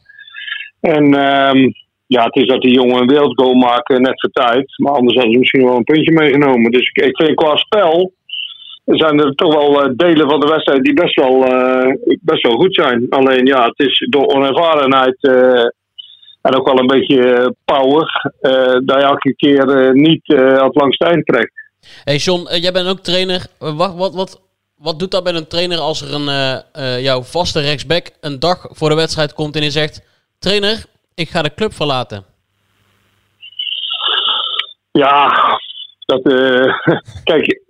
En 0.84 1.13
ehm, 1.13 1.72
ja, 2.08 2.24
het 2.24 2.36
is 2.36 2.48
dat 2.48 2.62
die 2.62 2.74
jongen 2.74 3.02
een 3.02 3.08
wereldgoal 3.08 3.54
maken 3.54 4.02
net 4.02 4.22
voor 4.22 4.30
tijd. 4.30 4.74
Maar 4.78 4.93
anders 4.93 5.15
hadden 5.15 5.34
ze 5.34 5.39
misschien 5.39 5.65
wel 5.65 5.76
een 5.76 5.84
puntje 5.84 6.12
meegenomen. 6.12 6.72
Dus 6.72 6.89
ik, 6.93 7.06
ik 7.06 7.15
vind 7.15 7.36
qua 7.36 7.56
spel 7.56 8.13
zijn 8.86 9.19
er 9.19 9.36
toch 9.36 9.54
wel 9.54 9.84
eh, 9.84 9.89
delen 9.96 10.30
van 10.30 10.39
de 10.39 10.48
wedstrijd 10.48 10.84
die 10.84 10.93
best 10.93 11.15
wel, 11.15 11.46
eh, 11.46 11.96
best 12.22 12.41
wel 12.41 12.56
goed 12.56 12.76
zijn. 12.76 13.06
Alleen 13.10 13.46
ja, 13.46 13.65
het 13.65 13.88
is 13.88 14.08
door 14.10 14.28
onervarenheid 14.28 15.17
eh, 15.19 15.65
en 16.41 16.56
ook 16.56 16.65
wel 16.65 16.80
een 16.80 16.88
beetje 16.88 17.56
power 17.65 18.32
dat 18.86 19.02
je 19.02 19.08
elke 19.08 19.36
keer 19.36 19.91
niet 19.96 20.34
eh 20.34 20.63
het 20.63 20.76
langste 20.76 21.06
eind 21.06 21.26
trekt. 21.26 21.52
Hey 22.04 22.15
John, 22.15 22.56
jij 22.56 22.72
bent 22.72 22.88
ook 22.88 23.00
trainer. 23.00 23.46
Wat, 23.60 23.96
wat, 23.96 24.13
wat, 24.13 24.41
wat 24.78 25.00
doet 25.00 25.12
dat 25.12 25.24
met 25.24 25.36
een 25.36 25.48
trainer 25.48 25.78
als 25.78 26.02
er 26.02 26.13
een 26.13 27.02
jouw 27.02 27.22
vaste 27.22 27.62
rechtsback 27.62 28.10
een 28.22 28.39
dag 28.39 28.67
voor 28.69 28.89
de 28.89 28.96
wedstrijd 28.96 29.34
komt 29.34 29.56
en 29.56 29.62
hij 29.62 29.69
zegt... 29.69 30.12
Trainer, 30.43 30.86
ik 31.15 31.29
ga 31.29 31.41
de 31.41 31.53
club 31.53 31.73
verlaten. 31.73 32.23
Ja, 34.91 35.29
dat, 36.06 36.21
eh, 36.32 36.73
kijk, 37.29 37.62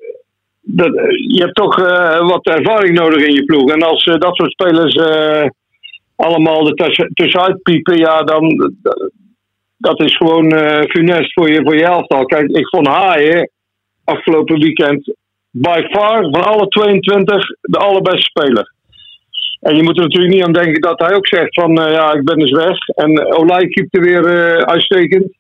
dat, 0.62 0.92
je 1.28 1.42
hebt 1.42 1.56
toch 1.56 1.80
eh, 1.80 2.28
wat 2.28 2.46
ervaring 2.46 2.98
nodig 2.98 3.26
in 3.26 3.34
je 3.34 3.46
ploeg. 3.46 3.72
En 3.72 3.82
als 3.82 4.04
eh, 4.04 4.18
dat 4.18 4.36
soort 4.36 4.52
spelers 4.52 4.96
allemaal 6.16 6.68
er 6.68 6.74
tussen- 6.74 7.12
tussenuit 7.14 7.62
piepen, 7.64 7.98
ja, 7.98 8.24
dan 8.24 8.74
dat 9.78 10.00
is 10.02 10.18
gewoon 10.18 10.50
funest 10.88 11.34
voor 11.34 11.50
je, 11.50 11.62
voor 11.64 11.76
je 11.76 11.84
elftal. 11.84 12.26
Kijk, 12.26 12.50
ik 12.50 12.68
vond 12.68 12.88
Haaien 12.88 13.50
afgelopen 14.04 14.60
weekend 14.60 15.14
by 15.50 15.82
far 15.92 16.22
van 16.22 16.44
alle 16.44 16.68
22 16.68 17.46
de 17.62 17.78
allerbeste 17.78 18.22
speler. 18.22 18.74
En 19.64 19.76
je 19.76 19.84
moet 19.84 19.98
er 19.98 20.04
natuurlijk 20.04 20.34
niet 20.34 20.44
aan 20.44 20.54
denken 20.54 20.82
dat 20.82 21.00
hij 21.00 21.16
ook 21.16 21.28
zegt 21.28 21.54
van 21.54 21.82
eh, 21.82 21.92
ja, 21.92 22.14
ik 22.14 22.24
ben 22.24 22.40
dus 22.40 22.52
weg. 22.52 22.88
En 22.88 23.36
Olij 23.36 23.68
keepte 23.68 24.00
weer 24.00 24.26
eh, 24.26 24.58
uitstekend. 24.58 25.38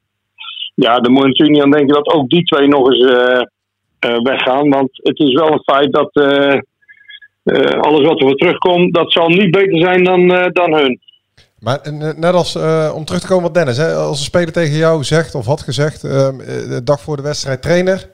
Ja, 0.76 1.00
dan 1.00 1.12
moet 1.12 1.22
je 1.22 1.28
natuurlijk 1.28 1.58
niet 1.58 1.66
aan 1.66 1.80
denken 1.80 1.94
dat 1.94 2.14
ook 2.14 2.30
die 2.30 2.44
twee 2.44 2.68
nog 2.68 2.90
eens 2.90 3.06
eh, 3.06 4.18
weggaan. 4.24 4.70
Want 4.70 4.90
het 4.94 5.20
is 5.20 5.34
wel 5.34 5.52
een 5.52 5.64
feit 5.64 5.92
dat 5.94 6.12
alles 7.80 8.08
wat 8.08 8.20
er 8.20 8.26
weer 8.26 8.36
terugkomt, 8.36 8.94
dat 8.94 9.12
zal 9.12 9.28
niet 9.28 9.52
beter 9.52 9.80
zijn 9.80 10.04
dan, 10.04 10.28
dan 10.54 10.74
hun. 10.74 11.00
Maar 11.60 11.80
net 12.18 12.34
als, 12.34 12.56
om 12.94 13.06
terug 13.06 13.22
te 13.22 13.28
komen 13.28 13.44
wat 13.44 13.54
Dennis, 13.54 13.78
hè, 13.78 13.94
als 13.94 14.20
een 14.20 14.26
speler 14.26 14.52
tegen 14.54 14.78
jou 14.78 15.04
zegt 15.04 15.36
of 15.36 15.46
had 15.46 15.62
gezegd, 15.62 16.04
ehm, 16.04 16.40
eh, 16.40 16.70
de 16.70 16.82
dag 16.84 17.02
voor 17.02 17.16
de 17.16 17.22
wedstrijd, 17.22 17.62
trainer, 17.62 18.10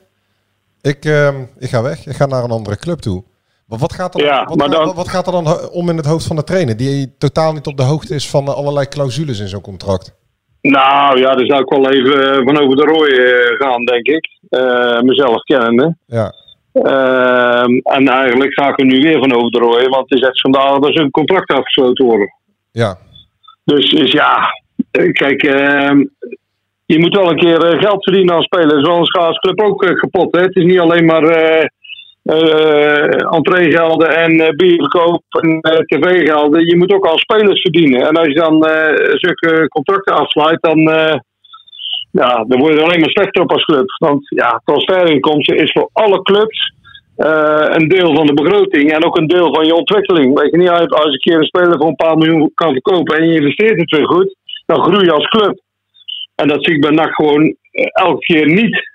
ik, 0.82 1.06
ehm, 1.06 1.36
ik 1.60 1.69
ga 1.69 1.82
weg, 1.82 2.06
ik 2.06 2.15
ga 2.15 2.26
naar 2.26 2.43
een 2.43 2.52
andere 2.52 2.78
club 2.78 3.00
toe. 3.00 3.24
Maar 3.69 3.79
wat 3.79 3.93
gaat 3.93 4.15
er, 4.19 4.25
Ja, 4.25 4.45
wat, 4.45 4.58
maar 4.58 4.69
dan- 4.69 4.95
wat- 4.95 5.08
gaat 5.08 5.25
er 5.27 5.32
dan 5.32 5.69
om 5.71 5.89
in 5.89 5.97
het 5.97 6.05
hoofd 6.05 6.25
van 6.27 6.36
de 6.36 6.43
trainer, 6.43 6.77
die 6.77 7.15
totaal 7.17 7.53
niet 7.53 7.67
op 7.67 7.77
de 7.77 7.84
hoogte 7.84 8.15
is 8.15 8.29
van 8.29 8.55
allerlei 8.55 8.88
clausules 8.88 9.39
in 9.39 9.47
zo'n 9.47 9.62
contract? 9.62 10.15
Nou 10.62 11.19
ja, 11.19 11.36
daar 11.36 11.45
zou 11.45 11.62
ik 11.62 11.69
wel 11.69 11.89
even 11.91 12.32
eh, 12.32 12.45
van 12.45 12.60
over 12.60 12.75
de 12.75 12.84
rooi 12.86 13.12
eh, 13.12 13.67
gaan, 13.67 13.86
denk 13.86 14.05
ik. 14.08 14.29
Eh, 14.49 14.99
mezelf 15.01 15.43
kennende. 15.43 15.95
Ja. 16.05 16.32
Ehm, 16.73 17.77
en 17.84 18.08
eigenlijk 18.08 18.53
ga 18.53 18.67
ik 18.69 18.79
er 18.79 18.86
nu 18.86 18.99
weer 19.01 19.19
van 19.19 19.34
over 19.34 19.51
de 19.51 19.60
rooi, 19.60 19.88
want 19.88 20.10
het 20.10 20.19
is 20.19 20.25
echt 20.27 20.38
schandalig 20.38 20.79
dat 20.79 20.93
zijn 20.93 21.12
contract 21.12 21.51
afgesloten 21.51 22.05
worden. 22.05 22.34
Ja. 22.71 22.97
Dus, 23.63 23.89
dus 23.89 24.12
ja, 24.12 24.38
kijk, 25.12 25.43
ehm, 25.43 26.03
je 26.86 26.99
moet 26.99 27.15
wel 27.15 27.29
een 27.29 27.39
keer 27.39 27.62
geld 27.79 28.03
verdienen 28.03 28.36
als 28.36 28.45
speler. 28.45 28.86
Zoals 28.86 28.99
een 28.99 29.05
schaatsclub 29.05 29.62
ook 29.62 29.86
kapot. 29.95 30.36
Hè? 30.36 30.41
Het 30.41 30.55
is 30.55 30.63
niet 30.63 30.79
alleen 30.79 31.05
maar 31.05 31.23
eh, 32.30 33.36
entreegelden 33.36 34.15
en 34.15 34.39
eh, 34.39 34.56
bierverkoop 34.56 35.24
en 35.30 35.60
eh, 35.62 35.78
tv-gelden. 35.78 36.65
Je 36.65 36.78
moet 36.78 36.94
ook 36.94 37.06
als 37.06 37.22
spelers 37.22 37.62
verdienen. 37.62 38.08
En 38.08 38.15
als 38.15 38.28
je 38.28 38.34
dan 38.34 38.63
zulke 39.13 39.68
contracten 39.68 40.15
afsluit, 40.15 40.62
dan, 40.62 40.80
ja, 42.12 42.44
dan 42.48 42.60
word 42.60 42.74
je 42.74 42.84
alleen 42.84 43.00
maar 43.00 43.10
slechter 43.10 43.42
op 43.42 43.52
als 43.52 43.63
club. 43.63 43.86
Want 43.98 44.28
ja, 44.30 44.62
transferinkomsten 44.65 45.58
is 45.58 45.72
voor 45.72 45.89
alle 45.94 46.22
clubs 46.22 46.74
een 47.76 47.88
deel 47.88 48.15
van 48.15 48.26
de 48.26 48.34
begroting 48.34 48.92
en 48.92 49.06
ook 49.06 49.18
een 49.18 49.28
deel 49.28 49.54
van 49.54 49.65
je 49.65 49.76
ontwikkeling. 49.76 50.39
Weet 50.39 50.52
je 50.52 50.58
niet, 50.58 50.70
uit 50.70 50.94
als 50.94 51.04
je 51.04 51.12
een 51.12 51.20
keer 51.20 51.38
een 51.38 51.44
speler 51.44 51.78
voor 51.78 51.88
een 51.88 51.96
paar 51.96 52.18
miljoen 52.18 52.52
kan 52.54 52.72
verkopen 52.72 53.18
en 53.18 53.28
je 53.28 53.39
investeert 53.39 53.80
het 53.80 53.92
weer 53.92 54.08
goed, 54.08 54.36
dan 54.65 54.84
groei 54.84 55.06
je 55.06 55.12
als 55.12 55.28
club. 55.28 55.62
En 56.36 56.48
dat 56.48 56.63
zie 56.63 56.76
ik 56.76 56.82
bij 56.82 56.92
NAC 56.92 57.15
gewoon 57.15 57.56
elke 57.94 58.20
keer 58.20 58.46
niet. 58.46 58.88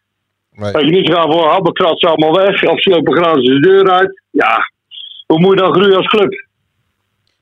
Nee. 0.55 0.85
Niet 0.85 1.12
gaan 1.12 1.33
voor 1.33 1.49
habbekrats 1.49 2.05
allemaal 2.05 2.35
weg. 2.35 2.62
Of 2.62 2.81
slopen 2.81 3.17
gratis 3.17 3.45
de 3.45 3.61
deur 3.61 3.90
uit. 3.90 4.23
Ja, 4.31 4.71
hoe 5.27 5.38
moet 5.38 5.55
je 5.55 5.64
dan 5.64 5.73
groeien 5.73 5.97
als 5.97 6.07
club? 6.07 6.45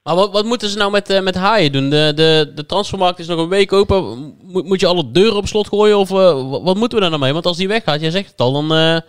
Maar 0.02 0.14
wat, 0.14 0.32
wat 0.32 0.44
moeten 0.44 0.68
ze 0.68 0.76
nou 0.76 0.90
met, 0.90 1.10
eh, 1.10 1.20
met 1.20 1.34
haaien 1.34 1.72
doen? 1.72 1.90
De, 1.90 2.12
de, 2.14 2.52
de 2.54 2.66
transfermarkt 2.66 3.18
is 3.18 3.26
nog 3.26 3.38
een 3.38 3.48
week 3.48 3.72
open. 3.72 4.34
Moet, 4.42 4.64
moet 4.64 4.80
je 4.80 4.86
alle 4.86 5.10
deuren 5.10 5.36
op 5.36 5.46
slot 5.46 5.68
gooien? 5.68 5.98
Of 5.98 6.10
eh, 6.10 6.62
wat, 6.62 6.76
moeten 6.76 6.98
we 6.98 7.00
daar 7.00 7.10
nou 7.10 7.22
mee? 7.22 7.32
Want 7.32 7.46
als 7.46 7.56
die 7.56 7.68
weggaat, 7.68 8.00
jij 8.00 8.10
zegt 8.10 8.30
het 8.30 8.40
al, 8.40 8.52
dan 8.52 8.72
eh, 8.72 9.00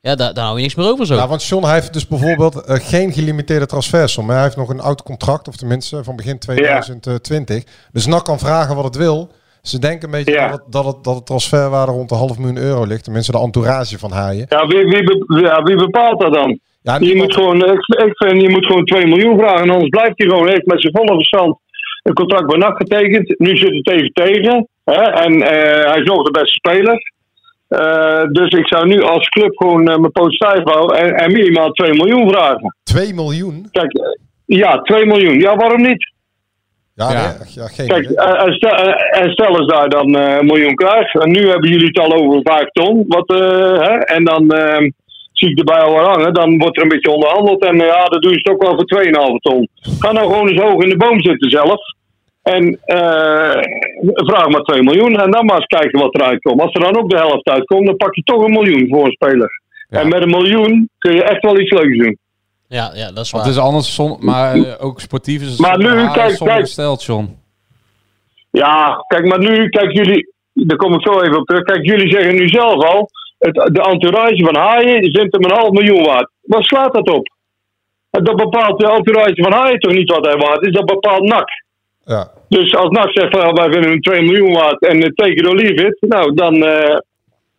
ja, 0.00 0.14
daar, 0.14 0.34
daar 0.34 0.44
hou 0.44 0.56
je 0.56 0.62
niks 0.62 0.74
meer 0.74 0.86
over 0.86 1.06
zo. 1.06 1.14
Ja, 1.14 1.28
want 1.28 1.44
John 1.44 1.64
hij 1.64 1.74
heeft 1.74 1.92
dus 1.92 2.06
bijvoorbeeld 2.06 2.62
geen 2.66 3.12
gelimiteerde 3.12 3.66
transfersom. 3.66 4.30
Hij 4.30 4.42
heeft 4.42 4.56
nog 4.56 4.68
een 4.68 4.80
oud 4.80 5.02
contract, 5.02 5.48
of 5.48 5.56
tenminste 5.56 6.04
van 6.04 6.16
begin 6.16 6.38
2020. 6.38 7.64
Dus 7.92 8.06
NAC 8.06 8.24
kan 8.24 8.38
vragen 8.38 8.74
wat 8.74 8.84
het 8.84 8.96
wil. 8.96 9.32
Ze 9.62 9.78
denken 9.78 10.04
een 10.04 10.10
beetje 10.24 10.32
Ja. 10.32 10.48
dat, 10.48 10.60
het, 10.60 10.72
dat, 10.72 10.84
het, 10.84 11.04
dat 11.04 11.14
het 11.14 11.26
transferwaarde 11.26 11.92
rond 11.92 12.08
de 12.08 12.14
half 12.14 12.38
miljoen 12.38 12.56
euro 12.58 12.84
ligt. 12.84 13.04
Tenminste 13.04 13.32
de 13.32 13.38
entourage 13.38 13.98
van 13.98 14.12
Haaien. 14.12 14.46
Ja, 14.48 14.66
wie, 14.66 14.84
wie, 14.84 15.02
be- 15.04 15.40
ja, 15.40 15.62
wie 15.62 15.76
bepaalt 15.76 16.20
dat 16.20 16.32
dan? 16.34 16.58
Ja, 16.82 16.96
je 17.00 17.16
moet 17.16 17.34
gewoon, 17.34 17.56
ik, 17.64 17.80
ik 18.06 18.12
vind, 18.16 18.42
je 18.42 18.48
moet 18.48 18.66
gewoon 18.66 18.84
2 18.84 19.06
miljoen 19.06 19.38
vragen. 19.38 19.62
En 19.62 19.70
anders 19.70 19.88
blijft 19.88 20.12
hij 20.16 20.28
gewoon. 20.28 20.48
Heeft 20.48 20.66
met 20.66 20.80
zijn 20.80 20.92
volle 20.96 21.14
verstand 21.14 21.58
een 22.02 22.14
contract 22.14 22.46
bij 22.46 22.58
NAC 22.58 22.76
getekend. 22.76 23.34
Nu 23.38 23.56
zit 23.56 23.72
het 23.74 23.88
even 23.90 24.12
tegen. 24.12 24.68
Hè? 24.84 25.02
En 25.02 25.32
eh, 25.42 25.90
hij 25.90 25.98
is 26.00 26.06
nog 26.08 26.22
de 26.22 26.30
beste 26.30 26.54
speler. 26.54 27.12
Eh, 27.68 28.22
dus 28.32 28.48
ik 28.58 28.66
zou 28.66 28.86
nu 28.86 29.02
als 29.02 29.28
club 29.28 29.56
gewoon 29.56 29.88
eh, 29.88 29.96
mijn 29.98 30.12
poot 30.12 30.32
stijf 30.32 30.62
houden 30.64 30.96
en, 30.98 31.14
en 31.14 31.32
minimaal 31.32 31.70
2 31.70 31.92
miljoen 31.92 32.28
vragen. 32.28 32.76
2 32.82 33.14
miljoen? 33.14 33.68
Kijk, 33.70 33.92
ja, 34.46 34.80
2 34.82 35.06
miljoen. 35.06 35.38
Ja, 35.40 35.56
waarom 35.56 35.82
niet? 35.82 36.12
Ja, 36.94 37.08
nee, 37.08 37.48
ja, 37.54 37.66
geen 37.66 37.88
Kijk, 37.88 38.06
eh, 38.06 38.44
en 38.44 38.52
stel, 38.52 38.70
eh, 38.70 39.22
en 39.22 39.30
stel 39.30 39.58
eens 39.58 39.66
daar 39.66 39.88
dan 39.88 40.16
eh, 40.16 40.36
een 40.36 40.46
miljoen 40.46 40.74
krijgt. 40.74 41.14
En 41.18 41.30
nu 41.30 41.48
hebben 41.48 41.70
jullie 41.70 41.86
het 41.86 41.98
al 41.98 42.12
over 42.12 42.40
5 42.42 42.64
ton. 42.64 43.04
Wat, 43.08 43.28
eh, 43.30 43.80
hè? 43.88 43.94
En 43.96 44.24
dan 44.24 44.50
eh, 44.50 44.88
zie 45.32 45.50
ik 45.50 45.58
erbij 45.58 45.80
al 45.80 45.92
wat 45.92 46.06
hangen. 46.06 46.34
Dan 46.34 46.58
wordt 46.58 46.76
er 46.76 46.82
een 46.82 46.88
beetje 46.88 47.10
onderhandeld. 47.10 47.64
En 47.64 47.76
ja, 47.76 48.04
dat 48.04 48.22
doen 48.22 48.32
ze 48.32 48.38
het 48.38 48.48
ook 48.48 48.62
wel 48.62 48.74
voor 48.74 48.84
2,5 48.84 49.38
ton. 49.40 49.68
Ga 49.98 50.12
nou 50.12 50.26
gewoon 50.32 50.48
eens 50.48 50.60
hoog 50.60 50.82
in 50.82 50.88
de 50.88 50.96
boom 50.96 51.20
zitten 51.20 51.50
zelf. 51.50 51.80
En 52.42 52.78
eh, 52.84 53.62
vraag 54.14 54.48
maar 54.48 54.62
2 54.62 54.82
miljoen. 54.82 55.20
En 55.20 55.30
dan 55.30 55.44
maar 55.44 55.56
eens 55.56 55.66
kijken 55.66 56.00
wat 56.00 56.14
eruit 56.14 56.42
komt. 56.42 56.60
Als 56.60 56.74
er 56.74 56.80
dan 56.80 56.96
ook 56.96 57.10
de 57.10 57.16
helft 57.16 57.48
uitkomt, 57.48 57.86
dan 57.86 57.96
pak 57.96 58.14
je 58.14 58.22
toch 58.22 58.44
een 58.44 58.52
miljoen 58.52 58.88
voor 58.88 59.04
een 59.04 59.12
speler. 59.12 59.60
En 59.88 60.08
met 60.08 60.22
een 60.22 60.30
miljoen 60.30 60.88
kun 60.98 61.14
je 61.14 61.22
echt 61.22 61.42
wel 61.42 61.58
iets 61.58 61.70
leuks 61.70 61.96
doen. 61.98 62.18
Ja, 62.78 62.90
ja 62.94 63.12
dat 63.12 63.24
is 63.24 63.30
Want 63.30 63.44
waar. 63.44 63.44
het 63.44 63.52
is 63.52 63.58
anders, 63.58 63.94
zon, 63.94 64.16
maar 64.20 64.54
eh, 64.54 64.84
ook 64.84 65.00
sportief 65.00 65.42
is 65.42 65.48
het 65.48 65.58
Maar 65.58 65.78
nu, 65.78 66.10
kijk, 66.10 66.38
kijk. 66.38 66.66
stijl, 66.66 66.96
John. 66.96 67.38
Ja, 68.50 69.04
kijk, 69.06 69.26
maar 69.26 69.38
nu, 69.38 69.68
kijk 69.68 69.92
jullie, 69.92 70.32
daar 70.52 70.76
kom 70.76 70.94
ik 70.94 71.02
zo 71.02 71.20
even 71.20 71.38
op 71.38 71.46
terug. 71.46 71.62
Kijk, 71.62 71.84
jullie 71.84 72.12
zeggen 72.12 72.34
nu 72.34 72.48
zelf 72.48 72.84
al, 72.84 73.08
het, 73.38 73.54
de 73.54 73.82
entourage 73.82 74.44
van 74.44 74.56
Haaien 74.56 75.12
vindt 75.12 75.32
hem 75.32 75.44
een 75.44 75.58
half 75.58 75.70
miljoen 75.70 76.04
waard. 76.04 76.30
Waar 76.42 76.62
slaat 76.62 76.92
dat 76.92 77.08
op? 77.10 77.34
Dat 78.10 78.36
bepaalt 78.36 78.80
de 78.80 78.90
entourage 78.90 79.42
van 79.42 79.52
Haaien 79.52 79.78
toch 79.78 79.92
niet 79.92 80.10
wat 80.10 80.26
hij 80.26 80.36
waard 80.36 80.66
is, 80.66 80.72
dat 80.72 80.84
bepaalt 80.84 81.22
NAC. 81.22 81.48
Ja. 82.04 82.30
Dus 82.48 82.74
als 82.74 82.88
NAC 82.88 83.10
zegt, 83.12 83.36
van, 83.36 83.54
wij 83.54 83.70
vinden 83.70 83.90
hem 83.90 84.00
2 84.00 84.22
miljoen 84.22 84.52
waard 84.52 84.86
en 84.86 84.96
uh, 84.96 85.02
take 85.02 85.34
it 85.34 85.46
or 85.46 85.54
leave 85.54 85.86
it, 85.86 85.96
nou, 86.00 86.34
dan 86.34 86.54
eh, 86.64 86.98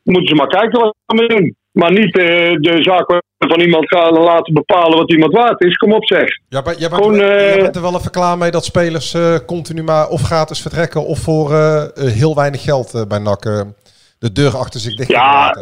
moeten 0.04 0.28
ze 0.28 0.36
maar 0.36 0.48
kijken 0.60 0.80
wat 0.80 0.96
ze 0.96 1.16
ermee 1.16 1.28
doen. 1.28 1.56
Maar 1.72 1.92
niet 1.92 2.18
eh, 2.18 2.54
de 2.54 2.78
zaak 2.82 3.22
van 3.48 3.62
iemand 3.62 3.88
gaan 3.88 4.14
laten 4.14 4.54
bepalen 4.54 4.98
wat 4.98 5.12
iemand 5.12 5.34
waard 5.34 5.64
is. 5.64 5.76
Kom 5.76 5.94
op 5.94 6.06
zeg. 6.06 6.40
Ja, 6.50 6.62
maar 6.62 6.76
jij 6.78 6.90
bent, 6.90 7.02
Gewoon, 7.02 7.20
er, 7.20 7.56
eh, 7.56 7.62
bent 7.62 7.76
er 7.76 7.82
wel 7.82 7.96
even 7.96 8.12
klaar 8.12 8.38
mee 8.38 8.52
dat 8.52 8.66
spelers 8.66 9.14
eh, 9.14 9.36
continu 9.46 9.84
maar 9.84 10.08
of 10.08 10.22
gratis 10.22 10.62
vertrekken 10.62 11.06
of 11.06 11.20
voor 11.20 11.52
eh, 11.54 11.84
heel 11.96 12.36
weinig 12.36 12.64
geld 12.64 13.06
bij 13.08 13.20
NAC 13.20 13.44
de 14.20 14.32
deur 14.32 14.58
achter 14.58 14.80
zich 14.80 14.96
dicht 14.96 15.10
Ja, 15.10 15.56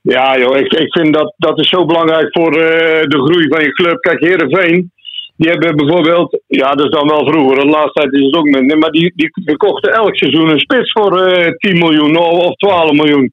ja 0.00 0.38
joh, 0.38 0.56
ik, 0.56 0.72
ik 0.72 0.92
vind 0.92 1.14
dat, 1.14 1.34
dat 1.36 1.58
is 1.58 1.68
zo 1.68 1.84
belangrijk 1.84 2.28
voor 2.30 2.50
de 2.52 3.22
groei 3.24 3.48
van 3.48 3.62
je 3.62 3.72
club. 3.72 4.00
Kijk, 4.00 4.20
Heerenveen, 4.20 4.92
die 5.36 5.50
hebben 5.50 5.76
bijvoorbeeld, 5.76 6.40
ja 6.46 6.70
dat 6.70 6.84
is 6.84 6.90
dan 6.90 7.08
wel 7.08 7.26
vroeger, 7.26 7.60
de 7.60 7.66
laatste 7.66 8.00
tijd 8.00 8.12
is 8.12 8.24
het 8.26 8.36
ook 8.36 8.48
minder, 8.48 8.78
maar 8.78 8.90
die, 8.90 9.12
die 9.16 9.30
verkochten 9.44 9.92
elk 9.92 10.16
seizoen 10.16 10.48
een 10.48 10.58
spits 10.58 10.92
voor 10.92 11.22
eh 11.22 11.52
10 11.56 11.78
miljoen 11.78 12.18
of, 12.18 12.46
of 12.46 12.54
12 12.54 12.92
miljoen. 12.92 13.32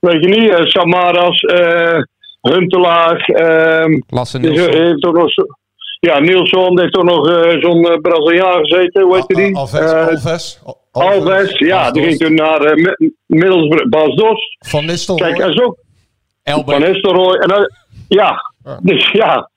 Weet 0.00 0.24
je 0.24 0.28
niet, 0.28 0.70
Samaras, 0.70 1.40
Huntelaar, 2.42 3.20
ehm 3.24 4.00
Lasse 4.08 4.38
dus, 4.40 4.50
Nielsen. 4.50 4.72
eh, 4.72 4.78
heeft 4.86 5.04
ook 5.04 5.16
nog 5.16 5.32
zo- 5.32 5.46
ja, 6.00 6.18
Nielsen 6.18 6.78
heeft 6.80 6.96
ook 6.96 7.04
nog 7.04 7.28
eh, 7.30 7.60
zo'n 7.60 7.84
eh, 7.84 7.96
Braziliaan 8.00 8.66
gezeten, 8.66 9.02
hoe 9.02 9.14
heet 9.16 9.26
die? 9.26 9.56
Alves, 9.56 9.92
Alves. 9.92 10.60
Alves, 10.92 11.58
ja, 11.58 11.90
die 11.90 12.02
ging 12.02 12.16
toen 12.18 12.34
naar 12.34 12.60
Middelsbrough, 13.26 13.88
Bas 13.88 14.14
Dost. 14.14 14.56
Van 14.58 14.84
Nistelrooy. 14.86 15.32
Kijk, 15.32 15.42
en 15.46 15.52
zo. 15.52 15.74
Van 16.64 16.80
Nistelrooy. 16.80 17.36
En 17.36 17.48
dan, 17.48 17.70
ja, 18.08 18.52
dus 18.82 19.10
ja. 19.10 19.50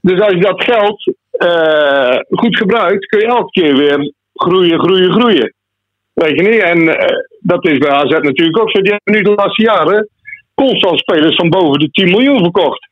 Dus 0.00 0.20
als 0.20 0.32
je 0.32 0.40
dat 0.40 0.64
geld 0.64 1.12
eh, 1.30 2.16
goed 2.30 2.56
gebruikt, 2.56 3.06
kun 3.06 3.18
je 3.18 3.26
elke 3.26 3.50
keer 3.50 3.76
weer 3.76 4.12
groeien, 4.34 4.78
groeien, 4.80 5.12
groeien. 5.12 5.54
Weet 6.12 6.36
je 6.36 6.42
niet? 6.48 6.60
En 6.60 6.98
eh, 6.98 7.16
dat 7.40 7.66
is 7.66 7.78
bij 7.78 7.90
AZ 7.90 8.10
natuurlijk 8.10 8.60
ook 8.60 8.70
zo. 8.70 8.80
Die 8.80 8.92
hebben 8.92 9.14
nu 9.14 9.22
de 9.22 9.34
laatste 9.42 9.62
jaren 9.62 10.08
constant 10.64 10.98
spelers 10.98 11.36
van 11.36 11.48
boven 11.48 11.80
de 11.80 11.90
10 11.90 12.10
miljoen 12.10 12.38
verkocht. 12.38 12.88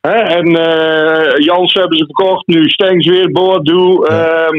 Hè? 0.00 0.18
En 0.38 0.46
eh 0.56 1.36
Jans 1.36 1.72
hebben 1.72 1.98
ze 1.98 2.04
verkocht, 2.04 2.46
nu 2.46 2.68
Stengs 2.68 3.06
weer, 3.08 3.30
Boadu. 3.30 4.04
ehm, 4.04 4.56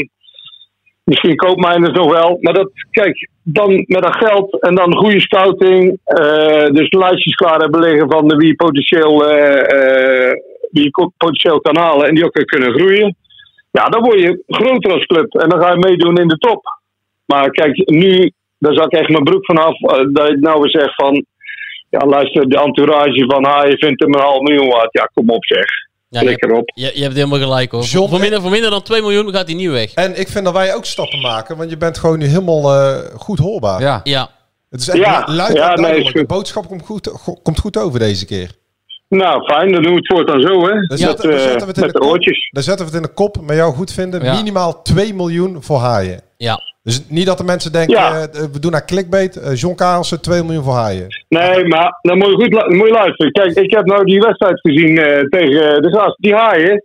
Misschien 1.04 1.36
Koopmijners 1.36 1.93
nog 1.97 2.12
wel. 2.12 2.38
Maar 2.41 2.54
dat, 2.54 2.69
kijk, 2.91 3.30
dan 3.43 3.84
met 3.88 4.04
dat 4.04 4.15
geld 4.15 4.62
en 4.62 4.75
dan 4.75 4.95
goede 4.95 5.19
scouting. 5.19 5.99
eh, 6.04 6.65
dus 6.71 6.91
lijstjes 6.91 7.36
klaar 7.36 7.60
hebben 7.60 7.80
liggen 7.80 8.12
van 8.12 8.28
de 8.28 8.36
wie 8.36 8.56
potentieel, 8.56 9.30
eh, 9.30 10.32
wie 10.71 10.89
potentieel 11.17 11.62
kan 11.62 11.78
halen 11.78 12.08
en 12.08 12.15
die 12.15 12.25
ook 12.25 12.45
kunnen 12.45 12.73
groeien. 12.73 13.15
Ja, 13.71 13.84
dan 13.84 14.04
word 14.04 14.19
je 14.19 14.43
groter 14.47 14.91
als 14.93 15.06
club 15.06 15.34
en 15.34 15.49
dan 15.49 15.62
ga 15.62 15.71
je 15.71 15.78
meedoen 15.78 16.17
in 16.17 16.28
de 16.28 16.38
top. 16.38 16.63
Maar 17.25 17.49
kijk, 17.49 17.89
nu, 17.89 18.32
daar 18.58 18.73
zak 18.73 18.91
ik 18.91 18.99
echt 18.99 19.10
mijn 19.10 19.23
broek 19.23 19.45
vanaf. 19.45 19.78
dat 20.12 20.28
je 20.28 20.38
nou 20.39 20.62
weer 20.62 20.69
zegt 20.82 20.95
van, 20.95 21.25
ja 21.99 22.08
luister, 22.08 22.49
de 22.49 22.60
entourage 22.60 23.25
van 23.27 23.45
Haaien 23.45 23.77
vindt 23.77 24.01
hem 24.03 24.13
een 24.13 24.19
half 24.21 24.39
miljoen 24.41 24.67
waard. 24.69 24.89
Ja, 24.91 25.10
kom 25.13 25.29
op 25.29 25.45
zeg. 25.45 25.65
Ja, 26.10 26.19
Klik 26.21 26.45
je, 26.45 26.49
erop. 26.51 26.71
je, 26.73 26.91
je 26.93 27.01
hebt 27.01 27.15
helemaal 27.15 27.39
gelijk 27.39 27.71
hoor. 27.71 27.84
voor, 27.84 28.19
minder, 28.19 28.41
voor 28.41 28.51
minder 28.51 28.69
dan 28.69 28.81
2 28.81 29.01
miljoen 29.01 29.31
gaat 29.34 29.45
hij 29.47 29.55
niet 29.55 29.69
weg. 29.69 29.93
En 29.93 30.19
ik 30.19 30.27
vind 30.27 30.45
dat 30.45 30.53
wij 30.53 30.75
ook 30.75 30.86
stappen 30.86 31.21
maken, 31.21 31.58
want 31.58 31.69
je 31.69 31.77
bent 31.77 31.97
gewoon 31.97 32.19
nu 32.19 32.25
helemaal 32.25 32.73
eh, 32.73 32.97
goed 33.17 33.39
hoorbaar. 33.39 33.81
Ja. 33.81 34.01
Ja. 34.03 34.29
Het 34.69 34.81
is 34.81 34.88
echt 34.89 34.97
Ja, 34.97 35.23
luid 35.27 35.55
ja, 35.55 35.73
nee, 35.75 36.12
De 36.12 36.25
boodschap 36.25 36.67
komt 36.67 36.86
goed, 36.86 37.08
go- 37.13 37.39
komt 37.43 37.60
goed 37.60 37.77
over 37.77 37.99
deze 37.99 38.25
keer. 38.25 38.51
Nou, 39.10 39.43
fijn, 39.53 39.71
dan 39.71 39.81
doen 39.84 39.91
we 39.91 39.97
het 39.97 40.08
voortaan 40.08 40.41
zo, 40.41 40.62
hè? 40.62 40.67
Dan 40.73 40.73
met 40.88 40.99
zetten, 40.99 41.29
dan 41.29 41.38
eh, 41.39 41.43
zetten 41.43 41.60
we 41.62 41.67
het 41.67 41.77
in 41.77 41.84
met 41.84 41.93
de 41.93 41.99
de 41.99 41.99
kop. 41.99 42.10
oortjes. 42.10 42.49
Dan 42.51 42.63
zetten 42.63 42.86
we 42.86 42.91
het 42.91 43.01
in 43.01 43.08
de 43.08 43.13
kop, 43.13 43.41
met 43.41 43.55
jou 43.55 43.73
goed 43.73 43.91
vinden. 43.91 44.23
Ja. 44.23 44.34
Minimaal 44.36 44.81
2 44.81 45.13
miljoen 45.13 45.63
voor 45.63 45.77
haaien. 45.79 46.21
Ja. 46.38 46.60
Dus 46.87 47.05
niet 47.09 47.25
dat 47.25 47.37
de 47.37 47.43
mensen 47.43 47.71
denken, 47.71 47.93
Ja. 47.95 48.11
eh, 48.21 48.41
we 48.51 48.59
doen 48.59 48.71
naar 48.71 48.85
clickbait. 48.85 49.35
eh, 49.35 49.55
John 49.55 49.75
Karelsen, 49.75 50.21
2 50.21 50.43
miljoen 50.43 50.63
voor 50.63 50.73
haaien. 50.73 51.07
Nee, 51.29 51.65
maar 51.65 51.99
dan 52.01 52.17
moet 52.17 52.27
je 52.27 52.33
goed 52.35 52.53
lu- 52.53 52.75
moet 52.77 52.87
je 52.87 52.93
luisteren. 52.93 53.31
Kijk, 53.31 53.51
ik 53.55 53.71
heb 53.73 53.85
nou 53.85 54.03
die 54.05 54.19
wedstrijd 54.19 54.59
gezien 54.59 54.97
eh, 54.97 55.19
tegen 55.29 55.81
de 55.81 55.89
Gras. 55.89 56.15
Die 56.17 56.35
haaien, 56.35 56.83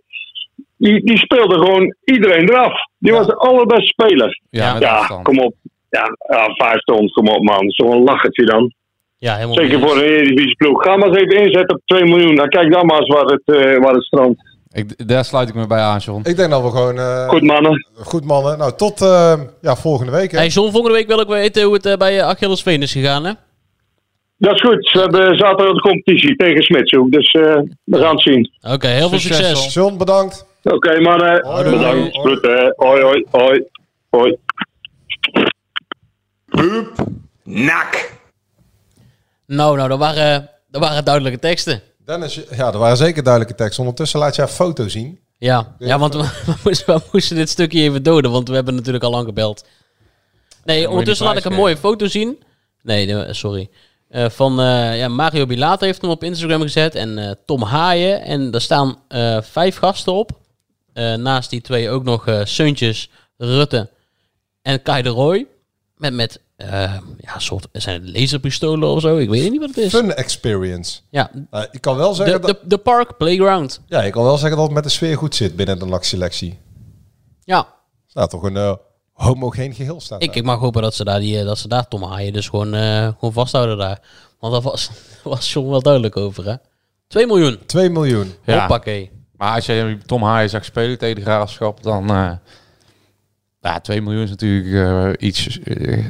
die, 0.77 1.05
die 1.05 1.17
speelde 1.17 1.53
gewoon 1.55 1.95
iedereen 2.03 2.49
eraf. 2.49 2.73
Die 2.97 3.11
was 3.13 3.25
de 3.27 3.35
allerbeste 3.35 3.85
speler. 3.87 4.41
Ja, 4.49 5.05
kom 5.23 5.39
op. 5.39 5.53
Ja, 5.89 6.05
ja, 6.29 6.45
vijf 6.53 6.79
ton, 6.79 7.09
kom 7.09 7.27
op 7.27 7.43
man. 7.43 7.69
Zo'n 7.71 8.03
lachertje 8.03 8.45
dan. 8.45 8.73
Ja, 9.17 9.35
helemaal 9.35 9.55
Zeker 9.55 9.79
mee 9.79 9.87
voor 9.87 9.97
een 9.97 10.03
Eredivisie-ploeg. 10.03 10.83
Ga 10.83 10.95
maar 10.97 11.07
eens 11.07 11.17
even 11.17 11.45
inzetten 11.45 11.75
op 11.75 11.81
2 11.85 12.03
miljoen. 12.03 12.35
Dan 12.35 12.47
kijk 12.49 12.71
dan 12.71 12.85
maar 12.85 12.99
eens 12.99 13.13
waar 13.15 13.25
het, 13.25 13.41
eh 13.45 13.77
waar 13.83 13.93
het 13.93 14.03
strandt. 14.03 14.41
Ik, 14.73 15.07
daar 15.07 15.25
sluit 15.25 15.49
ik 15.49 15.55
me 15.55 15.67
bij 15.67 15.79
aan, 15.81 15.97
John. 15.99 16.21
Ik 16.29 16.35
denk 16.35 16.49
dat 16.51 16.63
we 16.63 16.69
gewoon... 16.69 16.97
eh, 16.97 17.27
Goed 17.29 17.41
mannen. 17.43 17.85
Goed 17.93 18.25
mannen. 18.25 18.57
Nou, 18.57 18.73
tot 18.75 19.01
eh, 19.01 19.41
ja, 19.61 19.75
volgende 19.75 20.11
week. 20.11 20.31
Hè. 20.31 20.37
Hey 20.37 20.47
John, 20.47 20.71
volgende 20.71 20.97
week 20.97 21.07
wil 21.07 21.19
ik 21.19 21.27
weten 21.27 21.63
hoe 21.63 21.73
het 21.73 21.85
eh, 21.85 21.97
bij 21.97 22.23
Achillesveen 22.23 22.81
is 22.81 22.91
gegaan 22.91 23.23
hè? 23.25 23.31
Dat 24.37 24.53
is 24.53 24.61
goed. 24.61 24.91
We 24.91 24.99
hebben 24.99 25.37
zaterdag 25.37 25.73
de 25.75 25.81
competitie 25.81 26.35
tegen 26.35 26.61
Smitshoek. 26.63 27.11
Dus 27.11 27.31
eh, 27.31 27.41
we 27.83 27.97
gaan 27.97 28.11
het 28.15 28.21
zien. 28.21 28.51
Oké, 28.61 28.87
heel 28.87 29.09
veel 29.09 29.19
Succes, 29.19 29.47
succes. 29.47 29.73
John, 29.73 29.97
bedankt. 29.97 30.45
Oké, 30.63 30.99
mannen. 30.99 31.45
Hoi, 31.45 31.63
Bedankt. 31.63 32.15
hoi. 32.15 32.33
Goed, 32.35 32.41
hè. 32.41 32.73
Hoi, 32.75 33.01
hoi, 33.01 33.25
hoi. 33.31 33.65
Hoi. 34.09 34.37
Nak. 37.43 38.11
Nou, 39.47 39.75
nou, 39.77 39.89
dat 39.89 39.99
waren, 39.99 40.49
dat 40.69 40.81
waren 40.81 41.05
duidelijke 41.05 41.39
teksten. 41.39 41.81
Dennis, 42.05 42.39
ja, 42.51 42.71
er 42.71 42.77
waren 42.77 42.97
zeker 42.97 43.23
duidelijke 43.23 43.55
teksten. 43.55 43.79
Ondertussen 43.79 44.19
laat 44.19 44.35
jij 44.35 44.45
een 44.45 44.51
foto 44.51 44.87
zien. 44.87 45.19
Ja, 45.37 45.75
ja 45.79 45.99
want 45.99 46.13
we, 46.13 46.21
we 46.45 46.53
moesten, 46.63 46.95
we 46.95 47.01
moesten 47.11 47.35
dit 47.35 47.49
stukje 47.49 47.81
even 47.81 48.03
doden, 48.03 48.31
want 48.31 48.47
we 48.47 48.55
hebben 48.55 48.75
natuurlijk 48.75 49.03
al 49.03 49.11
lang 49.11 49.25
gebeld. 49.25 49.65
Nee, 50.63 50.89
ondertussen 50.89 51.25
laat 51.25 51.37
ik 51.37 51.45
een 51.45 51.53
mooie 51.53 51.77
foto 51.77 52.07
zien. 52.07 52.43
Nee, 52.81 53.33
sorry. 53.33 53.69
Eh, 54.07 54.29
van 54.29 54.59
eh, 54.59 54.97
ja, 54.97 55.07
Mario 55.07 55.45
Bilater 55.45 55.85
heeft 55.85 56.01
hem 56.01 56.09
op 56.09 56.23
Instagram 56.23 56.61
gezet 56.61 56.95
en 56.95 57.17
eh, 57.17 57.31
Tom 57.45 57.61
Haaien. 57.61 58.21
En 58.21 58.51
daar 58.51 58.61
staan 58.61 58.95
eh, 59.07 59.41
vijf 59.41 59.77
gasten 59.77 60.13
op. 60.13 60.31
Eh, 60.93 61.13
naast 61.13 61.49
die 61.49 61.61
twee 61.61 61.89
ook 61.89 62.03
nog 62.03 62.27
eh 62.27 62.39
Seuntjes, 62.43 63.09
Rutte 63.37 63.89
en 64.61 64.81
Kai 64.81 65.01
de 65.01 65.09
Roy. 65.09 65.47
Met, 66.01 66.13
met 66.13 66.39
eh, 66.55 66.93
ja, 67.17 67.39
soort, 67.39 67.67
zijn 67.71 68.01
het 68.01 68.17
laserpistolen 68.17 68.89
of 68.89 69.01
zo? 69.01 69.17
Ik 69.17 69.29
weet 69.29 69.51
niet 69.51 69.59
wat 69.59 69.69
het 69.69 69.77
is. 69.77 69.89
Fun 69.89 70.15
experience. 70.15 70.99
Ja, 71.09 71.31
Nou, 71.49 71.67
ik 71.71 71.81
kan 71.81 71.97
wel 71.97 72.09
de, 72.09 72.15
zeggen 72.15 72.41
dat, 72.41 72.61
de, 72.61 72.67
de 72.67 72.77
Park 72.77 73.17
Playground. 73.17 73.81
ja, 73.85 74.01
ik 74.03 74.11
kan 74.11 74.23
wel 74.23 74.37
zeggen 74.37 74.57
dat 74.57 74.65
het 74.65 74.75
met 74.75 74.83
de 74.83 74.89
sfeer 74.89 75.17
goed 75.17 75.35
zit 75.35 75.55
binnen 75.55 75.79
de 75.79 75.85
NAC-selectie. 75.85 76.59
Ja, 77.43 77.67
Staat 78.07 78.29
toch 78.29 78.43
een 78.43 78.57
eh, 78.57 78.73
homogeen 79.13 79.73
geheel 79.73 80.01
staat 80.01 80.23
ik, 80.23 80.35
ik 80.35 80.43
mag 80.43 80.59
hopen 80.59 80.81
dat 80.81 80.95
ze 80.95 81.03
daar, 81.03 81.19
die, 81.19 81.39
eh, 81.39 81.45
dat 81.45 81.57
ze 81.57 81.67
daar 81.67 81.87
Tom 81.87 82.03
Haaien 82.03 82.33
dus 82.33 82.49
gewoon, 82.49 82.73
eh, 82.73 83.07
gewoon 83.07 83.33
vasthouden 83.33 83.77
daar. 83.77 83.99
Want 84.39 84.53
daar 84.53 84.61
was, 84.61 84.89
was 85.23 85.53
John 85.53 85.69
wel 85.69 85.81
duidelijk 85.81 86.17
over, 86.17 86.45
hè? 86.45 86.55
2 87.07 87.25
miljoen. 87.25 87.59
2 87.65 87.89
miljoen. 87.89 88.33
Ja. 88.45 88.59
Hoppakee. 88.59 89.11
Maar 89.37 89.55
als 89.55 89.65
je 89.65 89.97
Tom 90.05 90.23
Haaien 90.23 90.49
zag 90.49 90.65
spelen 90.65 90.97
tegen 90.97 91.15
de 91.15 91.21
Graafschap, 91.21 91.83
dan... 91.83 92.39
ja, 93.61 93.79
2 93.79 94.01
miljoen 94.01 94.23
is 94.23 94.29
natuurlijk 94.29 94.73
eh, 95.19 95.27
iets 95.27 95.59
eh, 95.59 96.05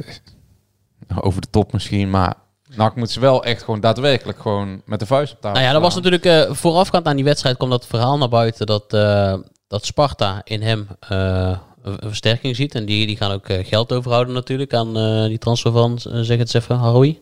over 1.20 1.40
de 1.40 1.50
top 1.50 1.72
misschien, 1.72 2.10
maar... 2.10 2.34
NAC 2.76 2.96
moet 2.96 3.10
ze 3.10 3.20
wel 3.20 3.44
echt 3.44 3.62
gewoon 3.62 3.80
daadwerkelijk 3.80 4.40
gewoon 4.40 4.82
met 4.86 5.00
de 5.00 5.06
vuist 5.06 5.32
op 5.32 5.40
tafel 5.40 5.52
Nou 5.56 5.66
ja, 5.66 5.72
dat 5.72 5.82
was 5.82 5.94
natuurlijk 5.94 6.24
eh, 6.24 6.54
voorafgaand 6.54 7.06
aan 7.06 7.16
die 7.16 7.24
wedstrijd 7.24 7.56
kwam 7.56 7.70
dat 7.70 7.86
verhaal 7.86 8.18
naar 8.18 8.28
buiten 8.28 8.66
dat, 8.66 8.92
eh, 8.92 9.34
dat 9.68 9.84
Sparta 9.84 10.40
in 10.44 10.62
hem 10.62 10.88
eh, 11.08 11.58
een, 11.82 11.98
versterking 12.00 12.56
ziet. 12.56 12.74
En 12.74 12.84
die, 12.84 13.06
die 13.06 13.16
gaan 13.16 13.32
ook 13.32 13.48
eh, 13.48 13.66
geld 13.66 13.92
overhouden 13.92 14.34
natuurlijk 14.34 14.74
aan 14.74 14.96
eh, 14.96 15.24
die 15.26 15.38
transfer 15.38 15.72
van, 15.72 15.98
zeg 15.98 16.28
het 16.28 16.38
eens 16.38 16.52
even, 16.54 16.76
Haroui. 16.76 17.20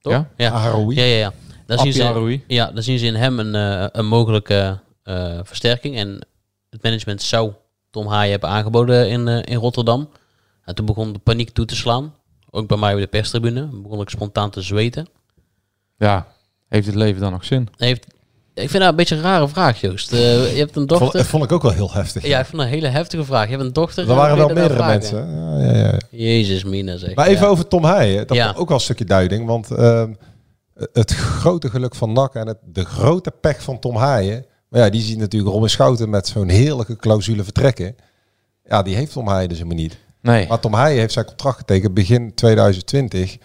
Toch? 0.00 0.12
Ja? 0.12 0.28
Ja, 0.36 0.50
Haroui. 0.50 0.96
ja, 0.96 1.04
ja. 1.04 1.16
ja. 1.16 1.32
Dan 1.66 1.78
zien, 1.78 1.92
ze, 1.92 2.40
ja, 2.46 2.70
dan 2.70 2.82
zien 2.82 2.98
ze 2.98 3.06
in 3.06 3.14
hem 3.14 3.38
een, 3.38 3.54
eh, 3.54 3.86
een 3.92 4.06
mogelijke 4.06 4.80
eh, 5.02 5.38
versterking. 5.42 5.96
En 5.96 6.26
het 6.70 6.82
management 6.82 7.22
zou 7.22 7.52
Tom 7.90 8.06
Haaien 8.06 8.30
hebben 8.30 8.48
aangeboden 8.48 9.08
in, 9.08 9.28
eh, 9.28 9.42
in 9.44 9.56
Rotterdam. 9.60 10.08
En 10.64 10.74
toen 10.74 10.86
begon 10.86 11.12
de 11.12 11.18
paniek 11.18 11.50
toe 11.50 11.64
te 11.64 11.76
slaan. 11.76 12.14
Ook 12.50 12.68
bij 12.68 12.76
mij 12.76 12.94
op 12.94 13.00
de 13.00 13.06
perstribune. 13.06 13.68
Begon 13.72 14.00
ik 14.00 14.08
spontaan 14.08 14.50
te 14.50 14.62
zweten. 14.62 15.06
Ja, 15.96 16.26
heeft 16.68 16.86
het 16.86 16.94
leven 16.94 17.20
dan 17.20 17.32
nog 17.32 17.44
zin? 17.44 17.68
Heeft, 17.76 18.06
ik 18.54 18.70
vind 18.70 18.82
dat 18.82 18.90
een 18.90 18.96
beetje 18.96 19.14
een 19.16 19.22
rare 19.22 19.48
vraag, 19.48 19.80
Joost. 19.80 20.12
Eh, 20.12 20.52
je 20.52 20.58
hebt 20.58 20.76
een 20.76 20.86
dochter. 20.86 21.18
dat 21.18 21.26
vond 21.26 21.44
ik 21.44 21.52
ook 21.52 21.62
wel 21.62 21.72
heel 21.72 21.92
heftig. 21.92 22.26
Ja, 22.26 22.38
ik 22.40 22.46
vond 22.46 22.62
een 22.62 22.68
hele 22.68 22.88
heftige 22.88 23.24
vraag. 23.24 23.44
Je 23.44 23.50
hebt 23.50 23.62
een 23.62 23.72
dochter. 23.72 24.08
er 24.08 24.14
waren 24.14 24.30
en 24.30 24.46
wel 24.46 24.54
meerdere 24.54 24.86
mensen. 24.86 25.28
Ja, 25.30 25.72
ja, 25.72 25.76
ja. 25.86 25.98
Jezus, 26.10 26.64
Mina 26.64 26.96
zeg. 26.96 27.14
Maar 27.14 27.26
even 27.26 27.44
Ja. 27.46 27.50
over 27.50 27.68
Tom 27.68 27.84
Heijen. 27.84 28.26
Dat 28.26 28.36
Ja. 28.36 28.50
is 28.50 28.56
ook 28.56 28.68
wel 28.68 28.76
een 28.76 28.82
stukje 28.82 29.04
duiding. 29.04 29.46
Want 29.46 29.70
ehm, 29.70 30.12
het 30.92 31.14
grote 31.14 31.70
geluk 31.70 31.94
van 31.94 32.12
NAC 32.12 32.34
en 32.34 32.46
het, 32.46 32.58
de 32.64 32.84
grote 32.84 33.30
pech 33.40 33.62
van 33.62 33.78
Tom 33.78 33.96
Haaien. 33.96 34.44
Maar 34.68 34.80
ja, 34.80 34.90
die 34.90 35.02
ziet 35.02 35.18
natuurlijk 35.18 35.52
Robin 35.52 35.70
Schouten 35.70 36.10
met 36.10 36.26
zo'n 36.26 36.48
heerlijke 36.48 36.96
clausule 36.96 37.44
vertrekken. 37.44 37.96
Ja, 38.64 38.82
die 38.82 38.94
heeft 38.96 39.12
Tom 39.12 39.28
Haaien 39.28 39.48
dus 39.48 39.58
helemaal 39.58 39.78
niet. 39.82 39.98
Nee. 40.22 40.46
Maar 40.48 40.60
Tom 40.60 40.72
Haaien 40.72 40.98
heeft 40.98 41.12
zijn 41.12 41.24
contract 41.24 41.58
getekend 41.58 41.94
begin 41.94 42.34
2020. 42.34 43.36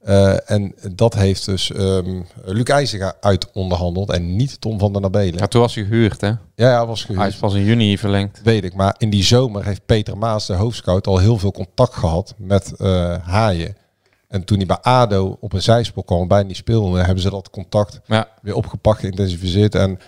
Eh, 0.00 0.50
en 0.50 0.74
dat 0.92 1.14
heeft 1.14 1.44
dus 1.44 1.72
ehm 1.72 2.20
Luc 2.44 2.64
IJzega 2.64 3.14
uit 3.20 3.50
onderhandeld 3.52 4.10
en 4.10 4.36
niet 4.36 4.60
Tom 4.60 4.78
van 4.78 4.92
der 4.92 5.00
Nabelen. 5.02 5.38
Ja, 5.38 5.46
toen 5.46 5.60
was 5.60 5.74
hij 5.74 5.84
gehuurd, 5.84 6.20
hè? 6.20 6.26
Ja, 6.28 6.38
ja, 6.54 6.86
was 6.86 7.00
gehuurd. 7.00 7.18
Hij 7.20 7.28
is 7.28 7.36
pas 7.36 7.54
in 7.54 7.64
juni 7.64 7.98
verlengd. 7.98 8.40
Weet 8.44 8.64
ik, 8.64 8.74
maar 8.74 8.94
in 8.98 9.10
die 9.10 9.22
zomer 9.24 9.64
heeft 9.64 9.86
Peter 9.86 10.18
Maas, 10.18 10.46
de 10.46 10.52
hoofdscout, 10.54 11.06
al 11.06 11.18
heel 11.18 11.38
veel 11.38 11.52
contact 11.52 11.94
gehad 11.94 12.34
met 12.36 12.72
eh 12.76 13.16
Haaien. 13.22 13.76
En 14.28 14.44
toen 14.44 14.56
hij 14.56 14.66
bij 14.66 14.78
ADO 14.80 15.36
op 15.40 15.52
een 15.52 15.62
zijspoor 15.62 16.04
kwam, 16.04 16.28
bijna 16.28 16.46
niet 16.46 16.56
speelde, 16.56 16.98
hebben 17.02 17.22
ze 17.22 17.30
dat 17.30 17.50
contact 17.50 18.00
Ja. 18.06 18.28
weer 18.42 18.54
opgepakt, 18.54 19.00
geïntensiveerd. 19.00 19.74
En 19.74 19.98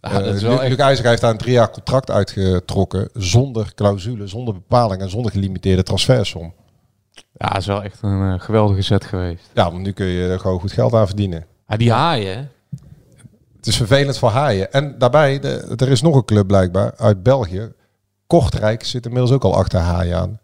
Ja, 0.00 0.10
eh, 0.10 0.24
dat 0.24 0.34
is 0.34 0.42
wel 0.42 0.50
Luc, 0.52 0.60
echt- 0.60 0.68
Luc 0.70 0.78
IJzega 0.78 1.08
heeft 1.08 1.20
daar 1.20 1.30
een 1.30 1.36
drie 1.38 1.52
jaar 1.52 1.70
contract 1.70 2.10
uitgetrokken, 2.10 3.08
zonder 3.12 3.72
clausule, 3.74 4.26
zonder 4.26 4.54
bepaling 4.54 5.02
en 5.02 5.10
zonder 5.10 5.30
gelimiteerde 5.32 5.82
transfersom. 5.82 6.54
Ja, 7.32 7.56
is 7.56 7.66
wel 7.66 7.82
echt 7.82 7.98
een 8.02 8.32
eh, 8.32 8.40
geweldige 8.40 8.82
zet 8.82 9.04
geweest. 9.04 9.50
Ja, 9.54 9.70
want 9.70 9.82
nu 9.82 9.92
kun 9.92 10.06
je 10.06 10.28
er 10.28 10.40
gewoon 10.40 10.60
goed 10.60 10.72
geld 10.72 10.94
aan 10.94 11.06
verdienen. 11.06 11.46
Ja, 11.68 11.76
die 11.76 11.92
haaien? 11.92 12.50
Het 13.56 13.66
is 13.66 13.76
vervelend 13.76 14.18
voor 14.18 14.30
Haaien. 14.30 14.72
En 14.72 14.94
daarbij, 14.98 15.38
de, 15.38 15.72
er 15.76 15.88
is 15.88 16.02
nog 16.02 16.14
een 16.14 16.24
club 16.24 16.46
blijkbaar 16.46 16.92
uit 16.96 17.22
België. 17.22 17.72
Kortrijk 18.26 18.84
zit 18.84 19.04
inmiddels 19.06 19.32
ook 19.32 19.44
al 19.44 19.54
achter 19.56 19.80
Haaien 19.80 20.16
aan. 20.18 20.38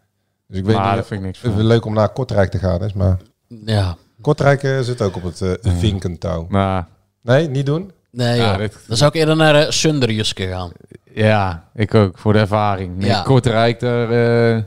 Dus 0.49 0.59
ik 0.59 0.65
weet 0.65 0.77
Maar 0.77 0.87
niet, 0.87 0.97
dat 0.97 1.07
vind 1.07 1.21
ik 1.21 1.27
niks 1.27 1.39
het 1.41 1.51
is 1.51 1.57
van. 1.57 1.67
leuk 1.67 1.85
om 1.85 1.95
naar 1.95 2.09
Kortrijk 2.13 2.51
te 2.51 2.59
gaan 2.59 2.85
is, 2.85 2.93
maar 2.93 3.19
Ja. 3.65 3.97
Kortrijk 4.21 4.63
eh, 4.63 4.81
zit 4.81 5.03
ook 5.03 5.17
op 5.17 5.23
het 5.23 5.41
eh 5.43 5.53
vinkentouw. 5.63 6.47
Maar 6.49 6.87
Nee, 7.23 7.49
niet 7.49 7.67
doen? 7.67 7.93
Nee, 8.17 8.37
Ja, 8.37 8.57
dit- 8.57 8.79
Dan 8.89 8.97
zou 8.97 9.11
ik 9.11 9.17
eerder 9.17 9.37
naar 9.37 9.63
uh, 9.63 9.71
Sunderjuske 9.71 10.47
gaan. 10.49 10.73
ja, 11.15 11.69
ik 11.75 11.95
ook, 11.95 12.19
voor 12.19 12.33
de 12.33 12.39
ervaring. 12.39 12.97
Nee, 12.97 13.09
Ja. 13.09 13.23
Kortrijk, 13.23 13.81
daar, 13.81 14.05
eh, 14.11 14.63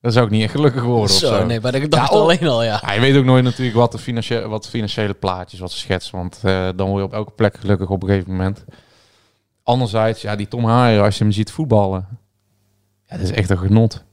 daar 0.00 0.12
zou 0.12 0.24
ik 0.24 0.30
niet 0.30 0.42
echt 0.42 0.50
gelukkig 0.52 0.82
worden 0.82 1.02
of 1.02 1.10
Zo, 1.10 1.26
zo. 1.26 1.46
nee, 1.46 1.60
maar 1.60 1.74
ik 1.74 1.90
dacht 1.90 2.10
Ja, 2.10 2.16
oh. 2.16 2.22
alleen 2.22 2.46
al, 2.48 2.62
ja. 2.62 2.82
Ja, 2.86 2.92
je 2.92 3.00
weet 3.00 3.16
ook 3.16 3.24
nooit 3.24 3.44
natuurlijk 3.44 3.76
wat 3.76 3.92
de 3.92 3.98
financiële, 3.98 4.48
wat 4.48 4.62
de 4.62 4.68
financiële 4.68 5.14
plaatjes, 5.14 5.60
wat 5.60 5.70
ze 5.72 5.78
schetsen. 5.78 6.16
Want 6.18 6.38
eh, 6.42 6.68
dan 6.76 6.88
word 6.88 6.98
je 6.98 7.04
op 7.06 7.12
elke 7.12 7.30
plek 7.32 7.56
gelukkig 7.60 7.88
op 7.88 8.02
een 8.02 8.08
gegeven 8.08 8.30
moment. 8.30 8.64
Anderzijds, 9.62 10.22
ja, 10.22 10.36
die 10.36 10.48
Tom 10.48 10.64
Haaien, 10.64 11.02
als 11.02 11.18
je 11.18 11.24
hem 11.24 11.32
ziet 11.32 11.50
voetballen. 11.50 12.06
Ja, 13.06 13.16
dat 13.16 13.26
is 13.26 13.32
echt 13.32 13.50
een 13.50 13.58
genot. 13.58 14.04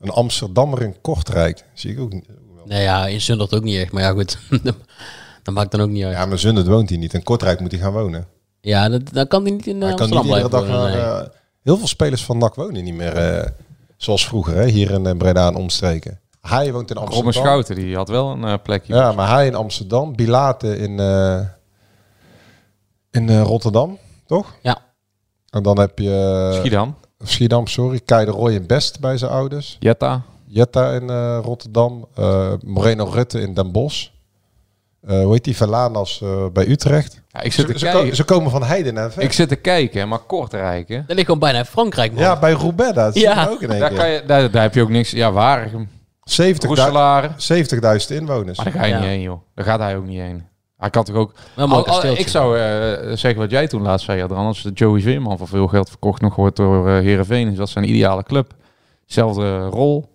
Een 0.00 0.10
Amsterdammer 0.10 0.82
in 0.82 1.00
Kortrijk. 1.00 1.64
Zie 1.74 1.92
ik 1.92 2.00
ook 2.00 2.12
niet. 2.12 2.26
Nee, 2.64 2.82
ja, 2.82 3.06
in 3.06 3.20
Sundert 3.20 3.54
ook 3.54 3.62
niet 3.62 3.78
echt. 3.78 3.92
Maar 3.92 4.02
ja, 4.02 4.10
goed. 4.12 4.38
dat 5.42 5.54
maakt 5.54 5.70
dan 5.70 5.80
ook 5.80 5.88
niet 5.88 6.04
uit. 6.04 6.14
Ja, 6.16 6.26
maar 6.26 6.38
Zundert 6.38 6.66
woont 6.66 6.88
hij 6.88 6.98
niet. 6.98 7.14
In 7.14 7.22
Kortrijk 7.22 7.60
moet 7.60 7.70
hij 7.72 7.80
gaan 7.80 7.92
wonen. 7.92 8.26
Ja, 8.60 8.88
dat, 8.88 9.12
dan 9.12 9.26
kan 9.26 9.42
hij 9.42 9.50
niet 9.50 9.66
in 9.66 9.82
eh, 9.82 9.88
Hij 9.88 9.94
kan 9.96 10.00
Amsterdam 10.12 10.26
niet 10.26 10.34
iedere 10.34 10.48
dag 10.50 10.66
wonen, 10.66 10.80
naar... 10.98 11.12
nee. 11.14 11.22
eh, 11.24 11.28
heel 11.62 11.76
veel 11.76 11.86
spelers 11.86 12.24
van 12.24 12.38
NAC 12.38 12.54
wonen 12.54 12.84
niet 12.84 12.94
meer 12.94 13.16
eh, 13.16 13.46
zoals 13.96 14.26
vroeger. 14.26 14.54
Hè, 14.54 14.66
hier 14.66 14.90
in 14.90 15.18
Breda 15.18 15.46
en 15.46 15.54
omstreken. 15.54 16.20
Hij 16.40 16.72
woont 16.72 16.90
in 16.90 16.96
Amsterdam. 16.96 17.24
Robin 17.26 17.42
Schouten, 17.42 17.74
die 17.74 17.96
had 17.96 18.08
wel 18.08 18.30
een 18.30 18.44
eh, 18.44 18.54
plekje. 18.62 18.94
Ja, 18.94 19.12
maar 19.12 19.28
hij 19.28 19.46
in 19.46 19.54
Amsterdam, 19.54 20.16
Bilate 20.16 20.78
in, 20.78 20.98
eh, 21.00 21.40
in 23.10 23.28
eh, 23.28 23.42
Rotterdam, 23.42 23.98
toch? 24.26 24.54
Ja. 24.62 24.78
En 25.50 25.62
dan 25.62 25.78
heb 25.78 25.98
je... 25.98 26.50
Schiedam, 26.58 26.94
Schiedam, 27.18 27.66
sorry. 27.66 28.00
Kai 28.04 28.24
de 28.24 28.30
Roy 28.30 28.52
in 28.52 28.66
Best 28.66 29.00
bij 29.00 29.16
zijn 29.16 29.30
ouders. 29.30 29.76
Jetta. 29.80 30.22
Jetta 30.46 30.90
in 30.92 31.10
eh, 31.10 31.38
Rotterdam. 31.42 32.06
eh, 32.14 32.52
Moreno 32.64 33.04
Rutte 33.04 33.40
in 33.40 33.54
Den 33.54 33.72
Bosch. 33.72 34.08
Eh, 35.06 35.22
hoe 35.22 35.32
heet 35.32 35.44
die? 35.44 35.56
Verlanas 35.56 36.20
eh 36.22 36.46
bij 36.52 36.68
Utrecht. 36.68 37.22
Ja, 37.28 37.40
ik 37.40 37.52
zit 37.52 37.66
Ze, 37.66 37.72
te 37.72 37.78
ze, 37.78 37.84
kijken. 37.84 38.08
ko- 38.08 38.14
ze 38.14 38.24
komen 38.24 38.50
van 38.50 38.62
Heiden. 38.62 39.10
Ik 39.18 39.32
zit 39.32 39.48
te 39.48 39.56
kijken, 39.56 40.08
maar 40.08 40.18
Kortrijk, 40.18 40.88
hè. 40.88 40.96
Dat 40.96 41.08
ligt 41.08 41.24
gewoon 41.24 41.38
bijna 41.40 41.58
in 41.58 41.64
Frankrijk, 41.64 42.12
man. 42.12 42.22
Ja, 42.22 42.38
bij 42.38 42.52
Roubaix. 42.52 42.94
Dat 42.94 43.14
Ja. 43.18 43.46
ook 43.50 43.62
in 43.62 43.70
één 43.70 43.80
Daar, 43.80 43.88
keer. 43.88 43.98
kan 43.98 44.08
je, 44.10 44.22
daar, 44.26 44.50
daar 44.50 44.62
heb 44.62 44.74
je 44.74 44.82
ook 44.82 44.88
niks... 44.88 45.10
Ja, 45.10 45.32
waar? 45.32 45.68
70.000 45.70 45.74
Roeselare. 46.66 47.30
70.000 48.08 48.16
inwoners. 48.16 48.56
Maar 48.56 48.72
daar 48.72 48.74
ga 48.80 48.84
je 48.84 48.92
Ja. 48.92 48.98
niet 48.98 49.08
heen, 49.08 49.20
joh. 49.20 49.40
Daar 49.54 49.64
gaat 49.64 49.78
hij 49.80 49.96
ook 49.96 50.06
niet 50.06 50.20
heen. 50.20 50.44
Hij 50.76 50.90
kan 50.90 51.04
toch 51.04 51.16
ook... 51.16 51.32
Al- 51.56 51.86
al- 51.86 52.04
ik 52.06 52.28
zou 52.28 52.58
eh, 52.58 53.16
zeggen 53.16 53.36
wat 53.40 53.50
jij 53.50 53.66
toen 53.68 53.82
laatst 53.82 54.06
zei, 54.06 54.22
Adran. 54.22 54.46
Als 54.46 54.62
de 54.62 54.70
Joey 54.74 55.00
Veerman 55.00 55.38
voor 55.38 55.48
veel 55.48 55.66
geld 55.66 55.88
verkocht 55.88 56.20
nog 56.20 56.34
wordt 56.36 56.56
door 56.56 56.88
Heerenveen, 56.90 57.50
is 57.50 57.56
dat 57.56 57.68
zijn 57.68 57.88
ideale 57.88 58.22
club. 58.22 58.52
Zelfde 59.06 59.58
rol. 59.66 60.09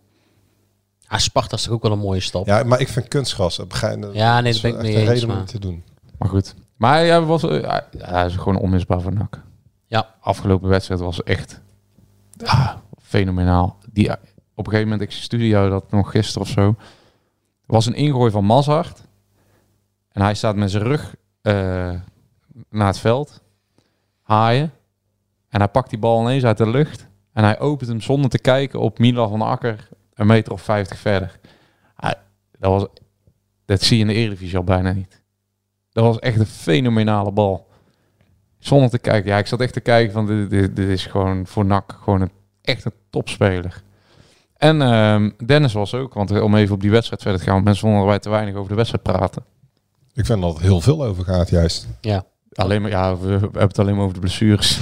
Ah, 1.07 1.19
Sparta 1.19 1.55
is 1.55 1.63
toch 1.63 1.73
ook 1.73 1.81
wel 1.83 1.91
een 1.91 1.99
mooie 1.99 2.19
stap. 2.19 2.45
Ja, 2.45 2.63
maar 2.63 2.79
ik 2.79 2.87
vind 2.87 3.07
kunstgras. 3.07 3.59
op 3.59 3.71
een 3.71 3.77
gegeven 3.77 3.99
moment- 3.99 4.17
Ja, 4.17 4.41
nee, 4.41 4.53
dat 4.53 4.61
ben 4.61 4.71
ik 4.71 4.77
mee 4.81 4.91
een 4.93 4.99
eens, 4.99 5.09
reden 5.09 5.23
om 5.23 5.29
maar- 5.29 5.37
het 5.37 5.47
te 5.51 5.59
doen. 5.59 5.83
Maar 6.17 6.29
goed. 6.29 6.55
Maar 6.75 6.97
hij 6.97 7.21
was, 7.21 7.43
eh, 7.43 7.49
hij- 7.67 7.83
hij 7.97 8.25
is 8.25 8.35
gewoon 8.35 8.57
onmisbaar 8.59 9.01
voor 9.01 9.13
NAC. 9.13 9.41
Ja. 9.85 10.15
Afgelopen 10.19 10.69
wedstrijd 10.69 10.99
was 10.99 11.23
echt 11.23 11.61
ah, 12.45 12.73
fenomenaal. 13.01 13.77
Die, 13.91 14.11
op 14.11 14.17
een 14.57 14.65
gegeven 14.65 14.83
moment, 14.83 15.01
ik 15.01 15.11
studio 15.11 15.69
dat 15.69 15.91
nog 15.91 16.11
gisteren 16.11 16.41
of 16.41 16.47
zo. 16.53 16.75
Was 17.65 17.85
een 17.85 17.93
ingooi 17.95 18.31
van 18.31 18.45
Mazart. 18.45 19.01
En 20.11 20.21
hij 20.21 20.33
staat 20.33 20.55
met 20.55 20.71
zijn 20.71 20.83
rug 20.83 21.15
eh, 21.41 21.53
naar 22.69 22.87
het 22.87 22.97
veld. 22.99 23.41
Haaien. 24.21 24.71
En 25.49 25.59
hij 25.59 25.69
pakt 25.69 25.89
die 25.89 25.99
bal 25.99 26.21
ineens 26.21 26.43
uit 26.43 26.57
de 26.57 26.69
lucht. 26.69 27.07
En 27.33 27.43
hij 27.43 27.59
opent 27.59 27.89
hem 27.89 28.01
zonder 28.01 28.29
te 28.29 28.39
kijken 28.39 28.79
op 28.79 28.99
Milan 28.99 29.29
van 29.29 29.41
Akker. 29.41 29.89
Een 30.15 30.27
meter 30.27 30.53
of 30.53 30.61
vijftig 30.61 30.97
verder. 30.97 31.39
Hij- 31.95 32.15
dat, 32.59 32.71
was, 32.71 32.85
dat 33.65 33.81
zie 33.81 33.95
je 33.97 34.01
in 34.01 34.07
de 34.07 34.13
Eredivisie 34.13 34.57
al 34.57 34.63
bijna 34.63 34.91
niet. 34.91 35.21
Dat 35.91 36.03
was 36.03 36.19
echt 36.19 36.39
een 36.39 36.45
fenomenale 36.45 37.31
bal. 37.31 37.67
Zonder 38.59 38.89
te 38.89 38.97
kijken. 38.99 39.31
Ja, 39.31 39.37
ik 39.37 39.47
zat 39.47 39.59
echt 39.61 39.73
te 39.73 39.79
kijken 39.79 40.13
van 40.13 40.25
dit, 40.25 40.49
dit, 40.49 40.75
dit 40.75 40.89
is 40.89 41.05
gewoon 41.05 41.47
voor 41.47 41.65
NAC 41.65 41.97
gewoon 42.03 42.21
een, 42.21 42.31
echt 42.61 42.85
een 42.85 42.93
topspeler. 43.09 43.83
En 44.57 44.81
ehm, 44.81 45.29
Dennis 45.45 45.73
was 45.73 45.93
ook, 45.93 46.13
want 46.13 46.31
eh, 46.31 46.43
om 46.43 46.55
even 46.55 46.75
op 46.75 46.81
die 46.81 46.91
wedstrijd 46.91 47.21
verder 47.21 47.39
te 47.39 47.45
gaan, 47.45 47.53
want 47.53 47.65
mensen 47.65 47.83
vonden 47.83 47.99
dat 48.01 48.09
wij 48.09 48.19
te 48.19 48.29
weinig 48.29 48.55
over 48.55 48.69
de 48.69 48.75
wedstrijd 48.75 49.03
praten. 49.03 49.43
Ik 50.13 50.25
vind 50.25 50.41
dat 50.41 50.55
er 50.55 50.61
heel 50.61 50.81
veel 50.81 51.05
over 51.05 51.23
gaat 51.23 51.49
juist. 51.49 51.87
Ja. 52.01 52.25
Alleen 52.53 52.81
maar, 52.81 52.91
ja, 52.91 53.17
we, 53.17 53.27
we 53.27 53.39
hebben 53.39 53.61
het 53.61 53.79
alleen 53.79 53.93
maar 53.95 54.03
over 54.03 54.13
de 54.13 54.19
blessures. 54.19 54.79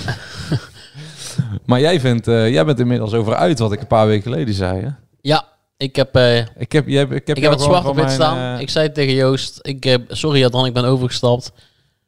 maar 1.65 1.79
jij, 1.79 1.99
vindt, 1.99 2.27
eh, 2.27 2.49
jij 2.49 2.65
bent 2.65 2.79
inmiddels 2.79 3.13
over 3.13 3.36
uit 3.36 3.59
wat 3.59 3.71
ik 3.71 3.81
een 3.81 3.88
paar 3.88 4.07
weken 4.07 4.23
geleden 4.31 4.53
zei. 4.53 4.81
Hè? 4.81 4.89
Ja, 5.24 5.47
ik 5.78 5.95
heb, 5.95 6.15
eh, 6.15 6.38
Ik 6.38 6.71
heb, 6.71 6.88
jij, 6.88 7.03
ik 7.03 7.28
heb, 7.28 7.38
ik 7.38 7.43
heb 7.43 7.51
het 7.51 7.61
gewoon 7.61 7.82
zwart 7.82 7.86
op 7.86 7.95
wit 8.03 8.11
staan. 8.11 8.55
eh, 8.55 8.61
Ik 8.61 8.69
zei 8.69 8.86
het 8.86 8.95
tegen 8.95 9.13
Joost. 9.13 9.59
Ik, 9.61 9.86
eh, 9.86 9.95
sorry 10.07 10.39
Jadran, 10.39 10.65
ik 10.65 10.74
ben 10.74 10.86
overgestapt. 10.86 11.51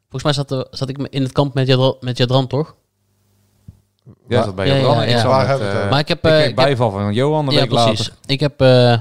Volgens 0.10 0.24
mij 0.24 0.34
zat, 0.34 0.52
er, 0.52 0.68
zat 0.78 0.90
ik 0.90 0.98
in 1.10 1.22
het 1.22 1.32
kamp 1.32 1.54
met 1.54 1.68
Jadran, 1.68 1.98
met 2.00 2.18
Jadran 2.18 2.48
toch? 2.48 2.76
jij 4.28 4.44
zat 4.44 4.56
bij 4.56 4.68
Ja, 4.68 4.76
Jadran. 4.76 4.96
ja, 4.96 5.04
ja. 5.04 5.58
eh? 5.60 5.90
Maar 5.90 6.00
ik 6.00 6.08
heb... 6.08 6.18
ik 6.26 6.32
eh, 6.32 6.40
ik 6.40 6.46
heb- 6.46 6.56
bijval 6.56 6.92
van 6.92 7.14
Johan 7.14 7.48
een 7.48 7.54
ja, 7.54 7.60
week 7.60 7.70
precies. 7.70 8.00
later. 8.08 8.14
Ik 8.26 8.40
heb 8.40 8.62
eh, 8.62 8.98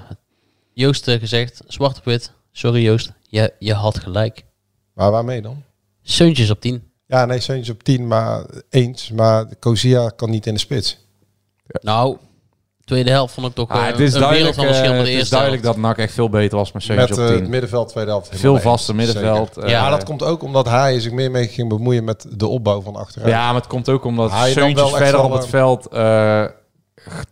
Joost 0.72 1.10
gezegd, 1.10 1.62
zwart 1.66 1.98
op 1.98 2.04
wit. 2.04 2.32
Sorry 2.52 2.82
Joost, 2.82 3.12
je, 3.28 3.52
je 3.58 3.74
had 3.74 3.98
gelijk. 3.98 4.44
Maar 4.94 5.10
waarmee 5.10 5.42
dan? 5.42 5.62
Seuntjes 6.02 6.50
op 6.50 6.60
10. 6.60 6.90
Ja, 7.06 7.24
nee, 7.24 7.40
Seuntjes 7.40 7.74
op 7.74 7.82
10, 7.82 8.06
maar 8.06 8.44
eens. 8.70 9.10
Maar 9.10 9.46
Kozia 9.58 10.08
kan 10.08 10.30
niet 10.30 10.46
in 10.46 10.54
de 10.54 10.60
spits. 10.60 10.98
Nou, 11.80 12.16
tweede 12.84 13.10
helft 13.10 13.34
vond 13.34 13.46
ik 13.46 13.54
toch 13.54 13.68
Ah, 13.68 13.80
eh, 13.80 13.86
het 13.86 14.00
is 14.00 14.14
een 14.14 14.20
duidelijk, 14.20 14.38
wereld 14.38 14.54
van 14.54 14.64
verschil 14.64 14.90
eh, 14.90 14.96
met 14.96 14.98
de 14.98 15.04
het 15.04 15.08
is 15.12 15.18
eerste 15.18 15.34
duidelijk 15.34 15.62
helft. 15.64 15.78
dat 15.80 15.88
NAC 15.88 15.98
echt 15.98 16.14
veel 16.14 16.28
beter 16.28 16.58
was 16.58 16.72
met 16.72 16.82
Seuntjes 16.82 17.08
Met 17.10 17.18
op 17.18 17.24
eh, 17.24 17.30
10. 17.32 17.40
het 17.40 17.48
middenveld, 17.50 17.88
tweede 17.88 18.10
helft. 18.10 18.28
Veel 18.32 18.58
vaster 18.58 18.94
eens, 18.94 19.04
middenveld. 19.06 19.56
eh, 19.56 19.70
ja, 19.70 19.90
dat 19.90 20.04
komt 20.04 20.22
ook 20.22 20.42
omdat 20.42 20.68
hij 20.68 21.00
zich 21.00 21.12
meer 21.12 21.30
mee 21.30 21.48
ging 21.48 21.68
bemoeien 21.68 22.04
met 22.04 22.26
de 22.30 22.46
opbouw 22.46 22.80
van 22.80 22.96
achteruit. 22.96 23.30
Ja, 23.30 23.46
maar 23.46 23.54
het 23.54 23.66
komt 23.66 23.88
ook 23.88 24.04
omdat 24.04 24.32
Seuntjes 24.32 24.90
verder 24.92 25.22
op 25.24 25.32
het 25.32 25.44
eh, 25.44 25.48
veld 25.48 25.86
eh 25.88 26.44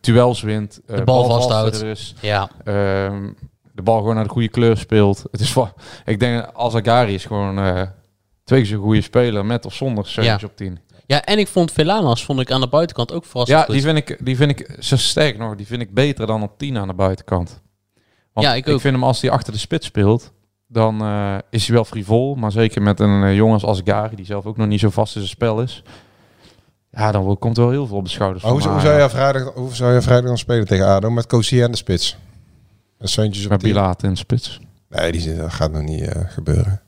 duels 0.00 0.42
wint. 0.42 0.80
eh, 0.86 0.96
De 0.96 1.05
bal 1.05 1.24
vasthoudt. 1.24 2.14
Ja. 2.20 2.50
Ehm, 2.64 3.28
de 3.74 3.82
bal 3.82 3.98
gewoon 3.98 4.14
naar 4.14 4.24
de 4.24 4.30
goede 4.30 4.48
kleur 4.48 4.76
speelt. 4.76 5.22
Het 5.30 5.40
is 5.40 5.55
ik 6.05 6.20
denk, 6.20 6.46
Azagari 6.55 7.14
is 7.14 7.24
gewoon 7.24 7.59
eh, 7.59 7.82
twee 8.44 8.61
keer 8.61 8.68
zo'n 8.70 8.82
goede 8.82 9.00
speler 9.03 9.44
met 9.46 9.66
of 9.66 9.74
zonder 9.74 10.07
Seuntjes 10.07 10.40
Ja. 10.40 10.46
op 10.46 10.57
10. 10.57 10.78
Ja, 11.12 11.24
en 11.24 11.38
ik 11.38 11.48
vond 11.48 11.72
Velanas 11.72 12.24
vond 12.24 12.40
ik 12.40 12.50
aan 12.50 12.60
de 12.60 12.68
buitenkant 12.68 13.12
ook 13.12 13.24
verrassend 13.24 13.58
Ja, 13.58 13.64
goed. 13.64 13.74
die 13.74 13.82
vind, 13.82 13.96
ik, 13.98 14.16
die 14.24 14.36
vind 14.36 14.50
ik, 14.50 14.76
zo 14.78 14.96
sterk 14.96 15.38
nog, 15.38 15.56
die 15.56 15.66
vind 15.66 15.82
ik 15.82 15.94
beter 15.94 16.26
dan 16.26 16.42
op 16.42 16.58
10 16.58 16.78
aan 16.78 16.88
de 16.88 16.94
buitenkant. 16.94 17.60
Want 18.32 18.46
Ja, 18.46 18.54
ik 18.54 18.68
ook. 18.68 18.80
vind 18.80 18.94
hem 18.94 19.04
als 19.04 19.20
hij 19.20 19.30
achter 19.30 19.52
de 19.52 19.58
spits 19.58 19.86
speelt, 19.86 20.32
dan 20.68 21.00
eh, 21.00 21.36
is 21.50 21.66
hij 21.66 21.74
wel 21.74 21.84
frivol. 21.84 22.34
Maar 22.34 22.52
zeker 22.52 22.82
met 22.82 23.00
een 23.00 23.22
eh, 23.22 23.34
jongen 23.34 23.60
als 23.60 23.80
Gari, 23.84 24.16
die 24.16 24.24
zelf 24.24 24.46
ook 24.46 24.56
nog 24.56 24.66
niet 24.66 24.80
zo 24.80 24.90
vast 24.90 25.14
in 25.14 25.20
zijn 25.20 25.32
spel 25.34 25.60
is. 25.62 25.82
Ja, 26.90 27.12
dan 27.12 27.38
komt 27.38 27.56
er 27.56 27.62
wel 27.62 27.72
heel 27.72 27.86
veel 27.86 27.96
op 27.96 28.04
de 28.04 28.10
schouders 28.10 28.42
Maar 28.42 28.52
hoe, 28.52 28.60
van 28.60 28.70
hoe, 28.70 28.80
hem. 28.80 28.88
zou 28.90 29.02
je 29.02 29.10
vrijdag, 29.10 29.54
hoe 29.54 29.74
zou 29.74 29.94
je 29.94 30.02
vrijdag 30.02 30.26
dan 30.26 30.38
spelen 30.38 30.66
tegen 30.66 30.86
ADO? 30.86 31.10
Met 31.10 31.26
Kozia 31.26 31.64
en 31.64 31.70
de 31.70 31.76
spits. 31.76 32.16
En 32.98 33.08
Seuntjes 33.08 33.44
op 33.44 33.50
Met 33.50 33.60
10. 33.60 33.68
Bilaat 33.72 34.02
in 34.02 34.10
de 34.10 34.16
spits. 34.16 34.60
Nee, 34.88 35.12
die, 35.12 35.50
gaat 35.50 35.72
nog 35.72 35.82
niet 35.82 36.00
eh, 36.02 36.22
gebeuren. 36.26 36.82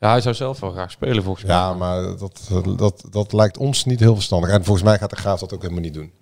Ja, 0.00 0.10
hij 0.10 0.20
zou 0.20 0.34
zelf 0.34 0.60
wel 0.60 0.70
graag 0.70 0.90
spelen 0.90 1.22
volgens 1.22 1.44
mij. 1.44 1.56
Ja, 1.56 1.74
maar 1.74 2.02
dat, 2.02 2.50
dat, 2.76 3.04
dat 3.10 3.32
lijkt 3.32 3.58
ons 3.58 3.84
niet 3.84 4.00
heel 4.00 4.14
verstandig. 4.14 4.50
En 4.50 4.64
volgens 4.64 4.84
mij 4.86 4.98
gaat 4.98 5.10
de 5.10 5.16
Graaf 5.16 5.40
dat 5.40 5.54
ook 5.54 5.60
helemaal 5.62 5.82
niet 5.82 5.94
doen. 5.94 6.12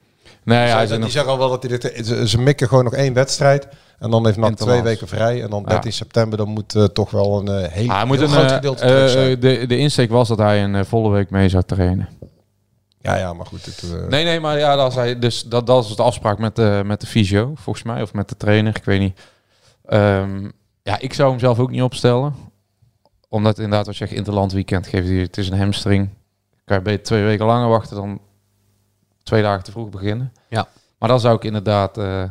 Nee, 0.45 0.59
hij 0.59 0.87
die 0.87 0.95
is 0.95 1.01
nog- 1.01 1.11
zeggen 1.11 1.33
al 1.33 1.39
wel 1.39 1.49
dat 1.49 1.63
hij 1.63 1.79
dit, 1.79 2.07
ze, 2.07 2.29
ze 2.29 2.39
mikken 2.41 2.69
gewoon 2.69 2.85
nog 2.85 2.95
één 2.95 3.13
wedstrijd. 3.13 3.69
En 3.99 4.11
dan 4.11 4.25
heeft 4.27 4.39
NAC 4.39 4.57
twee 4.57 4.83
weken 4.83 5.09
vrij. 5.09 5.43
En 5.43 5.51
dan 5.51 5.61
Ja. 5.61 5.69
13 5.69 5.93
september 5.93 6.39
dan 6.39 6.49
moet 6.49 6.75
eh, 6.75 6.85
toch 6.85 7.11
wel 7.11 7.39
een 7.39 7.49
eh, 7.49 7.71
heel, 7.73 7.89
Ah, 7.91 7.97
hij 7.97 8.05
moet 8.07 8.21
een, 8.21 8.29
groot 8.29 8.45
eh, 8.49 8.55
gedeelte 8.55 9.09
zijn. 9.09 9.41
de, 9.41 9.65
de 9.67 9.77
insteek 9.79 10.11
was 10.11 10.29
dat 10.29 10.39
hij 10.39 10.65
een 10.65 10.85
volle 10.87 11.11
week 11.11 11.31
mee 11.31 11.49
zou 11.49 11.63
trainen. 11.67 12.09
Ja, 12.99 13.17
ja, 13.17 13.33
maar 13.33 13.47
goed. 13.47 13.65
Het, 13.65 14.09
Nee, 14.09 14.25
nee, 14.25 14.41
maar 14.41 14.59
ja, 14.59 14.77
dat, 14.77 14.91
is 14.91 14.95
hij, 14.97 15.19
dus 15.19 15.43
dat, 15.43 15.67
dat 15.67 15.85
is 15.85 15.97
de 15.97 16.03
afspraak 16.03 16.39
met 16.39 16.57
de, 16.57 16.83
met 16.85 17.01
de 17.01 17.07
fysio, 17.07 17.53
volgens 17.55 17.85
mij. 17.85 18.03
Of 18.03 18.13
met 18.13 18.29
de 18.29 18.37
trainer, 18.37 18.77
ik 18.77 18.85
weet 18.85 19.01
niet. 19.01 19.21
Ehm, 19.87 20.51
ja, 20.83 20.99
ik 21.01 21.13
zou 21.15 21.31
hem 21.31 21.39
zelf 21.39 21.59
ook 21.59 21.71
niet 21.71 21.83
opstellen. 21.83 22.35
Omdat 23.35 23.59
inderdaad, 23.59 23.87
wat 23.87 23.97
je 23.97 24.07
zegt, 24.07 24.17
interland 24.17 24.53
weekend 24.53 24.87
geeft 24.87 25.09
hij, 25.09 25.17
het 25.17 25.39
is 25.39 25.49
een 25.49 25.59
hamstring. 25.59 26.09
Kan 26.65 26.77
je 26.77 26.83
beter 26.83 27.03
twee 27.03 27.23
weken 27.23 27.47
langer 27.47 27.69
wachten 27.69 27.97
dan 27.97 28.21
twee 29.23 29.43
dagen 29.43 29.65
te 29.65 29.71
vroeg 29.71 29.89
beginnen. 29.89 30.33
Ja. 30.49 30.69
Maar 30.99 31.09
dan 31.09 31.21
zou 31.21 31.37
ik 31.37 31.45
inderdaad 31.45 31.99
eh, 31.99 32.25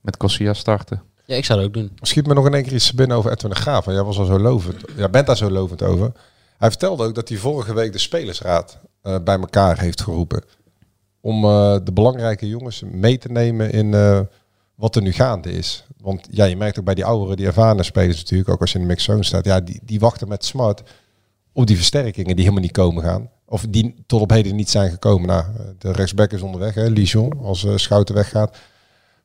met 0.00 0.16
Corsia 0.16 0.54
starten. 0.54 1.02
Ja, 1.24 1.36
ik 1.36 1.44
zou 1.44 1.58
dat 1.58 1.68
ook 1.68 1.74
doen. 1.74 1.98
Schiet 2.00 2.26
me 2.26 2.34
nog 2.34 2.46
in 2.46 2.54
één 2.54 2.62
keer 2.62 2.72
iets 2.72 2.92
binnen 2.92 3.16
over 3.16 3.30
Edwin 3.30 3.50
de 3.50 3.56
Graaf. 3.56 3.84
Want 3.84 3.96
jij 3.96 4.06
was 4.06 4.18
al 4.18 4.24
zo 4.24 4.38
lovend. 4.38 4.84
Ja, 4.96 5.08
bent 5.08 5.26
daar 5.26 5.36
zo 5.36 5.50
lovend 5.50 5.82
over. 5.82 6.12
Hij 6.58 6.68
vertelde 6.68 7.04
ook 7.04 7.14
dat 7.14 7.28
hij 7.28 7.38
vorige 7.38 7.74
week 7.74 7.92
de 7.92 7.98
spelersraad 7.98 8.78
eh, 9.02 9.16
bij 9.24 9.38
elkaar 9.38 9.80
heeft 9.80 10.02
geroepen. 10.02 10.44
Om 11.20 11.44
eh, 11.44 11.76
de 11.84 11.92
belangrijke 11.92 12.48
jongens 12.48 12.82
mee 12.90 13.18
te 13.18 13.28
nemen 13.28 13.70
in 13.72 13.94
eh, 13.94 14.20
wat 14.76 14.96
er 14.96 15.02
nu 15.02 15.12
gaande 15.12 15.52
is. 15.52 15.84
Want 16.00 16.28
ja, 16.30 16.44
je 16.44 16.56
merkt 16.56 16.78
ook 16.78 16.84
bij 16.84 16.94
die 16.94 17.04
ouderen, 17.04 17.36
die 17.36 17.46
ervaren 17.46 17.84
spelers 17.84 18.16
natuurlijk, 18.16 18.50
ook 18.50 18.60
als 18.60 18.72
je 18.72 18.78
in 18.78 18.84
de 18.84 18.90
mixzone 18.90 19.24
staat. 19.24 19.44
Ja, 19.44 19.60
die, 19.60 19.80
die 19.84 20.00
wachten 20.00 20.28
met 20.28 20.44
smart 20.44 20.82
op 21.52 21.66
die 21.66 21.76
versterkingen 21.76 22.34
die 22.34 22.44
helemaal 22.44 22.64
niet 22.64 22.72
komen 22.72 23.02
gaan. 23.02 23.30
Of 23.46 23.66
die 23.68 23.94
tot 24.06 24.20
op 24.20 24.30
heden 24.30 24.56
niet 24.56 24.70
zijn 24.70 24.90
gekomen. 24.90 25.28
Nou, 25.28 25.44
de 25.78 25.92
rechtsback 25.92 26.32
is 26.32 26.40
onderweg, 26.40 26.74
hè, 26.74 26.86
Lijon, 26.86 27.32
als 27.42 27.64
eh, 27.64 27.76
Schouten 27.76 28.14
weggaat. 28.14 28.56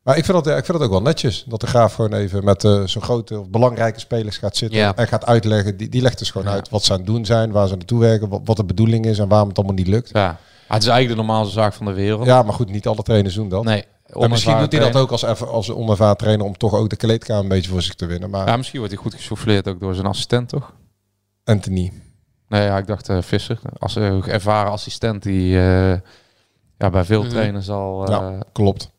Maar 0.03 0.17
ik 0.17 0.25
vind, 0.25 0.43
dat, 0.43 0.57
ik 0.57 0.65
vind 0.65 0.77
dat 0.77 0.87
ook 0.87 0.93
wel 0.93 1.01
netjes. 1.01 1.45
Dat 1.47 1.61
de 1.61 1.67
graaf 1.67 1.93
gewoon 1.93 2.13
even 2.13 2.43
met 2.43 2.63
eh, 2.63 2.83
zo'n 2.85 3.01
grote 3.01 3.39
of 3.39 3.49
belangrijke 3.49 3.99
spelers 3.99 4.37
gaat 4.37 4.57
zitten. 4.57 4.79
Ja. 4.79 4.95
En 4.95 5.07
gaat 5.07 5.25
uitleggen. 5.25 5.77
Die, 5.77 5.89
die 5.89 6.01
legt 6.01 6.19
dus 6.19 6.31
gewoon 6.31 6.47
uit 6.47 6.69
wat 6.69 6.83
ze 6.83 6.91
aan 6.91 6.97
het 6.97 7.07
doen 7.07 7.25
zijn. 7.25 7.51
Waar 7.51 7.67
ze 7.67 7.75
naartoe 7.75 7.99
werken. 7.99 8.29
Wat, 8.29 8.41
wat 8.43 8.57
de 8.57 8.63
bedoeling 8.63 9.05
is. 9.05 9.19
En 9.19 9.27
waarom 9.27 9.47
het 9.47 9.57
allemaal 9.57 9.75
niet 9.75 9.87
lukt. 9.87 10.09
Ja, 10.13 10.37
het 10.67 10.81
is 10.81 10.87
eigenlijk 10.87 11.09
de 11.09 11.25
normaalste 11.25 11.53
zaak 11.53 11.73
van 11.73 11.85
de 11.85 11.93
wereld. 11.93 12.25
Ja, 12.25 12.41
maar 12.41 12.53
goed. 12.53 12.69
Niet 12.69 12.87
alle 12.87 13.03
trainers 13.03 13.35
doen 13.35 13.49
dat. 13.49 13.63
Nee, 13.63 13.83
En 14.19 14.29
misschien 14.29 14.57
doet 14.59 14.71
hij 14.71 14.81
dat 14.81 14.95
ook 14.95 15.11
als, 15.11 15.21
even- 15.23 15.47
als 15.49 15.71
onervaren 15.71 16.17
trainer. 16.17 16.45
Om 16.45 16.57
toch 16.57 16.73
ook 16.73 16.89
de 16.89 16.95
kleedkamer 16.95 17.43
een 17.43 17.49
beetje 17.49 17.71
voor 17.71 17.81
zich 17.81 17.93
te 17.95 18.05
winnen. 18.05 18.29
Maar 18.29 18.47
Ja, 18.47 18.57
misschien 18.57 18.79
wordt 18.79 18.93
hij 18.93 19.03
goed 19.03 19.13
gesouffleerd 19.15 19.67
ook 19.67 19.79
door 19.79 19.93
zijn 19.93 20.07
assistent, 20.07 20.49
toch? 20.49 20.73
Anthony. 21.43 21.91
Nee, 22.47 22.63
ja, 22.63 22.77
ik 22.77 22.87
dacht 22.87 23.09
eh, 23.09 23.17
Visser. 23.21 23.59
Als 23.79 23.95
een 23.95 24.23
ervaren 24.23 24.71
assistent 24.71 25.23
die 25.23 25.57
eh, 25.57 25.97
ja, 26.77 26.89
bij 26.89 27.03
veel 27.03 27.21
Mhm. 27.21 27.29
trainers 27.29 27.69
al 27.69 28.03
eh, 28.05 28.09
ja, 28.11 28.37
klopt. 28.51 28.89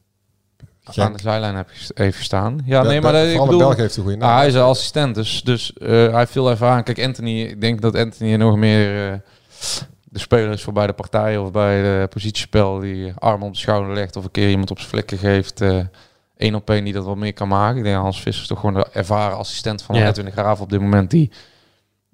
aan 0.95 1.13
de 1.13 1.19
zijlijn 1.23 1.55
heb 1.55 1.69
heeft 1.95 2.17
gestaan. 2.17 2.61
Ja, 2.65 2.77
Ja, 2.77 2.83
nee, 2.83 2.95
de- 2.97 3.01
maar 3.01 3.13
dat- 3.13 3.27
ik 3.27 3.41
bedoel, 3.41 3.59
België 3.59 3.81
heeft 3.81 3.95
hij 3.97 4.05
een 4.05 4.11
goede 4.11 4.25
ah, 4.25 4.31
naam. 4.31 4.39
hij 4.39 4.49
is 4.49 4.55
een 4.55 4.61
assistent, 4.61 5.15
dus, 5.15 5.43
dus 5.43 5.73
eh, 5.73 5.89
hij 5.89 6.19
heeft 6.19 6.33
veel 6.33 6.51
ervaring. 6.51 6.85
Kijk, 6.85 7.03
Anthony, 7.03 7.41
ik 7.43 7.61
denk 7.61 7.81
dat 7.81 7.97
Anthony 7.97 8.35
nog 8.37 8.57
meer 8.57 9.13
eh, 9.13 9.19
de 10.13 10.19
speler 10.19 10.51
is 10.51 10.63
voor 10.63 10.73
bij 10.73 10.87
de 10.87 10.93
partijen 10.93 11.43
of 11.43 11.51
bij 11.51 11.83
de 11.83 12.07
positiespel 12.11 12.79
die 12.79 13.13
arm 13.19 13.43
op 13.43 13.53
de 13.53 13.59
schouder 13.59 13.95
legt 13.95 14.17
of 14.17 14.25
een 14.25 14.31
keer 14.31 14.51
iemand 14.51 14.71
op 14.71 14.79
zijn 14.79 14.91
flikken 14.91 15.19
geeft. 15.19 15.61
eh 15.61 15.79
één 16.37 16.55
op 16.55 16.71
één 16.71 16.85
die 16.85 16.93
dat 16.93 17.05
wat 17.05 17.17
meer 17.17 17.33
kan 17.33 17.49
maken. 17.49 17.77
Ik 17.79 17.85
denk 17.85 17.97
Hans 17.97 18.21
Visser 18.23 18.43
is 18.43 18.49
toch 18.49 18.61
gewoon 18.61 18.75
de 18.75 18.87
ervaren 18.93 19.37
assistent 19.37 19.83
van 19.83 19.95
Ja. 19.97 20.09
Edwin 20.09 20.25
de 20.25 20.31
Graaf 20.31 20.61
op 20.61 20.71
dit 20.71 20.81
moment 20.81 21.11
die, 21.11 21.31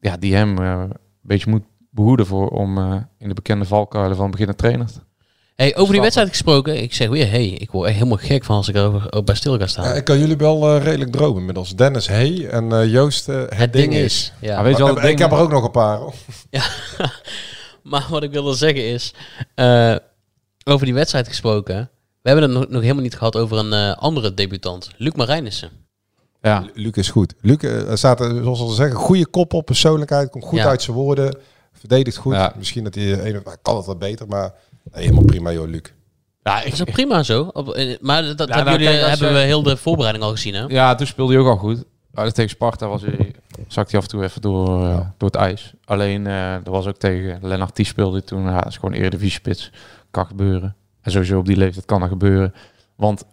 ja, 0.00 0.16
die 0.16 0.34
hem 0.34 0.58
eh, 0.58 0.70
een 0.70 0.92
beetje 1.22 1.50
moet 1.50 1.62
behoeden 1.90 2.26
voor 2.26 2.48
om 2.48 2.78
eh, 2.78 2.96
in 3.18 3.28
de 3.28 3.34
bekende 3.34 3.64
valkuilen 3.64 4.16
van 4.16 4.30
beginnen 4.30 4.56
trainer. 4.56 4.86
te- 4.86 5.00
Hey, 5.54 5.76
over 5.76 5.92
die 5.92 6.00
wedstrijd 6.02 6.28
gesproken, 6.28 6.82
ik 6.82 6.94
zeg 6.94 7.08
weer, 7.08 7.30
hey, 7.30 7.46
ik 7.48 7.70
word 7.70 7.86
echt 7.86 7.96
helemaal 7.96 8.18
gek 8.18 8.44
van 8.44 8.56
als 8.56 8.68
ik 8.68 8.76
ook 9.10 9.24
bij 9.24 9.34
stil 9.34 9.58
ga 9.58 9.66
staan. 9.66 9.84
Ja, 9.84 9.92
ik 9.94 10.04
kan 10.04 10.18
jullie 10.18 10.36
wel 10.36 10.78
redelijk 10.78 11.12
dromen 11.12 11.38
inmiddels. 11.38 11.76
Dennis 11.76 12.06
Hey 12.06 12.48
en 12.48 12.88
Joost, 12.90 13.28
eh, 13.28 13.42
het, 13.48 13.72
ding, 13.72 13.94
is. 13.94 14.32
Ja. 14.40 14.56
Ah, 14.56 14.62
weet 14.62 14.76
je 14.76 14.84
wel, 14.84 15.04
ik 15.04 15.18
heb 15.18 15.32
er 15.32 15.38
ook 15.38 15.50
nog 15.50 15.64
een 15.64 15.70
paar. 15.70 15.98
hoor. 15.98 16.14
Maar 17.88 18.06
wat 18.10 18.22
ik 18.22 18.30
wilde 18.30 18.54
zeggen 18.54 18.84
is, 18.86 19.12
eh, 19.54 19.94
over 20.64 20.84
die 20.86 20.94
wedstrijd 20.94 21.28
gesproken, 21.28 21.90
we 22.22 22.30
hebben 22.30 22.50
het 22.50 22.58
nog, 22.58 22.68
nog 22.68 22.82
helemaal 22.82 23.02
niet 23.02 23.16
gehad 23.16 23.36
over 23.36 23.56
een 23.58 23.72
eh, 23.72 23.96
andere 23.96 24.34
debutant, 24.34 24.90
Luc 24.96 25.12
Marijnissen. 25.14 25.70
Ja, 26.42 26.64
Luc 26.74 26.92
is 26.92 27.10
goed. 27.10 27.34
Luc 27.40 27.56
eh, 27.56 27.94
staat, 27.94 28.20
er, 28.20 28.42
zoals 28.42 28.60
we 28.66 28.74
zeggen, 28.74 28.96
goede 28.96 29.26
kop 29.26 29.52
op, 29.52 29.64
persoonlijkheid, 29.66 30.30
komt 30.30 30.44
goed 30.44 30.58
Ja. 30.58 30.66
uit 30.66 30.82
zijn 30.82 30.96
woorden, 30.96 31.36
verdedigt 31.72 32.16
goed. 32.16 32.34
Ja. 32.34 32.52
Misschien 32.56 32.84
dat 32.84 32.94
hij 32.94 33.26
een, 33.34 33.40
maar 33.44 33.56
kan 33.62 33.76
het 33.76 33.86
wat 33.86 33.98
beter, 33.98 34.26
maar 34.28 34.52
nee, 34.92 35.02
helemaal 35.02 35.24
prima 35.24 35.52
joh, 35.52 35.68
Luc. 35.68 35.80
ja, 36.42 36.56
Dat 36.56 36.66
ik, 36.66 36.72
is 36.72 36.80
ook 36.80 36.90
prima 36.92 37.22
zo. 37.22 37.50
Op- 37.52 37.96
maar 38.00 38.22
dat, 38.22 38.38
dat 38.38 38.48
nou, 38.48 38.70
jullie, 38.70 38.86
kijk, 38.86 39.06
hebben 39.08 39.28
je- 39.28 39.34
we 39.34 39.40
heel 39.40 39.62
de 39.62 39.76
voorbereiding 39.76 40.24
al 40.24 40.30
gezien, 40.30 40.54
hè? 40.54 40.64
Ja, 40.68 40.94
toen 40.94 41.06
speelde 41.06 41.32
hij 41.32 41.42
ook 41.42 41.48
al 41.48 41.56
goed. 41.56 41.84
Maar 42.10 42.32
tegen 42.32 42.50
Sparta 42.50 42.86
was 42.88 43.02
hij, 43.02 43.34
zakte 43.68 43.90
hij 43.90 43.98
af 43.98 44.04
en 44.04 44.10
toe 44.10 44.22
even 44.22 44.40
door, 44.40 44.84
eh, 44.84 45.00
door 45.16 45.28
het 45.28 45.34
ijs. 45.36 45.74
Alleen, 45.84 46.26
eh 46.26 46.52
dat 46.52 46.74
was 46.74 46.86
ook 46.86 46.96
tegen 46.96 47.38
Lennart 47.42 47.76
die 47.76 47.86
speelde 47.86 48.24
toen. 48.24 48.42
Ja, 48.42 48.58
dat 48.58 48.66
is 48.66 48.76
gewoon 48.76 48.94
Eredivisie-spits. 48.94 49.72
Kan 50.10 50.26
gebeuren. 50.26 50.76
En 51.02 51.10
sowieso 51.10 51.38
op 51.38 51.46
die 51.46 51.56
leeftijd 51.56 51.84
kan 51.84 52.00
dat 52.00 52.08
gebeuren. 52.08 52.54
Want 52.96 53.24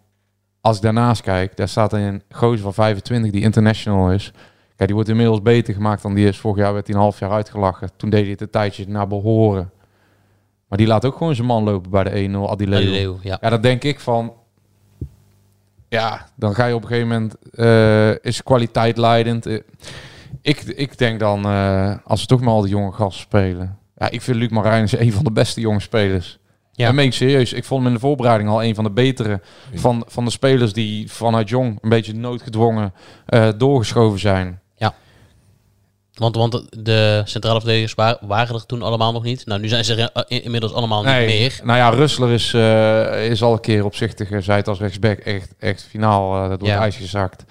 als 0.62 0.76
ik 0.76 0.82
daarnaast 0.82 1.22
kijk, 1.22 1.58
daar 1.58 1.68
staat 1.68 1.94
een 1.94 2.22
gozer 2.32 2.60
van 2.60 2.74
25 2.74 3.32
die 3.32 3.42
international 3.42 4.12
is. 4.12 4.32
Kijk, 4.76 4.88
die 4.88 4.94
wordt 4.94 5.10
inmiddels 5.10 5.42
beter 5.42 5.74
gemaakt 5.74 6.02
dan 6.02 6.14
die 6.14 6.28
is. 6.28 6.38
Vorig 6.38 6.58
jaar 6.58 6.74
werd 6.74 6.88
hij 6.88 6.96
een 6.96 7.02
half 7.02 7.20
jaar 7.20 7.32
uitgelachen. 7.32 7.90
Toen 7.98 8.10
deed 8.10 8.22
hij 8.22 8.32
het 8.32 8.42
een 8.42 8.50
tijdje 8.50 8.86
naar 8.88 9.08
behoren. 9.08 9.72
Maar 10.68 10.78
die 10.78 10.88
laat 10.88 11.06
ook 11.06 11.18
gewoon 11.18 11.36
zijn 11.36 11.48
man 11.48 11.64
lopen 11.64 11.92
bij 11.92 12.04
de 12.04 12.30
1-0, 12.30 12.50
Adileo. 12.50 12.90
Leeuw, 12.90 13.20
ja. 13.22 13.38
Ja, 13.42 13.50
dan 13.50 13.62
denk 13.62 13.84
ik 13.84 14.00
van... 14.00 14.34
Ja, 15.90 16.28
dan 16.36 16.56
ga 16.56 16.66
je 16.66 16.76
op 16.76 16.82
een 16.82 16.88
gegeven 16.88 17.10
moment... 17.10 17.36
eh, 17.52 18.24
is 18.24 18.44
kwaliteit 18.44 18.98
leidend. 18.98 19.46
Eh, 19.46 19.60
ik, 20.46 20.62
ik 20.62 20.98
denk 20.98 21.20
dan, 21.20 21.46
eh, 21.46 21.96
als 22.04 22.22
we 22.22 22.28
toch 22.28 22.40
maar 22.42 22.54
al 22.54 22.62
die 22.62 22.70
jonge 22.70 22.92
gasten 22.92 23.22
spelen... 23.22 23.78
Ja, 23.98 24.10
ik 24.10 24.22
vind 24.22 24.38
Luc 24.38 24.50
Marijns 24.50 24.98
een 24.98 25.14
van 25.14 25.24
de 25.24 25.32
beste 25.32 25.62
jonge 25.62 25.80
spelers. 25.80 26.38
Ja. 26.42 26.54
Ja. 26.72 26.86
Dat 26.86 26.96
meen 26.96 27.06
ik 27.06 27.14
serieus. 27.14 27.54
Ik 27.54 27.64
vond 27.64 27.80
hem 27.80 27.88
in 27.90 27.94
de 27.96 28.00
voorbereiding 28.06 28.50
al 28.50 28.64
een 28.64 28.76
van 28.76 28.84
de 28.84 28.92
betere... 28.92 29.42
Van, 29.74 30.04
van 30.08 30.26
de 30.26 30.32
spelers 30.32 30.74
die 30.74 31.12
vanuit 31.12 31.50
jong 31.50 31.78
een 31.82 31.90
beetje 31.90 32.14
noodgedwongen 32.14 32.94
eh, 33.26 33.48
doorgeschoven 33.58 34.20
zijn. 34.20 34.60
Want, 36.16 36.36
want 36.36 36.66
de 36.86 37.22
centrale 37.26 37.60
verdedigers 37.60 37.94
wa- 37.94 38.18
waren 38.22 38.56
er 38.56 38.66
toen 38.66 38.82
allemaal 38.82 39.12
nog 39.12 39.24
niet. 39.24 39.46
Nou, 39.46 39.62
nu 39.62 39.68
zijn 39.68 39.86
ze 39.86 39.96
er 39.96 40.10
eh, 40.14 40.24
in- 40.28 40.44
inmiddels 40.44 40.74
allemaal 40.74 41.04
niet 41.04 41.14
meer. 41.14 41.60
Nou 41.64 41.78
ja, 41.78 41.90
Rustler 41.90 42.32
is, 42.32 42.54
is 43.32 43.42
al 43.44 43.54
een 43.54 43.60
keer 43.60 43.86
opzichtig 43.86 44.28
gezegd 44.28 44.68
als 44.68 44.80
rechtsback 44.80 45.18
echt, 45.20 45.54
echt 45.60 45.84
finaal 45.90 46.50
door 46.50 46.68
Ja. 46.68 46.74
het 46.74 46.82
ijs 46.82 46.96
gezakt. 46.96 47.44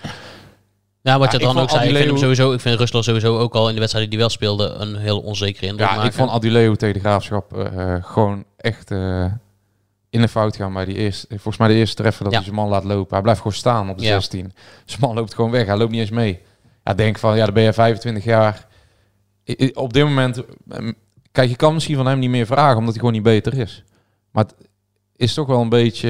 Ja, 1.05 1.18
wat 1.18 1.32
je 1.32 1.38
dan 1.38 1.59
ook 1.59 1.70
zei, 1.70 1.82
ik 1.82 1.86
vind 1.86 1.98
hem 1.98 2.02
Adileo- 2.02 2.16
sowieso, 2.20 2.52
ik 2.52 2.61
vind 2.61 2.78
Rustler 2.78 3.05
sowieso 3.05 3.38
ook 3.38 3.55
al 3.55 3.66
in 3.68 3.72
de 3.74 3.78
wedstrijden 3.78 4.11
die 4.11 4.20
wel 4.20 4.28
speelde 4.28 4.68
een 4.68 4.96
heel 4.96 5.20
onzekere 5.20 5.66
indruk 5.66 5.88
Ja, 5.88 5.94
maken. 5.94 6.09
ik 6.09 6.16
vond 6.16 6.30
Aduleo 6.30 6.74
tegen 6.74 6.94
de 6.94 7.00
Graafschap 7.00 7.57
eh, 7.59 7.94
gewoon 8.00 8.44
echt 8.57 8.90
eh, 8.90 9.24
in 10.11 10.20
de 10.20 10.28
fout 10.28 10.57
gaan 10.57 10.72
bij 10.72 10.84
die 10.84 10.94
eerste. 10.96 11.26
Volgens 11.28 11.57
mij 11.57 11.68
de 11.68 11.74
eerste 11.74 11.96
treffer 12.02 12.24
dat 12.24 12.32
Ja. 12.32 12.38
hij 12.38 12.46
zijn 12.48 12.61
man 12.61 12.68
laat 12.70 12.84
lopen. 12.84 13.12
Hij 13.12 13.22
blijft 13.22 13.40
gewoon 13.40 13.57
staan 13.57 13.90
op 13.90 13.98
de 13.98 14.05
Ja. 14.05 14.11
16. 14.12 14.52
Zijn 14.84 15.00
man 15.00 15.14
loopt 15.14 15.34
gewoon 15.34 15.50
weg. 15.50 15.66
Hij 15.66 15.76
loopt 15.76 15.90
niet 15.90 16.00
eens 16.00 16.11
mee. 16.11 16.40
Ja, 16.84 16.94
denk 16.94 17.18
van, 17.18 17.36
ja, 17.36 17.44
dan 17.44 17.55
ben 17.55 17.62
je 17.62 17.72
25 17.72 18.24
jaar. 18.24 18.66
Op 19.74 19.92
dit 19.92 20.05
moment, 20.05 20.42
ehm, 20.70 20.92
kijk, 21.32 21.48
je 21.48 21.57
kan 21.57 21.74
misschien 21.74 21.96
van 21.96 22.07
hem 22.07 22.18
niet 22.18 22.30
meer 22.30 22.46
vragen, 22.46 22.76
omdat 22.76 22.90
hij 22.90 22.98
gewoon 22.98 23.12
niet 23.14 23.22
beter 23.22 23.59
is. 23.59 23.84
Maar 24.32 24.44
het 24.44 24.55
is 25.16 25.34
toch 25.34 25.46
wel 25.46 25.61
een 25.61 25.68
beetje 25.68 26.09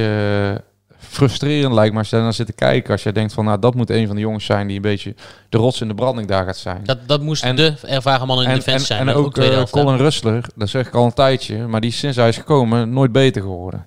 frustrerend, 1.04 1.74
lijkt 1.74 1.92
me, 1.92 1.98
als 1.98 2.08
je 2.10 2.14
daar 2.16 2.24
naar 2.24 2.34
zit 2.34 2.46
te 2.46 2.52
kijken. 2.52 2.92
Als 2.92 3.02
jij 3.02 3.12
denkt 3.12 3.32
van, 3.32 3.44
nou, 3.44 3.58
dat 3.58 3.74
moet 3.74 3.90
een 3.90 4.06
van 4.06 4.14
de 4.16 4.22
jongens 4.22 4.44
zijn 4.44 4.66
die 4.66 4.76
een 4.76 4.82
beetje 4.82 5.14
de 5.48 5.58
rots 5.58 5.80
in 5.80 5.88
de 5.88 5.94
branding 5.94 6.28
daar 6.28 6.44
gaat 6.44 6.56
zijn. 6.56 6.84
Dat, 6.84 6.98
dat 7.08 7.20
moest 7.22 7.44
En- 7.44 7.56
de 7.56 7.74
ervaren 7.82 8.26
man 8.26 8.42
in 8.42 8.48
de 8.48 8.54
defensie 8.54 8.72
en, 8.80 8.84
zijn. 9.04 9.08
en 9.08 9.14
ook, 9.14 9.26
ook 9.26 9.36
eh. 9.38 9.62
Colin 9.62 9.96
Rustler, 9.96 10.44
dat 10.54 10.68
zeg 10.68 10.86
ik 10.86 10.94
al 10.94 11.04
een 11.04 11.12
tijdje, 11.14 11.66
maar 11.66 11.80
die 11.80 11.90
is 11.90 11.98
sinds 11.98 12.16
hij 12.16 12.28
is 12.28 12.36
gekomen 12.36 12.90
nooit 12.92 13.12
beter 13.12 13.42
geworden. 13.42 13.86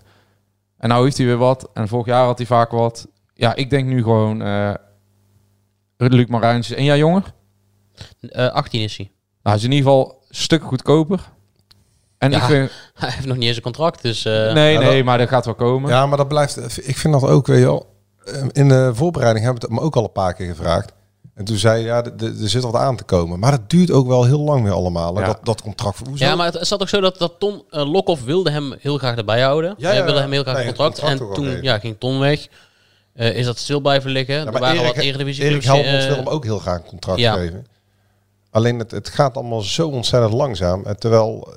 En 0.78 0.90
nou 0.90 1.04
heeft 1.04 1.18
hij 1.18 1.26
weer 1.26 1.38
wat. 1.38 1.70
En 1.74 1.88
vorig 1.88 2.06
jaar 2.06 2.26
had 2.26 2.38
hij 2.38 2.48
vaak 2.48 2.72
wat. 2.72 3.08
Ja, 3.34 3.56
ik 3.56 3.70
denk 3.70 3.88
nu 3.88 4.04
gewoon... 4.04 4.42
eh 4.42 4.74
Luc 5.98 6.28
Marijns 6.28 6.72
is 6.72 6.78
een 6.78 6.84
jaar 6.84 6.98
jonger. 6.98 7.24
Eh, 8.30 8.48
18 8.48 8.82
is 8.82 8.98
hij. 8.98 9.06
Nou, 9.06 9.16
hij 9.42 9.56
is 9.56 9.64
in 9.64 9.72
ieder 9.72 9.86
geval 9.92 10.24
stukken 10.30 10.68
goedkoper. 10.70 11.20
En 12.18 12.32
Ja, 12.32 12.38
ik 12.38 12.44
vind... 12.44 12.72
Hij 12.94 13.10
heeft 13.12 13.26
nog 13.28 13.38
niet 13.38 13.48
eens 13.48 13.56
een 13.56 13.62
contract, 13.62 14.02
dus... 14.02 14.26
eh, 14.26 14.34
nee, 14.54 14.74
Ja, 14.74 14.80
nee, 14.80 14.96
dat- 14.96 15.06
maar 15.06 15.18
dat 15.18 15.28
gaat 15.30 15.46
wel 15.46 15.56
komen. 15.56 15.90
Ja, 15.90 16.06
maar 16.06 16.18
dat 16.18 16.28
blijft. 16.28 16.88
Ik 16.88 16.98
vind 16.98 17.14
dat 17.14 17.24
ook, 17.30 17.48
weet 17.48 17.60
je 17.60 17.66
wel. 17.66 17.86
eh, 18.26 18.44
In 18.52 18.68
de 18.68 18.92
voorbereiding 18.94 19.46
hebben 19.46 19.62
we 19.64 19.68
het 19.68 19.80
me 19.80 19.86
ook 19.86 19.96
al 19.96 20.04
een 20.04 20.12
paar 20.12 20.34
keer 20.34 20.48
gevraagd. 20.48 20.92
En 21.34 21.46
toen 21.46 21.58
zei 21.58 21.84
ja, 21.84 22.04
er 22.04 22.34
zit 22.36 22.64
wat 22.64 22.76
aan 22.76 22.96
te 22.96 23.04
komen. 23.04 23.40
Maar 23.40 23.52
dat 23.52 23.70
duurt 23.70 23.92
ook 23.92 24.08
wel 24.08 24.24
heel 24.26 24.40
lang 24.40 24.64
weer 24.64 24.72
allemaal. 24.74 25.20
Ja. 25.20 25.26
Dat, 25.26 25.40
dat 25.44 25.62
contract. 25.62 26.00
Hoezo? 26.08 26.26
Ja, 26.26 26.36
maar 26.36 26.52
het, 26.54 26.68
zat 26.68 26.82
ook 26.82 26.90
zo 26.90 27.00
dat, 27.02 27.18
dat 27.18 27.34
Ton 27.40 27.64
uh, 27.72 27.92
Lokhoff 27.92 28.24
wilde 28.24 28.52
hem 28.52 28.74
heel 28.80 28.98
graag 28.98 29.16
erbij 29.16 29.42
houden. 29.42 29.76
Ja, 29.78 29.90
Hij 29.92 30.04
wilde 30.04 30.20
hem 30.20 30.32
heel 30.32 30.42
graag 30.44 30.56
Nee, 30.56 30.66
contract. 30.66 31.00
contract 31.00 31.38
En 31.38 31.44
toen 31.44 31.62
ja, 31.64 31.80
ging 31.80 31.96
Ton 32.00 32.20
weg. 32.20 32.48
Eh, 33.14 33.36
is 33.36 33.46
dat 33.46 33.58
stil 33.58 33.80
blijven 33.80 34.12
liggen. 34.12 34.36
Ja, 34.36 34.46
er 34.46 34.52
maar 34.52 34.62
waren 34.62 34.80
Erik, 34.82 34.96
wat 34.96 35.04
eredivisie 35.04 35.44
Erik 35.44 35.64
Helmond 35.64 35.88
eh, 35.88 36.08
wil 36.08 36.16
hem 36.16 36.28
ook 36.28 36.44
heel 36.44 36.60
graag 36.60 36.78
een 36.78 36.86
contract 36.86 37.20
ja. 37.20 37.34
geven. 37.34 37.66
Alleen 38.52 38.80
het, 38.80 38.92
het 38.92 39.10
gaat 39.10 39.36
allemaal 39.36 39.62
zo 39.62 39.88
ontzettend 39.88 40.34
langzaam. 40.34 40.86
En 40.86 41.00
terwijl 41.00 41.54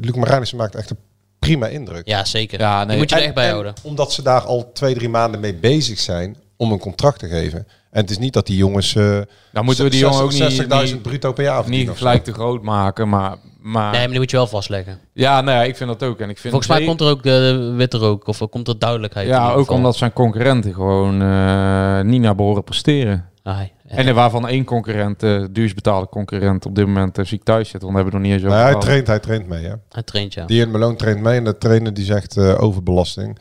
Luc 0.00 0.14
Marijnissen 0.14 0.58
maakt 0.58 0.74
echt 0.74 0.90
een 0.90 0.96
prima 1.38 1.66
indruk. 1.66 2.08
Ja, 2.08 2.24
zeker. 2.24 2.60
Ja, 2.60 2.78
Die 2.78 2.86
nee. 2.86 2.96
moet 2.98 3.08
je 3.10 3.14
er 3.14 3.20
En- 3.20 3.26
echt 3.26 3.36
bij 3.36 3.44
en 3.46 3.50
houden. 3.50 3.74
Omdat 3.82 4.12
ze 4.12 4.22
daar 4.22 4.40
al 4.40 4.70
twee, 4.72 4.94
drie 4.94 5.08
maanden 5.08 5.40
mee 5.40 5.54
bezig 5.54 5.98
zijn 5.98 6.36
om 6.56 6.72
een 6.72 6.78
contract 6.78 7.18
te 7.18 7.28
geven. 7.28 7.66
En 7.90 8.00
het 8.00 8.10
is 8.10 8.18
niet 8.18 8.32
dat 8.32 8.46
die 8.46 8.56
jongens 8.56 8.94
uh, 8.94 9.20
Dan 9.52 9.64
moeten 9.64 9.84
we 9.84 9.90
die 9.90 10.00
jongen 10.00 10.22
ook 10.22 10.32
niet, 10.32 10.62
60.000 10.62 10.68
niet, 10.68 11.02
bruto 11.02 11.32
per 11.32 11.44
jaar 11.44 11.54
niet 11.56 11.64
verdienen 11.64 11.92
of 11.92 11.98
zo. 11.98 12.04
gelijk 12.06 12.24
te 12.24 12.32
groot 12.32 12.62
maken. 12.62 13.08
Maar, 13.08 13.36
maar 13.60 13.90
Nee, 13.90 14.00
maar 14.00 14.08
die 14.08 14.18
moet 14.18 14.30
je 14.30 14.36
wel 14.36 14.46
vastleggen. 14.46 14.98
ja, 15.12 15.40
nee, 15.40 15.68
ik 15.68 15.76
vind 15.76 15.88
dat 15.90 16.02
ook. 16.08 16.18
En 16.20 16.30
ik 16.30 16.38
vind 16.38 16.54
Volgens 16.54 16.66
mij 16.78 16.86
komt 16.86 17.00
er 17.00 17.06
ook 17.08 17.22
de 17.22 17.72
witte 17.76 17.96
rook. 17.98 18.26
Of 18.26 18.38
komt 18.50 18.68
er 18.68 18.78
duidelijkheid 18.78 19.26
in 19.26 19.32
Ja, 19.32 19.50
ook 19.52 19.58
geval. 19.58 19.76
omdat 19.76 19.96
zijn 19.96 20.12
concurrenten 20.12 20.74
gewoon 20.74 21.22
eh, 21.22 22.00
niet 22.00 22.20
naar 22.20 22.34
behoren 22.34 22.64
presteren. 22.64 23.28
Ah, 23.42 23.58
En 23.92 24.06
er 24.06 24.14
waarvan 24.14 24.48
één 24.48 24.64
concurrent, 24.64 25.22
uh, 25.22 25.44
duurst 25.50 25.74
betaalde 25.74 26.08
concurrent, 26.08 26.66
op 26.66 26.74
dit 26.74 26.86
moment 26.86 27.18
uh, 27.18 27.24
ziek 27.24 27.42
thuis 27.42 27.68
zit. 27.68 27.82
Want 27.82 27.94
we 27.94 27.98
hebben 28.00 28.12
het 28.12 28.22
nog 28.22 28.32
niet 28.32 28.42
eens 28.42 28.50
over 28.50 28.64
Nee, 28.64 28.72
hij 28.72 28.82
traint, 28.82 29.06
hij 29.06 29.18
traint 29.18 29.46
mee. 29.46 29.64
Hè? 29.64 29.74
Hij 29.88 30.02
traint, 30.02 30.34
ja. 30.34 30.46
Die 30.46 30.60
in 30.60 30.70
Malone 30.70 30.96
traint 30.96 31.20
mee 31.20 31.38
en 31.38 31.44
de 31.44 31.58
trainer 31.58 31.94
die 31.94 32.04
zegt 32.04 32.36
uh, 32.36 32.62
overbelasting. 32.62 33.38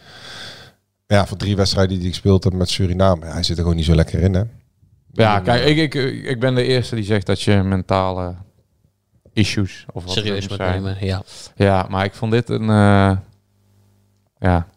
Ja, 1.08 1.26
voor 1.26 1.38
drie 1.38 1.56
wedstrijden 1.56 1.98
die 1.98 2.08
ik 2.08 2.14
gespeeld 2.14 2.44
heb 2.44 2.54
met 2.54 2.70
Suriname, 2.70 3.26
ja, 3.26 3.32
hij 3.32 3.44
zit 3.44 3.56
er 3.56 3.62
gewoon 3.62 3.78
niet 3.78 3.86
zo 3.86 3.96
lekker 3.96 4.20
in, 4.22 4.34
hè? 4.34 4.44
Ja, 5.12 5.40
kijk, 5.40 5.66
ik, 5.66 5.94
ik, 5.94 6.24
ik 6.26 6.40
ben 6.40 6.56
de 6.56 6.64
eerste 6.64 6.96
die 6.96 7.04
zegt 7.04 7.26
dat 7.26 7.42
je 7.42 7.64
mentale 7.64 8.36
issues 9.34 9.86
of 9.94 10.04
wat 10.04 10.14
serieus 10.14 10.48
moet 10.48 10.58
nemen. 10.58 10.98
Ja. 11.00 11.24
Ja, 11.56 11.86
maar 11.90 12.06
ik 12.06 12.14
vond 12.14 12.32
dit 12.32 12.50
een, 12.50 12.62
uh, 12.62 13.18
ja. 14.40 14.68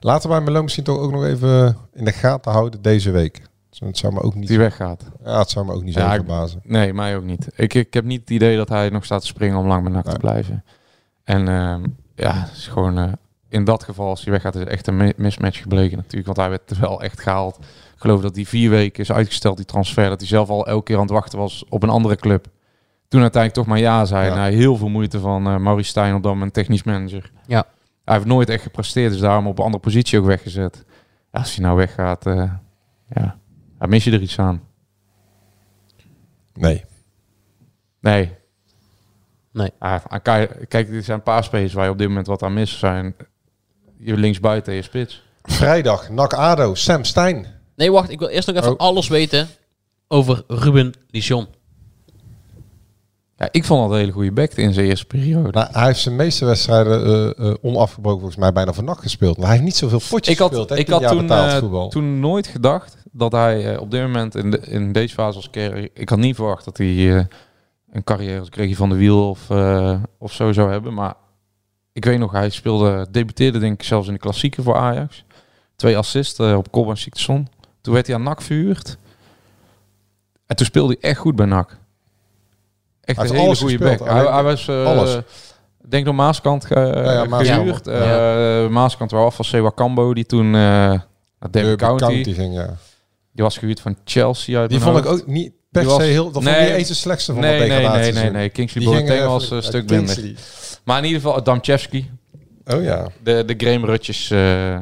Laten 0.00 0.30
wij 0.30 0.40
Malone 0.40 0.62
misschien 0.62 0.84
toch 0.84 0.98
ook 0.98 1.12
nog 1.12 1.24
even 1.24 1.76
in 1.92 2.04
de 2.04 2.12
gaten 2.12 2.52
houden 2.52 2.82
deze 2.82 3.10
week. 3.10 3.40
Het 3.78 3.98
zou 3.98 4.12
me 4.12 4.20
ook 4.20 4.34
niet. 4.34 4.48
Die 4.48 4.58
weggaat. 4.58 5.04
Ja, 5.24 5.38
het 5.38 5.50
zou 5.50 5.66
me 5.66 5.72
ook 5.72 5.82
niet 5.82 5.94
zo 5.94 6.00
Ja, 6.00 6.08
ik- 6.10 6.14
verbazen. 6.16 6.60
Nee, 6.64 6.94
mij 6.94 7.16
ook 7.16 7.24
niet. 7.24 7.48
Ik, 7.56 7.74
ik 7.74 7.94
heb 7.94 8.04
niet 8.04 8.20
het 8.20 8.30
idee 8.30 8.56
dat 8.56 8.68
hij 8.68 8.88
nog 8.88 9.04
staat 9.04 9.20
te 9.20 9.26
springen 9.26 9.58
om 9.58 9.66
lang 9.66 9.82
bij 9.82 9.92
NAC 9.92 10.04
te 10.04 10.18
blijven. 10.18 10.64
En 11.24 11.48
ehm, 11.48 11.84
ja, 12.14 12.32
het 12.34 12.56
is 12.56 12.66
gewoon 12.66 12.98
eh, 12.98 13.12
in 13.48 13.64
dat 13.64 13.82
geval, 13.84 14.08
als 14.08 14.22
hij 14.24 14.32
weggaat, 14.32 14.54
is 14.54 14.60
het 14.60 14.68
echt 14.68 14.86
een 14.86 14.96
mi- 14.96 15.12
mismatch 15.16 15.62
gebleken 15.62 15.96
natuurlijk. 15.96 16.26
Want 16.26 16.36
hij 16.38 16.48
werd 16.50 16.78
wel 16.78 17.02
echt 17.02 17.20
gehaald. 17.20 17.56
Ik 17.58 18.04
geloof 18.04 18.20
dat 18.20 18.34
hij 18.36 18.44
vier 18.44 18.70
weken 18.70 19.02
is 19.02 19.12
uitgesteld, 19.12 19.56
die 19.56 19.66
transfer. 19.66 20.08
Dat 20.08 20.18
hij 20.20 20.28
zelf 20.28 20.48
al 20.48 20.66
elke 20.66 20.84
keer 20.84 20.96
aan 20.96 21.02
het 21.02 21.10
wachten 21.10 21.38
was 21.38 21.64
op 21.68 21.82
een 21.82 21.88
andere 21.88 22.16
club. 22.16 22.46
Toen 23.08 23.20
uiteindelijk 23.20 23.62
toch 23.62 23.74
maar 23.74 23.82
ja 23.82 24.04
zei. 24.04 24.28
Ja. 24.28 24.34
Na 24.34 24.44
heel 24.46 24.76
veel 24.76 24.88
moeite 24.88 25.20
van 25.20 25.46
eh 25.46 25.56
Maurice 25.56 25.88
Stijn 25.90 26.14
op 26.14 26.22
dat 26.22 26.32
moment 26.32 26.52
technisch 26.52 26.82
manager. 26.82 27.30
Ja. 27.46 27.64
Hij 28.04 28.14
heeft 28.14 28.26
nooit 28.26 28.48
echt 28.48 28.62
gepresteerd, 28.62 29.10
dus 29.12 29.20
daarom 29.20 29.46
op 29.46 29.58
een 29.58 29.64
andere 29.64 29.82
positie 29.82 30.18
ook 30.18 30.24
weggezet. 30.26 30.84
Ja, 31.32 31.38
als 31.38 31.54
hij 31.56 31.64
nou 31.64 31.76
weggaat, 31.76 32.26
eh 32.26 32.52
ja, 33.14 33.36
dan 33.78 33.88
mis 33.88 34.04
je 34.04 34.10
er 34.10 34.20
iets 34.22 34.38
aan. 34.38 34.62
Nee. 36.54 36.84
Nee. 38.00 38.36
Nee. 39.52 39.70
Ah, 39.78 40.04
kijk, 40.22 40.64
kijk, 40.68 40.88
er 40.88 41.02
zijn 41.02 41.16
een 41.18 41.22
paar 41.22 41.44
spelers 41.44 41.72
waar 41.72 41.84
je 41.84 41.90
op 41.90 41.98
dit 41.98 42.08
moment 42.08 42.26
wat 42.26 42.42
aan 42.42 42.52
mis 42.54 42.78
zijn. 42.78 43.14
Je 43.98 44.16
linksbuiten 44.16 44.72
en 44.72 44.78
je 44.78 44.84
spits. 44.84 45.22
Vrijdag, 45.42 46.08
NAC 46.08 46.32
ADO, 46.32 46.74
Sam 46.74 47.04
Stein. 47.04 47.46
Nee, 47.76 47.92
wacht. 47.92 48.10
Ik 48.10 48.18
wil 48.18 48.28
eerst 48.28 48.46
nog 48.48 48.56
even 48.56 48.72
Oh. 48.72 48.78
alles 48.78 49.08
weten 49.08 49.48
over 50.08 50.42
Ruben 50.46 50.92
Lichon. 51.10 51.46
Ja, 53.38 53.48
ik 53.50 53.64
vond 53.64 53.82
dat 53.82 53.90
een 53.90 53.98
hele 53.98 54.12
goede 54.12 54.32
back 54.32 54.52
in 54.52 54.72
zijn 54.72 54.86
eerste 54.86 55.06
periode. 55.06 55.68
Hij 55.72 55.86
heeft 55.86 56.00
zijn 56.00 56.16
meeste 56.16 56.44
wedstrijden 56.44 57.04
eh, 57.04 57.48
eh, 57.48 57.54
onafgebroken 57.60 58.20
volgens 58.20 58.40
mij 58.40 58.52
bijna 58.52 58.72
van 58.72 58.84
NAC 58.84 59.00
gespeeld. 59.00 59.36
Maar 59.36 59.46
hij 59.46 59.54
heeft 59.54 59.66
niet 59.66 59.76
zoveel 59.76 60.00
potjes 60.08 60.34
ik 60.34 60.40
had, 60.40 60.48
gespeeld. 60.48 60.68
hè, 60.68 60.76
ik 60.76 60.88
had 60.88 61.08
toen, 61.08 61.30
eh, 61.30 61.86
toen 61.88 62.20
nooit 62.20 62.46
gedacht 62.46 62.96
dat 63.12 63.32
hij 63.32 63.76
op 63.76 63.90
dit 63.90 64.02
moment 64.02 64.34
in, 64.34 64.50
de, 64.50 64.58
in 64.58 64.92
deze 64.92 65.14
fase 65.14 65.36
als 65.36 65.50
carrière... 65.50 65.90
Ik 65.94 66.08
had 66.08 66.18
niet 66.18 66.34
verwacht 66.34 66.64
dat 66.64 66.76
hij 66.76 67.26
een 67.90 68.04
carrière 68.04 68.38
als 68.38 68.48
Greggy 68.50 68.74
van 68.74 68.88
de 68.88 68.96
Wiel 68.96 69.28
of, 69.28 69.50
of 70.18 70.32
zo 70.32 70.52
zou 70.52 70.70
hebben. 70.70 70.94
Maar 70.94 71.14
ik 71.92 72.04
weet 72.04 72.18
nog, 72.18 72.32
hij 72.32 72.50
speelde, 72.50 73.06
debuteerde 73.10 73.58
denk 73.58 73.80
ik 73.80 73.86
zelfs 73.86 74.06
in 74.06 74.12
de 74.12 74.18
klassieker 74.18 74.62
voor 74.62 74.76
Ajax. 74.76 75.24
Twee 75.76 75.96
assists 75.96 76.40
op 76.40 76.70
Colban 76.70 76.96
Sikteson. 76.96 77.48
Toen 77.80 77.94
werd 77.94 78.06
hij 78.06 78.16
aan 78.16 78.22
NAC 78.22 78.42
verhuurd. 78.42 78.98
En 80.46 80.56
toen 80.56 80.66
speelde 80.66 80.96
hij 81.00 81.10
echt 81.10 81.20
goed 81.20 81.36
bij 81.36 81.46
NAC. 81.46 81.78
Echt 83.16 83.30
een 83.30 83.36
hele 83.36 83.56
goede 83.56 83.78
back. 83.78 83.98
Hij, 84.08 84.24
hij 84.32 84.42
was... 84.42 84.68
eh, 84.68 84.84
alles. 84.84 85.14
Ik 85.84 85.90
denk 85.90 86.04
door 86.04 86.14
Maaskant 86.14 86.64
ge, 86.64 86.74
ja, 87.04 87.24
Maaskant. 87.24 87.60
gehuurd. 87.60 87.84
Ja. 87.84 88.62
Eh, 88.64 88.68
Maaskant 88.70 89.10
wel 89.10 89.24
af 89.24 89.34
van 89.34 89.44
Sewa 89.44 89.72
Cambo, 89.74 90.14
die 90.14 90.26
toen 90.26 90.46
eh 90.46 90.50
naar 91.40 91.50
Derby 91.50 91.76
County. 91.76 92.04
County 92.04 92.32
ging, 92.34 92.54
ja. 92.54 92.76
Die 93.32 93.44
was 93.44 93.58
gehuurd 93.58 93.80
van 93.80 93.96
Chelsea 94.04 94.60
uit 94.60 94.70
Die 94.70 94.80
vond 94.80 94.98
ik 94.98 95.06
ook 95.06 95.26
niet 95.26 95.52
per 95.70 95.82
se 95.82 95.88
was- 95.88 95.98
heel... 96.02 96.24
Dat 96.24 96.32
vond 96.32 96.46
ik 96.46 96.52
Nee, 96.52 96.64
niet 96.66 96.74
eens 96.76 96.88
de 96.88 96.94
slechtste 96.94 97.32
van 97.32 97.40
nee, 97.40 97.60
de 97.60 97.66
nee, 97.66 97.88
nee, 97.88 98.12
nee, 98.12 98.30
nee. 98.30 98.48
Kingsley 98.48 98.84
Boateng 98.84 99.24
was 99.24 99.50
een 99.50 99.62
stuk 99.62 99.90
minder. 99.90 100.32
Maar 100.84 100.98
in 100.98 101.04
ieder 101.04 101.20
geval 101.20 101.42
Damchevski. 101.42 102.10
Oh 102.66 102.82
ja. 102.82 103.06
De, 103.22 103.44
de 103.46 103.54
Graham-rutjes. 103.56 104.30
eh 104.30 104.76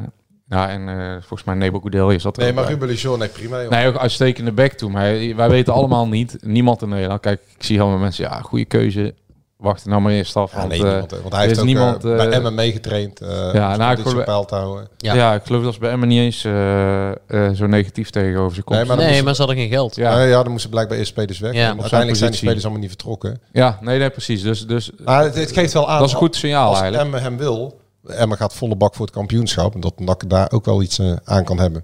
ja, 0.49 0.69
en 0.69 0.89
eh, 0.89 1.11
volgens 1.11 1.43
mij 1.43 1.55
Nebo 1.55 1.81
zat 2.17 2.37
er 2.37 2.43
Nee, 2.43 2.53
maar 2.53 2.63
bij. 2.63 2.73
Ruben 2.73 2.87
Lichon, 2.87 3.19
nee, 3.19 3.27
prima. 3.27 3.61
Joh. 3.61 3.69
Nee, 3.69 3.87
ook 3.87 3.97
uitstekende 3.97 4.51
back 4.51 4.71
toen. 4.71 4.91
Maar 4.91 5.35
wij 5.35 5.49
weten 5.49 5.73
allemaal 5.73 6.07
niet, 6.07 6.37
niemand 6.41 6.81
in 6.81 6.89
Nederland. 6.89 7.21
Kijk, 7.21 7.41
ik 7.57 7.63
zie 7.63 7.81
allemaal 7.81 7.99
mensen, 7.99 8.23
ja, 8.23 8.41
goede 8.41 8.65
keuze. 8.65 9.13
Wacht 9.57 9.85
nou 9.85 10.01
maar 10.01 10.11
eerst 10.11 10.35
af. 10.35 10.51
Ja, 10.51 10.57
want, 10.57 10.69
nee, 10.69 10.77
eh, 10.79 10.85
niemand, 10.85 11.11
want 11.11 11.33
hij 11.33 11.41
heeft 11.41 11.53
is 11.53 11.59
ook 11.59 11.65
niemand, 11.65 12.05
eh, 12.05 12.11
eh, 12.11 12.17
bij 12.17 12.29
Emmen 12.29 12.55
meegetraind. 12.55 13.21
eh 13.21 13.29
ja, 13.53 13.71
om 13.71 13.77
nou, 13.77 13.97
ik 13.97 14.07
geloof- 14.07 14.23
peil 14.25 14.45
te 14.45 14.55
houden. 14.55 14.87
Ja. 14.97 15.13
ja. 15.13 15.33
ik 15.33 15.41
geloof 15.45 15.63
dat 15.63 15.73
ze 15.73 15.79
bij 15.79 15.91
Emmen 15.91 16.07
niet 16.07 16.19
eens 16.19 16.43
eh, 16.43 17.09
eh, 17.09 17.15
zo 17.53 17.65
negatief 17.67 18.09
tegenover 18.09 18.55
ze 18.55 18.61
komt. 18.63 18.77
Nee, 18.77 18.87
maar 18.87 18.95
dan 18.95 19.05
nee, 19.05 19.13
moest- 19.13 19.25
maar 19.25 19.35
ze 19.35 19.41
hadden 19.41 19.59
geen 19.59 19.69
geld. 19.69 19.95
Ja. 19.95 20.21
Ja, 20.23 20.43
dan 20.43 20.51
moesten 20.51 20.69
blijkbaar 20.69 20.97
eerst 20.97 21.09
spelers 21.09 21.39
weg. 21.39 21.53
Ja. 21.53 21.59
Uiteindelijk 21.67 21.99
zijn 22.01 22.09
positie. 22.11 22.37
spelers 22.37 22.61
allemaal 22.63 22.79
niet 22.81 22.89
vertrokken. 22.89 23.39
Ja, 23.51 23.77
nee, 23.81 23.99
nee, 23.99 24.09
precies. 24.09 24.41
Dus, 24.41 24.67
dus 24.67 24.91
Maar 25.03 25.23
het, 25.23 25.35
het 25.35 25.51
geeft 25.51 25.73
wel 25.73 25.89
aan... 25.89 25.97
dat 25.99 26.07
is 26.07 26.13
een 26.13 26.19
goed 26.19 26.35
signaal 26.35 26.69
Als 26.69 26.79
eigenlijk. 26.81 27.03
Emmen 27.03 27.21
hem 27.21 27.37
wil... 27.37 27.79
Emmen 28.07 28.37
gaat 28.37 28.53
volle 28.53 28.75
bak 28.75 28.95
voor 28.95 29.05
het 29.05 29.15
kampioenschap. 29.15 29.73
En 29.73 29.79
dat 29.79 29.99
NAC 29.99 30.29
daar 30.29 30.51
ook 30.51 30.65
wel 30.65 30.81
iets 30.81 30.99
eh, 30.99 31.15
aan 31.23 31.43
kan 31.43 31.59
hebben. 31.59 31.83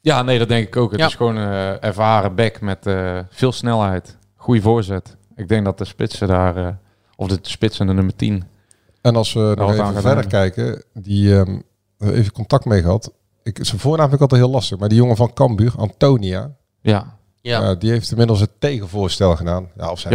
Ja, 0.00 0.22
nee, 0.22 0.38
dat 0.38 0.48
denk 0.48 0.66
ik 0.66 0.76
ook. 0.76 0.90
Het 0.90 1.00
Ja. 1.00 1.06
is 1.06 1.14
gewoon 1.14 1.36
een 1.36 1.80
ervaren 1.80 2.34
back 2.34 2.60
met 2.60 2.86
eh, 2.86 3.18
veel 3.30 3.52
snelheid. 3.52 4.16
Goede 4.34 4.60
voorzet. 4.60 5.16
Ik 5.36 5.48
denk 5.48 5.64
dat 5.64 5.78
de 5.78 5.84
spitsen 5.84 6.28
daar, 6.28 6.56
eh, 6.56 6.68
of 7.16 7.28
de 7.28 7.38
spits 7.42 7.78
en 7.80 7.86
de 7.86 7.92
nummer 7.92 8.16
10. 8.16 8.44
En 9.02 9.16
als 9.16 9.32
we 9.32 9.52
nog 9.56 9.72
even 9.72 9.86
verder 9.86 10.02
hebben. 10.10 10.28
kijken... 10.28 10.82
Die 10.92 11.38
ehm, 11.38 11.58
hebben 11.98 12.18
even 12.18 12.32
contact 12.32 12.64
mee 12.64 12.82
gehad. 12.82 13.12
Ik, 13.42 13.58
zijn 13.62 13.80
voornaam 13.80 14.08
vind 14.08 14.14
ik 14.14 14.20
altijd 14.20 14.40
heel 14.40 14.50
lastig. 14.50 14.78
Maar 14.78 14.88
die 14.88 14.98
jongen 14.98 15.16
van 15.16 15.32
Cambuur, 15.32 15.72
Antonia... 15.76 16.50
Ja, 16.80 17.16
Ja. 17.40 17.62
eh, 17.70 17.78
die 17.78 17.90
heeft 17.90 18.10
inmiddels 18.10 18.40
het 18.40 18.50
tegenvoorstel 18.58 19.36
gedaan. 19.36 19.68
Ja, 19.76 19.90
of 19.90 19.98
zijn. 19.98 20.14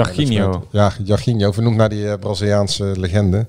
Ja, 0.72 0.92
Jarginho. 1.04 1.52
Vernoemd 1.52 1.76
naar 1.76 1.90
die 1.90 2.10
eh, 2.10 2.20
Braziliaanse 2.20 2.84
legende. 3.00 3.48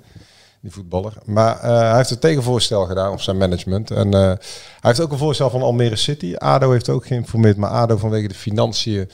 Die 0.63 0.71
voetballer. 0.73 1.13
Maar 1.25 1.61
eh, 1.61 1.79
hij 1.79 1.97
heeft 1.97 2.11
een 2.11 2.19
tegenvoorstel 2.19 2.85
gedaan 2.87 3.13
op 3.13 3.21
zijn 3.21 3.37
management. 3.37 3.91
En 3.91 4.15
eh, 4.15 4.21
hij 4.21 4.39
heeft 4.81 5.01
ook 5.01 5.13
een 5.13 5.19
voorstel 5.19 5.51
van 5.51 5.63
Almere 5.63 5.97
City. 5.97 6.35
ADO 6.37 6.71
heeft 6.71 6.89
ook 6.89 7.07
geïnformeerd. 7.07 7.57
Maar 7.57 7.71
ADO 7.71 7.97
vanwege 7.97 8.29
de 8.29 8.35
financiën 8.35 9.11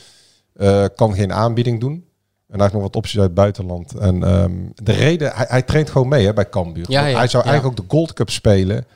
eh, 0.54 0.84
kan 0.96 1.14
geen 1.14 1.32
aanbieding 1.32 1.80
doen. 1.80 1.92
En 1.92 2.54
hij 2.54 2.60
heeft 2.60 2.72
nog 2.72 2.82
wat 2.82 2.96
opties 2.96 3.14
uit 3.16 3.24
het 3.24 3.34
buitenland. 3.34 3.94
En 3.94 4.22
ehm, 4.22 4.52
de 4.74 4.92
reden, 4.92 5.32
hij, 5.34 5.46
hij 5.48 5.62
traint 5.62 5.90
gewoon 5.90 6.08
mee 6.08 6.26
hè, 6.26 6.32
bij 6.32 6.48
Cambuur. 6.48 6.84
Ja, 6.88 7.00
Want 7.00 7.12
ja, 7.12 7.18
hij 7.18 7.28
zou 7.28 7.44
ja. 7.44 7.50
eigenlijk 7.50 7.80
ook 7.80 7.88
de 7.88 7.94
Gold 7.96 8.12
Cup 8.12 8.30
spelen 8.30 8.86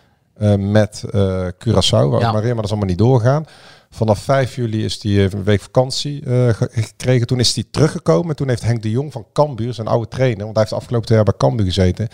met 0.59 1.05
Curaçao, 1.55 2.09
maar 2.09 2.33
maar 2.33 2.43
dat 2.55 2.65
is 2.65 2.71
allemaal 2.71 2.89
niet 2.89 2.99
doorgegaan. 2.99 3.45
Vanaf 3.91 4.19
5 4.19 4.55
juli 4.55 4.85
is 4.85 5.03
hij 5.03 5.13
even 5.13 5.39
een 5.39 5.45
week 5.45 5.61
vakantie 5.61 6.23
ge- 6.25 6.69
gekregen. 6.71 7.27
Toen 7.27 7.41
is 7.41 7.55
hij 7.55 7.65
teruggekomen. 7.71 8.37
Toen 8.37 8.49
heeft 8.49 8.63
Henk 8.63 8.83
de 8.83 8.91
Jong 8.91 9.13
van 9.13 9.27
Cambuur, 9.33 9.75
zijn 9.75 9.87
oude 9.87 10.09
trainer, 10.09 10.43
want 10.45 10.57
hij 10.57 10.63
heeft 10.63 10.77
afgelopen 10.77 11.07
twee 11.07 11.19
jaar 11.19 11.27
bij 11.27 11.37
Cambuur 11.49 11.67
gezeten, 11.67 12.09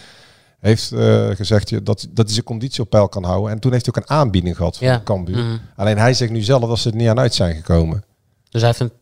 heeft 0.61 0.93
eh, 0.93 1.29
gezegd 1.29 1.71
dat, 1.71 2.07
dat 2.11 2.25
hij 2.25 2.33
zijn 2.35 2.45
conditie 2.45 2.83
op 2.83 2.91
peil 2.91 3.09
kan 3.09 3.25
houden. 3.25 3.51
En 3.51 3.59
toen 3.59 3.73
heeft 3.73 3.87
hij 3.87 3.95
ook 3.95 4.03
een 4.09 4.17
aanbieding 4.17 4.57
gehad 4.57 4.77
van 4.77 4.87
Ja. 4.87 5.01
Cambuur. 5.05 5.45
Mhm. 5.45 5.57
Alleen 5.77 5.99
hij 5.99 6.15
zegt 6.15 6.31
nu 6.31 6.41
zelf 6.43 6.69
dat 6.69 6.79
ze 6.79 6.91
er 6.91 6.97
niet 6.97 7.09
aan 7.09 7.19
uit 7.19 7.35
zijn 7.35 7.55
gekomen. 7.55 8.05
Dus 8.51 8.61
hij 8.63 8.71
heeft 8.77 8.81
een 8.81 8.93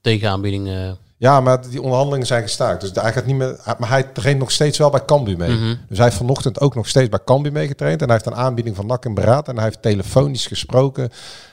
tegenaanbieding. 0.00 0.68
eh 0.68 0.90
Ja, 1.16 1.40
maar 1.40 1.68
die 1.70 1.82
onderhandelingen 1.82 2.26
zijn 2.26 2.42
gestaakt. 2.42 2.80
Dus 2.80 2.90
hij 2.94 3.12
gaat 3.12 3.26
niet 3.26 3.36
meer. 3.36 3.60
Maar 3.78 3.88
hij 3.88 4.02
traint 4.02 4.38
nog 4.38 4.50
steeds 4.50 4.78
wel 4.78 4.90
bij 4.90 5.04
Cambuur 5.04 5.36
mee. 5.36 5.50
Mhm. 5.56 5.74
Dus 5.88 5.96
hij 5.96 6.06
heeft 6.06 6.18
vanochtend 6.18 6.60
ook 6.60 6.74
nog 6.74 6.88
steeds 6.88 7.08
bij 7.08 7.18
Cambuur 7.24 7.52
meegetraind. 7.52 8.00
En 8.00 8.06
hij 8.08 8.16
heeft 8.16 8.26
een 8.28 8.42
aanbieding 8.44 8.76
van 8.76 8.86
NAC 8.86 9.04
en 9.04 9.14
Beraad. 9.14 9.48
En 9.48 9.54
hij 9.54 9.64
heeft 9.64 9.82
telefonisch 9.82 10.46
gesproken 10.46 11.10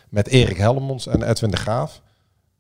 met 0.09 0.27
Erik 0.27 0.57
Helmons 0.57 1.07
en 1.07 1.29
Edwin 1.29 1.51
de 1.51 1.57
Graaf. 1.57 2.01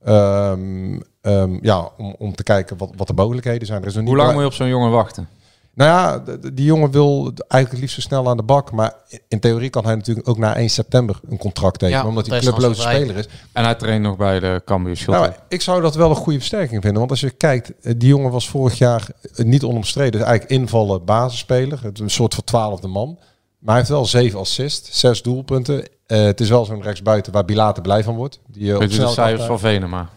Ehm, 0.03 0.99
ehm, 1.21 1.57
ja, 1.61 1.89
om, 1.97 2.15
om 2.17 2.35
te 2.35 2.43
kijken 2.43 2.77
wat, 2.77 2.89
wat 2.97 3.07
de 3.07 3.13
mogelijkheden 3.13 3.67
zijn. 3.67 3.81
Er 3.81 3.87
is 3.87 3.93
nog 3.93 4.03
Hoe 4.03 4.13
niet 4.13 4.21
lang 4.21 4.31
moet 4.33 4.41
je 4.41 4.47
op 4.47 4.53
zo'n 4.53 4.67
jongen 4.67 4.91
wachten? 4.91 5.27
Nou 5.75 5.89
ja, 5.89 6.37
die 6.53 6.65
jongen 6.65 6.91
wil 6.91 7.33
eigenlijk 7.47 7.81
liefst 7.81 7.95
zo 7.95 8.01
snel 8.01 8.29
aan 8.29 8.37
de 8.37 8.43
bak. 8.43 8.71
Maar 8.71 8.93
in 9.27 9.39
theorie 9.39 9.69
kan 9.69 9.85
hij 9.85 9.95
natuurlijk 9.95 10.27
ook 10.27 10.37
na 10.37 10.55
1 10.55 10.69
september 10.69 11.19
een 11.29 11.37
contract 11.37 11.79
tekenen. 11.79 12.01
Ja, 12.01 12.07
omdat 12.07 12.27
hij 12.27 12.39
clubloze 12.39 12.81
speler 12.81 13.17
is. 13.17 13.27
En 13.51 13.63
hij 13.63 13.75
traint 13.75 14.01
nog 14.01 14.17
bij 14.17 14.39
de 14.39 14.61
Cambuur. 14.65 15.03
Nou, 15.07 15.31
ik 15.47 15.61
zou 15.61 15.81
dat 15.81 15.95
wel 15.95 16.09
een 16.09 16.15
goede 16.15 16.37
versterking 16.37 16.81
vinden. 16.81 16.99
Want 16.99 17.11
als 17.11 17.19
je 17.19 17.29
kijkt, 17.29 17.71
eh, 17.81 17.93
die 17.97 18.07
jongen 18.07 18.31
was 18.31 18.49
vorig 18.49 18.77
jaar 18.77 19.07
eh, 19.35 19.45
niet 19.45 19.63
onomstreden. 19.63 20.11
Dus 20.11 20.21
eigenlijk 20.21 20.61
invallen 20.61 21.05
basisspeler. 21.05 21.79
Een 21.93 22.09
soort 22.09 22.33
van 22.33 22.43
twaalfde 22.43 22.87
man. 22.87 23.17
Maar 23.59 23.73
hij 23.75 23.83
heeft 23.83 23.89
wel 23.89 24.05
zeven 24.05 24.39
assists, 24.39 24.99
zes 24.99 25.21
doelpunten. 25.21 25.87
Eh, 26.05 26.23
het 26.23 26.39
is 26.39 26.49
wel 26.49 26.65
zo'n 26.65 26.81
rechtsbuiten 26.81 27.33
waar 27.33 27.45
Bilater 27.45 27.81
blij 27.81 28.03
van 28.03 28.15
wordt. 28.15 28.39
Die, 28.47 28.73
op 28.73 28.79
Weet 28.79 28.91
je 28.91 28.97
de 28.99 29.07
snelheid 29.07 29.27
cijfers 29.27 29.45
van. 29.45 29.59
Venema? 29.59 30.09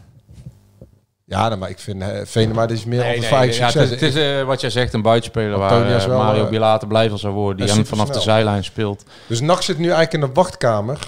Ja, 1.28 1.48
nou, 1.48 1.60
maar 1.60 1.70
ik 1.70 1.78
vind 1.78 2.02
eh, 2.02 2.08
Venema 2.24 2.66
dit 2.66 2.76
is 2.76 2.84
meer 2.84 2.98
Nee, 2.98 3.16
altijd 3.16 3.30
nee, 3.30 3.40
vijf 3.40 3.56
ja, 3.56 3.66
het 3.66 3.74
is, 3.74 3.90
het 3.90 4.02
is 4.02 4.14
eh, 4.14 4.44
wat 4.44 4.60
jij 4.60 4.70
zegt, 4.70 4.94
een 4.94 5.02
buitenspeler 5.02 5.58
waar 5.58 6.08
wel, 6.08 6.18
Mario 6.18 6.44
eh, 6.44 6.50
Bilater 6.50 6.88
blij 6.88 7.08
van 7.08 7.18
zou 7.18 7.34
worden. 7.34 7.66
Die 7.66 7.74
hem 7.74 7.86
vanaf 7.86 8.08
de 8.08 8.20
zijlijn 8.20 8.64
speelt. 8.64 9.04
Dus 9.26 9.40
NAC 9.40 9.62
zit 9.62 9.78
nu 9.78 9.84
eigenlijk 9.84 10.12
in 10.12 10.20
de 10.20 10.30
wachtkamer. 10.32 10.98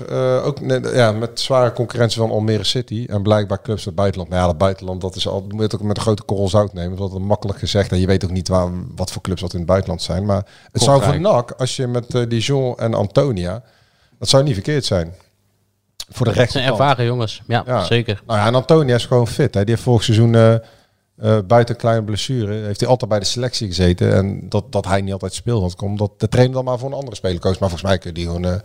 ook 0.45 0.59
ja, 0.95 1.13
met 1.13 1.41
zware 1.41 1.73
concurrentie 1.73 2.21
van 2.21 2.31
Almere 2.31 2.65
City. 2.65 3.07
En 3.09 3.23
blijkbaar 3.23 3.63
clubs 3.63 3.79
uit 3.79 3.87
het 3.87 3.95
buitenland. 3.95 4.31
Maar 4.31 4.41
ja, 4.41 4.47
dat 4.47 4.59
buitenland, 4.59 5.01
dat 5.01 5.17
is 5.17 5.29
al, 5.29 5.41
moet 5.41 5.57
je 5.57 5.63
het 5.63 5.75
ook 5.75 5.83
met 5.83 5.97
een 5.97 6.03
grote 6.03 6.23
korrel 6.23 6.49
zout 6.49 6.73
nemen. 6.73 6.99
Dat 6.99 7.13
is 7.13 7.19
makkelijk 7.19 7.59
gezegd. 7.59 7.93
En 7.93 8.01
je 8.01 8.07
weet 8.07 8.25
ook 8.25 8.31
niet 8.31 8.49
waar, 8.49 8.69
wat 8.97 9.11
voor 9.11 9.23
clubs 9.23 9.41
dat 9.41 9.53
in 9.53 9.59
het 9.59 9.69
buitenland 9.69 10.03
zijn. 10.03 10.25
Maar 10.25 10.47
het 10.73 10.83
zou 10.83 11.03
voor. 11.03 11.21
NAC, 11.21 11.51
als 11.51 11.77
je 11.77 11.87
met 11.87 12.27
Dijon 12.29 12.79
en 12.79 12.95
Antonia... 12.95 13.63
Dat 14.19 14.29
zou 14.29 14.43
niet 14.43 14.55
verkeerd 14.55 14.85
zijn. 14.85 15.15
Voor 16.11 16.27
de 16.33 16.41
het 16.41 16.51
zijn 16.51 16.65
ervaren 16.65 17.05
jongens. 17.05 17.43
Ja, 17.47 17.63
Ja. 17.67 17.85
zeker. 17.85 18.23
Nou 18.27 18.39
ja, 18.39 18.47
en 18.47 18.55
Antonia 18.55 18.95
is 18.95 19.07
gewoon 19.07 19.29
fit. 19.29 19.55
Hè. 19.55 19.61
Die 19.61 19.71
heeft 19.75 19.83
vorig 19.87 20.03
seizoen 20.03 20.35
eh, 20.35 20.55
eh, 20.55 21.39
buiten 21.47 21.77
kleine 21.77 22.05
blessure... 22.05 22.53
heeft 22.55 22.81
hij 22.81 22.89
altijd 22.89 23.11
bij 23.11 23.19
de 23.21 23.25
selectie 23.27 23.67
gezeten. 23.67 24.15
En 24.15 24.49
dat, 24.49 24.73
dat 24.73 24.85
hij 24.87 25.01
niet 25.01 25.13
altijd 25.13 25.35
speelde. 25.35 25.67
Dat 25.67 25.75
komt 25.77 25.91
omdat 25.91 26.21
de 26.21 26.29
trainer 26.29 26.55
dan 26.55 26.65
maar 26.65 26.79
voor 26.79 26.89
een 26.89 26.95
andere 26.95 27.17
speler 27.17 27.41
koos. 27.41 27.59
Maar 27.59 27.69
volgens 27.69 27.91
mij 27.91 27.99
kun 27.99 28.09
je 28.11 28.17
die 28.17 28.27
gewoon... 28.27 28.61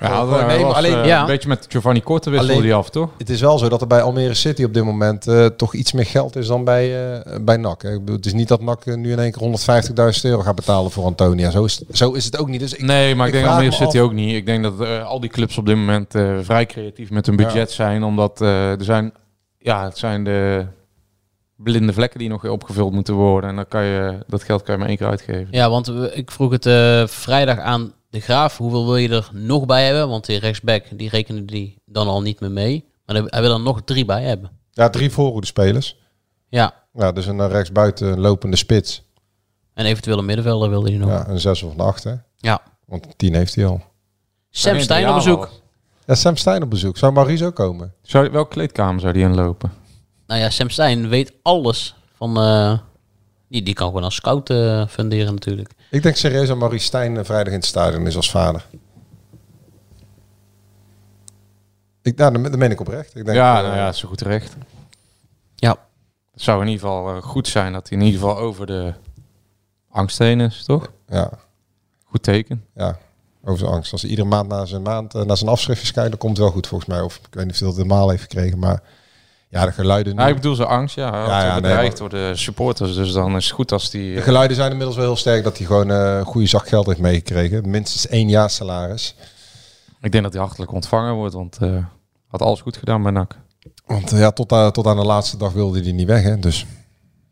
Ja, 0.00 0.24
nemen. 0.24 0.60
was, 0.66 0.74
Alleen, 0.76 0.98
eh, 0.98 1.06
ja. 1.06 1.20
Een 1.20 1.26
beetje 1.26 1.48
met 1.48 1.66
Giovanni 1.68 2.00
Korte 2.02 2.30
wisselde 2.30 2.52
Alleen- 2.52 2.64
die 2.64 2.74
af, 2.74 2.90
toch? 2.90 3.10
Het 3.18 3.30
is 3.30 3.40
wel 3.40 3.58
zo 3.58 3.68
dat 3.68 3.80
er 3.80 3.86
bij 3.86 4.02
Almere 4.02 4.34
City 4.34 4.64
op 4.64 4.74
dit 4.74 4.84
moment 4.84 5.26
eh, 5.26 5.46
toch 5.46 5.74
iets 5.74 5.92
meer 5.92 6.06
geld 6.06 6.36
is 6.36 6.46
dan 6.46 6.64
bij, 6.64 7.14
eh, 7.22 7.36
bij 7.40 7.56
NAC. 7.56 7.82
Hè. 7.82 7.92
Ik 7.92 7.98
bedoel, 7.98 8.16
het 8.16 8.26
is 8.26 8.32
niet 8.32 8.48
dat 8.48 8.60
NAC 8.60 8.84
nu 8.86 9.12
in 9.12 9.18
één 9.18 9.32
keer 9.32 9.42
150.000 9.42 10.24
euro 10.24 10.42
gaat 10.42 10.54
betalen 10.54 10.90
voor 10.90 11.04
Antonia. 11.04 11.50
Zo 11.50 11.64
is, 11.64 11.80
zo 11.90 12.12
is 12.12 12.24
het 12.24 12.38
ook 12.38 12.48
niet. 12.48 12.60
Dus 12.60 12.74
ik, 12.74 12.82
Nee, 12.82 13.14
maar 13.14 13.26
ik, 13.26 13.32
denk 13.32 13.46
Almere 13.46 13.64
me 13.66 13.72
City 13.72 13.98
af- 13.98 14.04
ook 14.04 14.12
niet. 14.12 14.34
Ik 14.34 14.46
denk 14.46 14.62
dat 14.62 14.80
eh, 14.80 15.06
al 15.06 15.20
die 15.20 15.30
clubs 15.30 15.58
op 15.58 15.66
dit 15.66 15.76
moment 15.76 16.14
eh, 16.14 16.36
vrij 16.42 16.66
creatief 16.66 17.10
met 17.10 17.26
hun 17.26 17.36
budget 17.36 17.70
zijn. 17.70 18.02
Omdat 18.04 18.40
eh, 18.40 18.70
er 18.70 18.84
zijn, 18.84 19.12
ja, 19.58 19.84
het 19.84 19.98
zijn 19.98 20.24
de 20.24 20.66
blinde 21.56 21.92
vlekken 21.92 22.18
die 22.18 22.28
nog 22.28 22.44
opgevuld 22.44 22.92
moeten 22.92 23.14
worden. 23.14 23.50
En 23.50 23.56
dan 23.56 23.68
kan 23.68 23.84
je, 23.84 24.18
dat 24.26 24.42
geld 24.42 24.62
kan 24.62 24.72
je 24.74 24.80
maar 24.80 24.88
één 24.88 24.96
keer 24.98 25.08
uitgeven. 25.08 25.48
Ja, 25.50 25.70
want 25.70 25.92
ik 26.12 26.30
vroeg 26.30 26.50
het 26.52 26.66
eh, 26.66 27.06
vrijdag 27.06 27.58
aan 27.58 27.92
de 28.16 28.22
Graaf. 28.22 28.58
Hoeveel 28.58 28.84
wil 28.86 28.96
je 28.96 29.08
er 29.08 29.28
nog 29.32 29.66
bij 29.66 29.84
hebben? 29.84 30.08
Want 30.08 30.26
die 30.26 30.38
rechtsback, 30.38 30.84
die 30.90 31.08
rekende 31.08 31.44
die 31.44 31.82
dan 31.84 32.08
al 32.08 32.22
niet 32.22 32.40
meer 32.40 32.50
mee. 32.50 32.84
Maar 33.06 33.16
hij 33.16 33.40
wil 33.40 33.52
er 33.52 33.60
nog 33.60 33.82
drie 33.84 34.04
bij 34.04 34.22
hebben. 34.22 34.50
Ja, 34.70 34.90
drie 34.90 35.10
voorhoede 35.10 35.46
spelers. 35.46 35.98
Ja. 36.48 36.74
Ja, 36.92 37.12
dus 37.12 37.26
een 37.26 37.48
rechtsbuiten 37.48 38.06
een 38.06 38.20
lopende 38.20 38.56
spits. 38.56 39.02
En 39.74 39.86
eventueel 39.86 40.18
een 40.18 40.24
middenvelder 40.24 40.70
wilde 40.70 40.88
hij 40.88 40.98
nog. 40.98 41.08
Ja, 41.08 41.28
een 41.28 41.40
zes 41.40 41.62
of 41.62 41.72
een 41.72 41.80
acht. 41.80 42.04
Hè. 42.04 42.14
Ja. 42.36 42.62
Want 42.86 43.18
tien 43.18 43.34
heeft 43.34 43.54
hij 43.54 43.66
al. 43.66 43.82
Sam 44.50 44.80
Stein 44.80 45.08
op 45.08 45.14
bezoek. 45.14 45.50
Ja, 46.06 46.14
Sam 46.14 46.36
Stein 46.36 46.62
op 46.62 46.70
bezoek. 46.70 46.96
Zou 46.96 47.12
Maurice 47.12 47.44
ook 47.44 47.54
komen? 47.54 47.94
Zou, 48.02 48.30
welke 48.30 48.50
kleedkamer 48.50 49.00
zou 49.00 49.12
die 49.12 49.22
inlopen? 49.22 49.72
Nou 50.26 50.40
ja, 50.40 50.50
Sam 50.50 50.70
Stein 50.70 51.08
weet 51.08 51.32
alles 51.42 51.94
van... 52.14 52.36
eh, 52.36 52.78
die, 53.48 53.62
die 53.62 53.74
kan 53.74 53.86
gewoon 53.86 54.04
als 54.04 54.14
scout 54.14 54.50
eh, 54.50 54.86
funderen 54.86 55.34
natuurlijk. 55.34 55.70
Ik 55.90 56.02
denk 56.02 56.16
serieus 56.16 56.48
dat 56.48 56.58
Maurice 56.58 56.84
Stijn 56.84 57.16
eh, 57.16 57.24
vrijdag 57.24 57.52
in 57.52 57.58
het 57.58 57.68
stadion 57.68 58.06
is 58.06 58.16
als 58.16 58.30
vader. 58.30 58.66
Ik, 62.02 62.16
nou, 62.16 62.32
dat 62.32 62.42
dat 62.42 62.56
meen 62.56 62.70
ik 62.70 62.80
oprecht. 62.80 63.14
Ik 63.14 63.24
denk, 63.24 63.36
ja, 63.36 63.58
eh, 63.58 63.64
nou 63.64 63.76
ja, 63.76 63.92
zo 63.92 64.08
goed 64.08 64.18
terecht. 64.18 64.56
Ja. 65.54 65.76
Het 66.32 66.42
zou 66.42 66.60
in 66.60 66.68
ieder 66.68 66.80
geval 66.80 67.20
goed 67.20 67.48
zijn 67.48 67.72
dat 67.72 67.88
hij 67.88 67.98
in 67.98 68.04
ieder 68.04 68.20
geval 68.20 68.38
over 68.38 68.66
de 68.66 68.94
angst 69.90 70.18
heen 70.18 70.40
is, 70.40 70.64
toch? 70.64 70.92
Ja. 71.08 71.30
Goed 72.04 72.22
teken. 72.22 72.64
Ja, 72.74 72.98
over 73.44 73.58
zijn 73.58 73.70
angst. 73.70 73.92
Als 73.92 74.00
hij 74.00 74.10
iedere 74.10 74.28
maand 74.28 74.48
naar 74.48 74.66
zijn, 74.66 74.82
maand, 74.82 75.12
naar 75.12 75.36
zijn 75.36 75.50
afschriftjes 75.50 75.92
kijkt, 75.92 76.10
dan 76.10 76.18
komt 76.18 76.36
het 76.36 76.46
wel 76.46 76.54
goed 76.54 76.66
volgens 76.66 76.90
mij. 76.90 77.00
Of 77.00 77.16
ik 77.16 77.34
weet 77.34 77.44
niet 77.44 77.52
of 77.52 77.58
hij 77.58 77.68
dat 77.68 77.76
helemaal 77.76 78.10
heeft 78.10 78.22
gekregen, 78.22 78.58
maar 78.58 78.82
ja, 79.60 79.66
de 79.66 79.72
geluiden... 79.72 80.16
nu- 80.16 80.22
Ja, 80.22 80.28
ik 80.28 80.34
bedoel 80.34 80.54
zijn 80.54 80.68
angst, 80.68 80.94
ja. 80.94 81.10
Hij 81.10 81.18
Ja, 81.20 81.24
wordt 81.26 81.42
ja, 81.42 81.52
nee, 81.52 81.60
bedreigd 81.60 82.00
maar- 82.00 82.08
door 82.10 82.18
de 82.18 82.36
supporters, 82.36 82.94
dus 82.94 83.12
dan 83.12 83.36
is 83.36 83.44
het 83.44 83.54
goed 83.54 83.72
als 83.72 83.90
die... 83.90 84.12
De 84.12 84.18
eh, 84.18 84.24
geluiden 84.24 84.56
zijn 84.56 84.70
inmiddels 84.70 84.96
wel 84.96 85.06
heel 85.06 85.16
sterk 85.16 85.44
dat 85.44 85.56
hij 85.58 85.66
gewoon 85.66 85.90
eh, 85.90 86.16
een 86.18 86.24
goede 86.24 86.46
zak 86.46 86.68
geld 86.68 86.86
heeft 86.86 86.98
meegekregen. 86.98 87.70
Minstens 87.70 88.06
één 88.08 88.28
jaar 88.28 88.50
salaris. 88.50 89.14
Ik 90.00 90.12
denk 90.12 90.24
dat 90.24 90.32
hij 90.32 90.42
hartelijk 90.42 90.72
ontvangen 90.72 91.14
wordt, 91.14 91.34
want 91.34 91.56
eh 91.60 91.76
had 92.26 92.42
alles 92.42 92.60
goed 92.60 92.76
gedaan 92.76 93.02
bij 93.02 93.12
NAC. 93.12 93.36
Want 93.86 94.10
ja, 94.10 94.30
tot, 94.30 94.52
aan- 94.52 94.72
tot 94.72 94.86
aan 94.86 94.96
de 94.96 95.04
laatste 95.04 95.36
dag 95.36 95.52
wilde 95.52 95.80
hij 95.82 95.92
niet 95.92 96.06
weg, 96.06 96.22
hè. 96.22 96.38
Dus 96.38 96.66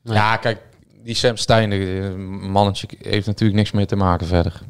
Ja, 0.03 0.37
kijk, 0.37 0.59
die 1.03 1.14
Sam 1.14 1.37
Stein, 1.37 1.70
de 1.70 2.11
eh, 2.12 2.14
mannetje, 2.51 2.87
heeft 3.03 3.27
natuurlijk 3.27 3.59
niks 3.59 3.70
meer 3.72 3.87
te 3.87 3.97
maken 3.97 4.27
verder. 4.27 4.61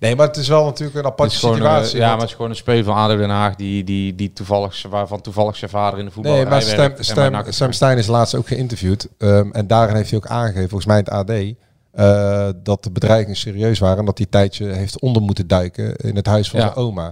Nee, 0.00 0.16
maar 0.16 0.26
het 0.26 0.36
is 0.36 0.48
wel 0.48 0.64
natuurlijk 0.64 0.98
een 0.98 1.04
aparte 1.04 1.34
situatie. 1.34 1.98
ja, 1.98 2.02
want- 2.06 2.10
maar 2.10 2.20
het 2.20 2.28
is 2.28 2.34
gewoon 2.34 2.50
een 2.50 2.56
speler 2.56 2.84
van 2.84 2.94
ADO 2.94 3.16
Den 3.16 3.30
Haag 3.30 3.54
die, 3.54 3.84
die, 3.84 4.14
die 4.14 4.32
toevallig, 4.32 4.84
waarvan 4.90 5.20
toevallig 5.20 5.56
zijn 5.56 5.70
vader 5.70 5.98
in 5.98 6.04
de 6.04 6.10
voetbal 6.10 6.32
Nee, 6.34 6.46
maar 6.46 6.62
Stem, 6.62 6.94
Stem. 6.98 7.42
Sam 7.48 7.72
Stein 7.72 7.98
is 7.98 8.06
laatst 8.06 8.34
ook 8.34 8.46
geïnterviewd. 8.46 9.08
ehm, 9.18 9.50
en 9.50 9.66
daarin 9.66 9.96
heeft 9.96 10.10
hij 10.10 10.18
ook 10.18 10.26
aangegeven, 10.26 10.68
volgens 10.68 10.86
mij 10.88 10.98
in 10.98 11.04
het 11.04 11.12
AD, 11.12 11.30
eh, 11.92 12.48
dat 12.62 12.84
de 12.84 12.90
bedreigingen 12.90 13.36
serieus 13.36 13.78
waren. 13.78 13.98
En 13.98 14.04
dat 14.04 14.16
hij 14.18 14.26
een 14.26 14.32
tijdje 14.32 14.66
heeft 14.66 15.00
onder 15.00 15.22
moeten 15.22 15.46
duiken 15.46 15.96
in 15.96 16.16
het 16.16 16.26
huis 16.26 16.50
van 16.50 16.60
Ja. 16.60 16.66
zijn 16.66 16.78
oma. 16.78 17.08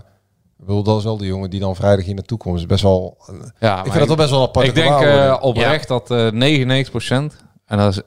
Ik 0.59 0.67
bedoel, 0.67 0.83
dat 0.83 0.99
is 0.99 1.05
wel 1.05 1.17
de 1.17 1.27
jongen 1.27 1.51
die 1.51 1.61
dan 1.61 1.77
vrijdag 1.77 2.05
hier 2.05 2.15
naartoe 2.15 2.39
komt. 2.39 2.59
is 2.59 2.67
best 2.67 2.83
wel... 2.83 3.17
eh, 3.27 3.35
Ja, 3.35 3.39
ik 3.79 3.85
maar 3.85 3.85
vind 3.85 3.99
dat 3.99 4.07
wel 4.07 4.17
best 4.17 4.31
wel 4.31 4.41
een 4.41 4.47
aparte 4.49 4.69
Ik 4.69 4.75
denk 4.75 5.01
eh, 5.01 5.37
oprecht 5.41 5.89
dat 5.89 6.11
eh 6.11 6.31
99%, 6.31 7.37
en 7.67 7.79
dat 7.79 7.93
is 7.93 8.01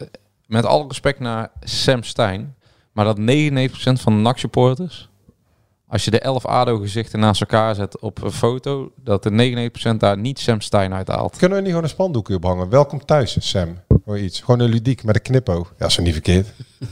met 0.45 0.65
alle 0.65 0.87
respect 0.87 1.19
naar 1.19 1.51
Sam 1.59 2.03
Stein, 2.03 2.55
maar 2.93 3.05
dat 3.05 3.17
99% 3.19 3.21
van 4.01 4.13
de 4.15 4.21
NAC-supporters, 4.21 5.09
als 5.87 6.05
je 6.05 6.11
de 6.11 6.19
11 6.19 6.45
ADO-gezichten 6.45 7.19
naast 7.19 7.41
elkaar 7.41 7.75
zet 7.75 7.99
op 7.99 8.23
een 8.23 8.31
foto, 8.31 8.91
dat 9.03 9.23
de 9.23 9.69
99% 9.93 9.97
daar 9.97 10.17
niet 10.17 10.39
Sam 10.39 10.61
Stein 10.61 10.93
uithaalt. 10.93 11.37
Kunnen 11.37 11.55
we 11.57 11.61
niet 11.63 11.71
gewoon 11.73 11.83
een 11.87 11.93
spandoekje 11.93 12.35
ophangen? 12.35 12.69
Welkom 12.69 13.05
thuis, 13.05 13.49
Sam. 13.49 13.79
Of 14.05 14.15
iets. 14.17 14.39
Gewoon 14.39 14.59
een 14.59 14.69
ludiek 14.69 15.03
met 15.03 15.15
een 15.15 15.21
knippo. 15.21 15.67
Ja, 15.79 15.85
is 15.85 15.97
er 15.97 16.03
niet 16.03 16.13
verkeerd. 16.13 16.47
Ja, 16.79 16.85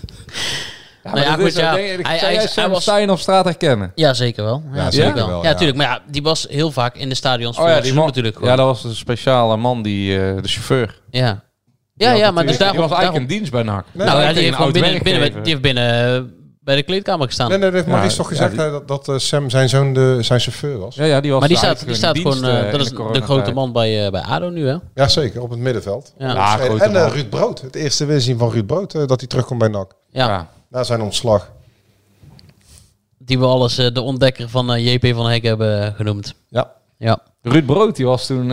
Nou 1.14 1.20
ja, 1.26 1.34
goed, 1.34 1.44
is, 1.46 1.56
ja. 1.56 1.74
denk 1.74 2.00
ik, 2.00 2.08
Hij- 2.08 2.70
was- 2.70 2.82
Stein 2.82 3.10
op 3.10 3.20
straat 3.20 3.46
herkennen? 3.46 3.92
Ja, 3.96 4.14
zeker 4.14 4.44
wel. 4.44 4.64
Ja, 4.74 4.84
Ja, 4.84 4.92
zeker 4.92 5.14
wel. 5.14 5.28
wel, 5.28 5.38
Ja, 5.38 5.44
ja. 5.44 5.50
natuurlijk. 5.52 5.78
Maar 5.78 5.88
ja, 5.88 6.02
die 6.12 6.22
was 6.22 6.46
heel 6.50 6.72
vaak 6.72 6.96
in 6.96 7.10
de 7.10 7.16
stadions 7.16 7.58
Oh 7.58 7.64
voor 7.64 7.72
ja, 7.72 7.82
die 7.82 7.94
man, 7.94 8.06
natuurlijk. 8.06 8.40
ja, 8.44 8.56
dat 8.56 8.66
was 8.66 8.84
een 8.84 8.96
speciale 8.96 9.58
man, 9.58 9.82
die, 9.82 10.20
eh, 10.20 10.42
de 10.42 10.48
chauffeur. 10.48 11.02
Ja. 11.10 11.44
Ja, 12.02 12.12
ja, 12.14 12.32
maar 12.32 12.46
dus 12.46 12.58
die 12.58 12.66
was 12.66 12.76
eigenlijk 12.76 13.02
daarom- 13.02 13.22
in 13.22 13.28
dienst 13.28 13.52
bij 13.52 13.64
NAC. 13.64 13.86
nou 13.92 14.22
ja, 14.22 14.34
die 14.34 14.42
heeft, 14.44 14.56
gewoon 14.56 14.76
een 14.76 14.82
binnen, 14.82 15.04
binnen, 15.04 15.32
die 15.44 15.52
heeft 15.52 15.62
binnen 15.62 16.16
eh, 16.16 16.22
bij 16.64 16.76
de 16.76 16.84
kleedkamer 16.84 17.26
gestaan. 17.28 17.50
Nee, 17.50 17.58
nee, 17.58 17.66
dat 17.68 17.76
heeft 17.76 17.88
Maurice 17.92 18.16
toch 18.18 18.30
ja, 18.30 18.36
gezegd 18.36 18.52
die- 18.52 18.62
hè, 18.62 18.72
dat, 18.72 18.88
dat 18.88 19.08
eh, 19.10 19.18
Sam 19.18 19.50
zijn 19.50 19.70
zoon 19.70 19.94
de, 19.94 20.18
zijn 20.22 20.40
chauffeur 20.40 20.78
was? 20.80 20.96
Ja, 20.96 21.04
ja, 21.06 21.22
die 21.22 21.32
was 21.32 21.40
maar 21.40 21.50
die 21.50 21.58
staat, 21.58 21.86
die 21.86 21.96
staat 21.96 22.18
gewoon... 22.18 22.44
eh, 22.46 22.66
eh, 22.66 22.72
dat 22.72 22.82
is 22.82 22.90
de 22.90 23.22
grote 23.22 23.52
man 23.54 23.72
bij, 23.72 24.06
eh, 24.06 24.12
bij 24.12 24.22
ADO 24.22 24.50
nu, 24.50 24.68
hè? 24.68 24.76
Ja, 24.96 25.08
zeker. 25.08 25.42
Op 25.42 25.50
het 25.50 25.60
middenveld. 25.60 26.14
Ja. 26.18 26.34
Ja, 26.34 26.60
en 26.60 26.66
grote 26.66 26.84
en 26.84 26.96
eh, 26.96 27.02
man. 27.02 27.12
Ruud 27.12 27.30
Brood. 27.30 27.62
Het 27.62 27.76
eerste 27.76 28.06
weerzien 28.06 28.38
van 28.38 28.52
Ruud 28.52 28.66
Brood. 28.66 28.94
eh, 28.96 29.08
dat 29.08 29.20
hij 29.20 29.30
terugkomt 29.30 29.60
bij 29.60 29.68
NAC. 29.68 29.92
Ja. 30.12 30.48
Na 30.70 30.84
zijn 30.84 31.02
ontslag. 31.02 31.52
Die 33.18 33.40
we 33.40 33.46
alles 33.46 33.78
eh, 33.78 33.94
de 33.94 34.02
ontdekker 34.02 34.50
van 34.50 34.74
eh, 34.74 34.94
JP 34.94 35.16
van 35.16 35.30
Hek 35.30 35.44
hebben 35.44 35.94
genoemd. 35.94 36.34
Ja. 36.48 36.72
Ja. 36.98 37.20
Ruud 37.42 37.66
Brood, 37.66 37.96
die 37.96 38.06
was 38.06 38.26
toen... 38.26 38.52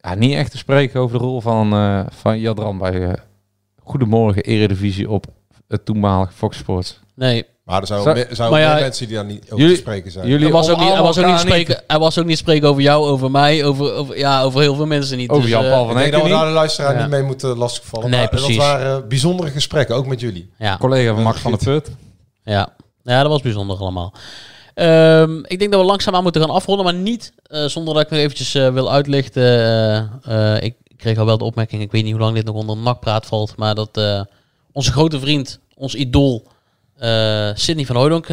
ja, 0.00 0.14
niet 0.14 0.34
echt 0.34 0.50
te 0.50 0.58
spreken 0.58 1.00
over 1.00 1.18
de 1.18 1.24
rol 1.24 1.40
van, 1.40 1.72
eh 1.72 2.00
van 2.10 2.38
Jadran 2.38 2.78
bij 2.78 3.02
eh, 3.08 3.12
Goedemorgen 3.82 4.42
Eredivisie 4.42 5.10
op 5.10 5.26
het 5.68 5.84
toenmalige 5.84 6.32
Fox 6.32 6.56
Sports. 6.56 7.00
Nee. 7.14 7.44
Maar 7.64 7.80
er 7.80 7.86
zijn 7.86 8.02
Zou- 8.02 8.18
ook 8.20 8.26
zijn 8.30 8.60
ja, 8.60 8.74
mensen 8.78 9.06
die 9.06 9.16
daar 9.16 9.24
niet 9.24 9.44
over 9.44 9.58
jullie- 9.58 9.74
te 9.74 9.80
spreken 9.80 10.10
zijn. 10.10 10.26
jullie- 10.26 10.42
Hij 10.44 10.52
was, 10.52 10.68
ook 10.68 10.76
niet, 10.76 10.84
omarmen 10.84 11.04
was 11.04 11.18
ook 11.18 11.26
niet 11.26 11.38
spreken, 11.38 11.82
hij 11.86 11.98
was 11.98 12.18
ook 12.18 12.24
niet 12.24 12.38
spreken 12.38 12.68
over 12.68 12.82
jou, 12.82 13.04
over 13.08 13.30
mij, 13.30 13.64
over, 13.64 13.92
over, 13.94 14.18
ja, 14.18 14.42
over 14.42 14.60
heel 14.60 14.74
veel 14.74 14.86
mensen 14.86 15.16
niet. 15.16 15.30
Over 15.30 15.42
Dus, 15.42 15.50
Jan-Paul 15.52 15.72
eh, 15.72 15.78
van 15.78 15.90
ik 15.90 15.96
denk 15.96 16.02
Hekken 16.02 16.20
dat 16.20 16.28
we 16.30 16.34
daar 16.36 16.46
de 16.46 16.52
luisteraar 16.58 16.94
Ja. 16.94 17.00
niet 17.00 17.10
mee 17.10 17.22
moeten 17.22 17.56
lastigvallen. 17.56 18.10
Nee, 18.10 18.18
maar 18.20 18.28
precies. 18.28 18.56
Dat 18.56 18.66
waren 18.66 19.08
bijzondere 19.08 19.50
gesprekken, 19.50 19.94
ook 19.96 20.06
met 20.06 20.20
jullie. 20.20 20.50
ja. 20.58 20.76
Collega 20.76 21.14
van 21.14 21.22
Max 21.22 21.40
van 21.40 21.50
der 21.50 21.60
Put. 21.64 21.90
Ja. 22.42 22.68
ja, 23.02 23.20
dat 23.22 23.30
was 23.30 23.42
bijzonder 23.42 23.76
allemaal. 23.78 24.14
Ehm, 24.74 25.38
ik 25.38 25.58
denk 25.58 25.70
dat 25.72 25.80
we 25.80 25.86
langzaamaan 25.86 26.22
moeten 26.22 26.40
gaan 26.40 26.50
afronden, 26.50 26.84
maar 26.84 26.94
niet 26.94 27.32
eh, 27.42 27.64
zonder 27.64 27.94
dat 27.94 28.02
ik 28.02 28.10
nog 28.10 28.18
eventjes 28.18 28.54
eh, 28.54 28.72
wil 28.72 28.92
uitlichten. 28.92 29.42
eh, 29.42 30.56
eh, 30.56 30.62
ik 30.62 30.74
kreeg 30.96 31.18
al 31.18 31.26
wel 31.26 31.38
de 31.38 31.44
opmerking, 31.44 31.82
ik 31.82 31.92
weet 31.92 32.02
niet 32.02 32.12
hoe 32.12 32.20
lang 32.20 32.34
dit 32.34 32.44
nog 32.44 32.54
onder 32.54 32.76
nakpraat 32.76 33.26
valt, 33.26 33.56
maar 33.56 33.74
dat 33.74 33.96
eh, 33.96 34.22
onze 34.72 34.92
grote 34.92 35.20
vriend, 35.20 35.58
ons 35.74 35.94
idool, 35.94 36.46
eh 36.96 37.50
Sidney 37.54 37.84
van 37.86 37.96
Hooydonk, 37.96 38.26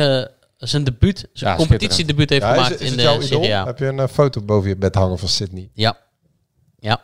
zijn 0.58 0.84
debuut, 0.84 1.28
zijn 1.34 1.52
Ja, 1.52 1.58
competitiedebuut 1.58 2.30
heeft 2.30 2.42
Ja, 2.42 2.54
gemaakt 2.54 2.80
is 2.82 2.92
in 2.92 3.00
het 3.00 3.20
de? 3.22 3.26
Serie 3.26 3.56
A. 3.56 3.66
Heb 3.66 3.80
je 3.80 3.86
een 3.86 4.08
foto 4.08 4.42
boven 4.42 4.70
je 4.70 4.76
bed 4.78 4.96
hangen 4.96 5.18
van 5.20 5.28
Sydney? 5.28 5.70
Ja. 5.74 5.98
Ja. 6.80 7.02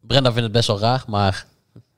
Brenda 0.00 0.28
vindt 0.28 0.42
het 0.42 0.52
best 0.52 0.66
wel 0.66 0.78
raar, 0.78 1.04
maar 1.06 1.46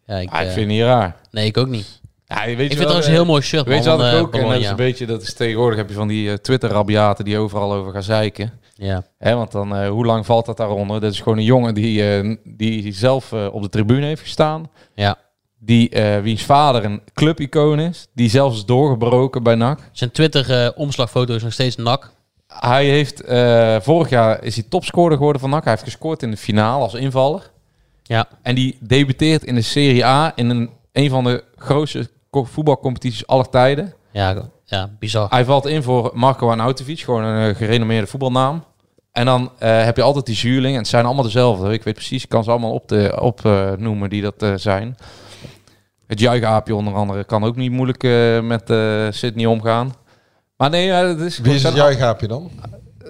ja, 0.07 0.17
ik, 0.17 0.31
Ah, 0.31 0.41
ik 0.41 0.47
vind 0.47 0.57
het 0.59 0.67
niet 0.67 0.81
raar. 0.83 1.17
nee, 1.31 1.47
ik 1.47 1.57
ook 1.57 1.69
niet. 1.69 2.01
Ja, 2.35 2.45
je 2.45 2.57
weet 2.57 2.65
Ik 2.65 2.73
je 2.73 2.77
vind 2.77 2.79
wel, 2.79 2.79
trouwens 2.79 3.07
een 3.07 3.13
eh, 3.13 3.19
heel 3.19 3.27
mooi 3.27 3.43
shirt. 3.43 3.67
Weet 3.67 3.85
je 3.85 3.91
wat 3.91 4.01
ik 4.01 4.13
eh, 4.13 4.21
ook? 4.21 4.35
En 4.35 4.49
dat 4.49 4.61
is 4.61 4.69
een 4.69 4.77
beetje, 4.77 5.07
dat 5.07 5.23
is 5.23 5.35
tegenwoordig 5.35 5.79
heb 5.79 5.89
je 5.89 5.95
van 5.95 6.09
die 6.09 6.31
eh, 6.31 6.37
Twitter-rabiaten 6.37 7.25
die 7.25 7.39
overal 7.39 7.73
over 7.73 7.93
gaan 7.93 8.03
zeiken. 8.03 8.53
Ja. 8.75 9.05
Hè, 9.19 9.35
want 9.35 9.53
dan, 9.53 9.77
eh, 9.77 9.89
hoe 9.89 10.07
lang 10.07 10.27
valt 10.27 10.47
dat 10.47 10.57
daaronder? 10.57 11.01
Dat 11.01 11.13
is 11.13 11.21
gewoon 11.21 11.39
een 11.39 11.45
jongen 11.45 11.75
die, 11.75 12.17
eh, 12.19 12.37
die 12.45 12.93
zelf 12.93 13.33
eh, 13.33 13.47
op 13.53 13.63
de 13.63 13.69
tribune 13.69 14.07
heeft 14.07 14.23
gestaan. 14.23 14.71
Ja. 14.95 15.17
Die, 15.59 15.89
eh, 15.91 16.21
wiens 16.21 16.43
vader 16.43 16.85
een 16.85 17.03
clubicoon 17.15 17.81
is. 17.81 18.07
Die 18.15 18.31
zelfs 18.31 18.57
is 18.57 18.65
doorgebroken 18.65 19.43
bij 19.43 19.55
NAC. 19.55 19.79
Zijn 19.93 20.11
Twitter-omslagfoto 20.11 21.35
is 21.35 21.43
nog 21.43 21.53
steeds 21.53 21.77
nak. 21.77 22.13
Hij 22.47 22.85
heeft, 22.87 23.21
eh, 23.21 23.77
vorig 23.81 24.09
jaar 24.09 24.43
is 24.45 24.55
hij 24.55 24.65
topscorer 24.69 25.17
geworden 25.17 25.41
van 25.41 25.51
NAC. 25.51 25.63
Hij 25.63 25.73
heeft 25.73 25.85
gescoord 25.85 26.23
in 26.23 26.31
de 26.31 26.37
finale 26.37 26.83
als 26.83 26.95
invaller. 26.95 27.51
Ja. 28.03 28.29
En 28.43 28.55
die 28.55 28.77
debuteert 28.81 29.45
in 29.45 29.55
de 29.55 29.63
Serie 29.63 30.05
A 30.05 30.33
in 30.35 30.51
een, 30.51 30.71
een 30.93 31.11
van 31.11 31.25
de 31.25 31.45
grootste 31.57 32.09
voetbalcompetities 32.43 33.27
aller 33.27 33.49
tijden. 33.49 33.95
Ja, 34.11 34.51
ja, 34.65 34.91
bizar. 34.99 35.31
Hij 35.31 35.45
valt 35.45 35.67
in 35.67 35.83
voor 35.83 36.11
Marco 36.15 36.51
Arnautovic, 36.51 37.01
gewoon 37.01 37.25
een 37.25 37.51
eh, 37.51 37.57
gerenommeerde 37.57 38.07
voetbalnaam. 38.07 38.65
En 39.13 39.25
dan 39.25 39.51
eh, 39.59 39.85
heb 39.85 39.97
je 39.97 40.03
altijd 40.03 40.27
die 40.27 40.35
zuurling. 40.35 40.73
En 40.73 40.81
het 40.81 40.89
zijn 40.89 41.05
allemaal 41.05 41.25
dezelfde. 41.25 41.73
Ik 41.73 41.83
weet 41.83 41.95
precies, 41.95 42.23
ik 42.23 42.29
kan 42.29 42.45
ze 42.45 42.51
allemaal 42.51 42.73
opnoemen 42.73 43.21
op, 43.21 43.45
eh, 43.45 43.73
noemen 43.77 44.11
die 44.11 44.23
dat 44.23 44.43
eh, 44.43 44.53
zijn. 44.57 44.97
Het 46.07 46.21
juichaapje 46.21 46.75
onder 46.75 46.95
andere 46.95 47.25
kan 47.25 47.45
ook 47.45 47.57
niet 47.57 47.71
moeilijk 47.71 48.05
eh, 48.05 48.41
met 48.41 48.71
eh 48.71 49.07
Sydney 49.11 49.47
omgaan. 49.47 49.95
Maar 50.57 50.71
nee, 50.71 50.91
dat 50.91 51.21
is... 51.21 51.39
Wie 51.39 51.55
is 51.55 51.63
het 51.63 51.75
juichaapje 51.75 52.27
dan? 52.27 52.51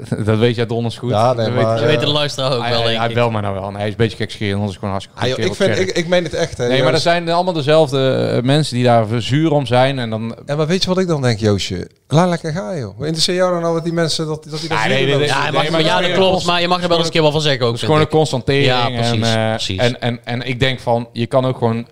Dat 0.24 0.38
weet 0.38 0.55
jij 0.57 0.66
donders 0.66 0.99
goed. 0.99 1.11
Ja, 1.11 1.32
nee, 1.32 1.45
Dat 1.47 1.55
weet- 1.55 1.64
maar, 1.64 1.80
Je 1.80 1.86
weet 1.86 2.01
de 2.01 2.07
luisteraar 2.07 2.53
ook 2.53 2.61
hij, 2.61 2.70
wel, 2.70 2.78
hij, 2.78 2.86
denk 2.88 2.99
hij 3.01 3.09
ik. 3.09 3.14
belt 3.14 3.32
mij 3.32 3.40
nou 3.40 3.55
wel. 3.55 3.68
Nee, 3.68 3.76
hij 3.76 3.84
is 3.84 3.90
een 3.90 3.97
beetje 3.97 4.16
gekscherend, 4.16 4.55
anders 4.55 4.72
is 4.72 4.78
gewoon 4.78 4.90
hartstikke 4.90 5.20
Ah, 5.22 5.28
joh, 5.28 5.38
ik, 5.38 5.55
vind, 5.55 5.78
ik, 5.78 5.90
ik 5.97 6.09
meen 6.09 6.24
het 6.24 6.34
echt. 6.34 6.59
Hè, 6.59 6.68
Nee, 6.68 6.82
maar 6.82 6.92
er 6.92 6.99
zijn 7.01 7.28
allemaal 7.30 7.53
dezelfde 7.53 8.30
eh, 8.36 8.42
mensen 8.42 8.74
die 8.74 8.84
daar 8.84 9.07
zuur 9.18 9.53
om 9.53 9.66
zijn. 9.66 9.99
En 9.99 10.11
dan... 10.11 10.36
Ja, 10.47 10.57
maar 10.57 10.66
weet 10.66 10.82
je 10.82 10.88
wat 10.88 10.99
ik 10.99 11.07
dan 11.07 11.22
denk, 11.22 11.38
Joosje? 11.38 11.90
Laat 12.09 12.28
lekker 12.28 12.53
gaan, 12.53 12.78
joh. 12.78 12.97
Wat 12.97 13.07
interesseert 13.07 13.36
jou 13.36 13.53
dan 13.53 13.61
nou 13.62 13.74
wat 13.74 13.84
die 13.84 13.92
mensen... 13.92 14.26
Dat, 14.26 14.45
dat 14.51 14.61
die 14.61 14.68
dat 14.68 14.78
Ah, 14.78 14.84
nee, 14.86 15.07
nee, 15.07 15.26
Ja, 15.26 15.51
maar 15.51 15.70
maar 15.70 15.82
ja, 15.84 16.01
dat 16.01 16.12
klopt. 16.12 16.45
Maar 16.45 16.61
je 16.61 16.68
mag 16.68 16.82
er 16.82 16.88
wel 16.88 16.97
eens 16.97 17.07
een 17.07 17.12
keer 17.12 17.22
wel 17.22 17.32
van 17.32 17.40
zeggen 17.40 17.62
ook. 17.66 17.72
Het 17.72 17.80
is 17.80 17.86
gewoon 17.86 18.01
een 18.01 18.09
constatering. 18.09 18.66
Ja, 18.66 18.88
precies, 18.88 19.76
en, 19.78 20.01
eh, 20.01 20.09
en, 20.09 20.20
en 20.24 20.42
ik 20.42 20.61
denk 20.61 20.80
van, 20.80 21.09
je 21.12 21.26
kan 21.26 21.45
ook 21.47 21.59
gewoon 21.59 21.86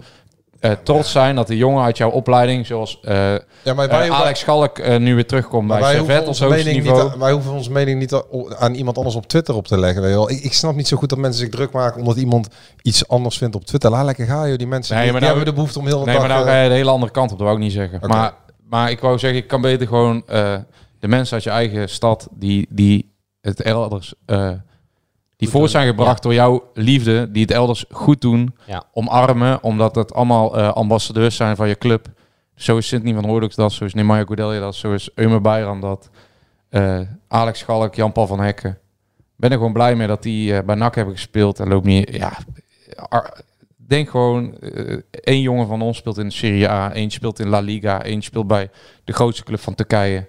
eh, 0.62 0.70
trots 0.82 1.12
zijn 1.12 1.34
dat 1.36 1.46
de 1.46 1.56
jongen 1.56 1.84
uit 1.84 1.96
jouw 1.96 2.10
opleiding, 2.10 2.66
zoals 2.66 2.98
eh, 3.02 3.34
Ja, 3.62 3.74
maar 3.74 3.88
eh, 3.88 4.10
Alex 4.10 4.40
Schalk, 4.40 4.98
nu 4.98 5.14
weer 5.14 5.26
terugkomt 5.26 5.68
bij 5.68 5.94
Servet 5.94 6.40
mening 6.40 6.64
niet, 6.66 6.82
niveau. 6.82 7.18
wij 7.18 7.32
hoeven 7.32 7.52
onze 7.52 7.70
mening 7.70 7.98
niet 7.98 8.22
aan- 8.58 8.74
iemand 8.74 8.96
anders 8.96 9.16
op 9.16 9.26
Twitter 9.26 9.54
op 9.54 9.66
te 9.66 9.78
leggen. 9.78 10.02
Weet 10.02 10.10
je 10.10 10.16
wel. 10.16 10.30
Ik, 10.30 10.40
ik 10.40 10.52
snap 10.52 10.74
niet 10.74 10.88
zo 10.88 10.96
goed 10.96 11.08
dat 11.08 11.18
mensen 11.18 11.40
zich 11.40 11.50
druk 11.50 11.72
maken 11.72 12.00
omdat 12.00 12.16
iemand 12.16 12.48
iets 12.82 13.08
anders 13.08 13.38
vindt 13.38 13.54
op 13.54 13.64
Twitter. 13.64 13.90
Laat 13.90 14.04
lekker 14.04 14.26
gaan, 14.26 14.48
joh. 14.48 14.58
Die 14.58 14.66
mensen 14.66 14.94
Nee, 14.94 15.02
die, 15.04 15.12
maar 15.12 15.20
die 15.20 15.30
nou- 15.30 15.40
hebben 15.40 15.44
de 15.44 15.52
behoefte 15.60 15.78
om 15.78 15.86
heel 15.86 15.98
de 15.98 16.04
Nee, 16.04 16.14
dag... 16.18 16.26
maar 16.26 16.36
nou 16.36 16.46
ga 16.48 16.62
je 16.62 16.68
de 16.68 16.74
hele 16.74 16.90
andere 16.90 17.12
kant 17.12 17.32
op, 17.32 17.38
dat 17.38 17.46
wou 17.46 17.58
ik 17.58 17.64
niet 17.64 17.72
zeggen. 17.72 18.00
Maar, 18.08 18.34
maar 18.68 18.90
ik 18.90 19.00
wou 19.00 19.18
zeggen, 19.18 19.38
ik 19.40 19.48
kan 19.48 19.60
beter 19.60 19.86
gewoon 19.86 20.22
de 20.98 21.08
mensen 21.08 21.34
uit 21.34 21.44
je 21.44 21.50
eigen 21.50 21.88
stad 21.88 22.28
die, 22.32 22.66
die 22.70 23.14
het 23.40 23.62
elders... 23.62 24.14
die 25.42 25.50
voort 25.50 25.70
zijn 25.70 25.86
gebracht 25.86 26.22
door 26.22 26.34
jouw 26.34 26.70
liefde, 26.74 27.30
die 27.30 27.42
het 27.42 27.50
elders 27.50 27.84
goed 27.90 28.20
doen, 28.20 28.54
Ja. 28.66 28.84
omarmen, 28.92 29.62
omdat 29.62 29.94
het 29.94 30.14
allemaal 30.14 30.56
eh, 30.58 30.72
ambassadeurs 30.72 31.36
zijn 31.36 31.56
van 31.56 31.68
je 31.68 31.78
club. 31.78 32.06
Zo 32.54 32.76
is 32.76 32.86
Sydney 32.88 33.14
van 33.14 33.24
Hooydonk 33.24 33.54
dat, 33.54 33.72
zo 33.72 33.84
is 33.84 33.94
Nemanja 33.94 34.24
Goudelje 34.24 34.60
dat, 34.60 34.74
zo 34.74 34.92
is 34.92 35.10
Eumer 35.14 35.40
Bayram 35.40 35.80
dat, 35.80 36.10
eh, 36.68 37.00
Alex 37.28 37.58
Schalk, 37.58 37.94
Jan-Paul 37.94 38.26
van 38.26 38.40
Hekken. 38.40 38.70
Ik 39.16 39.36
ben 39.36 39.50
er 39.50 39.56
gewoon 39.56 39.72
blij 39.72 39.94
mee 39.94 40.06
dat 40.06 40.22
die 40.22 40.56
eh, 40.56 40.64
bij 40.64 40.74
NAC 40.74 40.94
hebben 40.94 41.14
gespeeld 41.14 41.60
en 41.60 41.68
loopt 41.68 41.86
niet... 41.86 42.14
Ja, 42.16 42.32
denk 43.76 44.10
gewoon, 44.10 44.54
één 45.10 45.40
jongen 45.40 45.66
van 45.66 45.82
ons 45.82 45.96
speelt 45.96 46.18
in 46.18 46.26
de 46.28 46.34
Serie 46.34 46.68
A, 46.68 46.92
één 46.92 47.10
speelt 47.10 47.38
in 47.38 47.48
La 47.48 47.60
Liga, 47.60 48.02
één 48.02 48.22
speelt 48.22 48.46
bij 48.46 48.70
de 49.04 49.12
grootste 49.12 49.44
club 49.44 49.60
van 49.60 49.74
Turkije. 49.74 50.26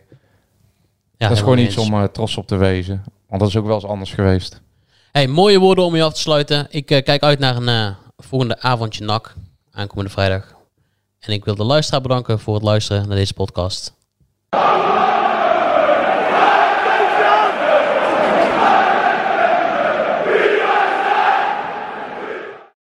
Ja, 1.18 1.28
dat 1.28 1.32
is 1.38 1.44
gewoon 1.44 1.58
iets 1.58 1.78
eens. 1.78 1.90
om 1.90 2.12
trots 2.12 2.38
op 2.38 2.48
te 2.48 2.56
wezen. 2.56 3.04
Want 3.28 3.42
dat 3.42 3.50
is 3.50 3.58
ook 3.58 3.66
wel 3.66 3.76
eens 3.76 3.86
anders 3.86 4.14
geweest. 4.14 4.62
Hey, 5.14 5.28
mooie 5.28 5.60
woorden 5.60 5.86
om 5.86 5.96
je 5.96 6.04
af 6.04 6.14
te 6.14 6.20
sluiten. 6.20 6.68
Ik 6.70 6.92
eh, 6.92 7.04
kijk 7.04 7.24
uit 7.24 7.40
naar 7.40 7.56
een 7.56 7.68
eh, 7.68 7.96
volgende 8.18 8.60
avondje 8.60 9.06
NAC. 9.06 9.34
Aankomende 9.72 10.12
vrijdag. 10.12 10.56
En 11.20 11.34
ik 11.34 11.46
wil 11.46 11.56
de 11.56 11.64
luisteraar 11.64 12.02
bedanken 12.02 12.40
voor 12.40 12.54
het 12.54 12.64
luisteren 12.64 13.08
naar 13.08 13.18
deze 13.18 13.34
podcast. 13.34 13.94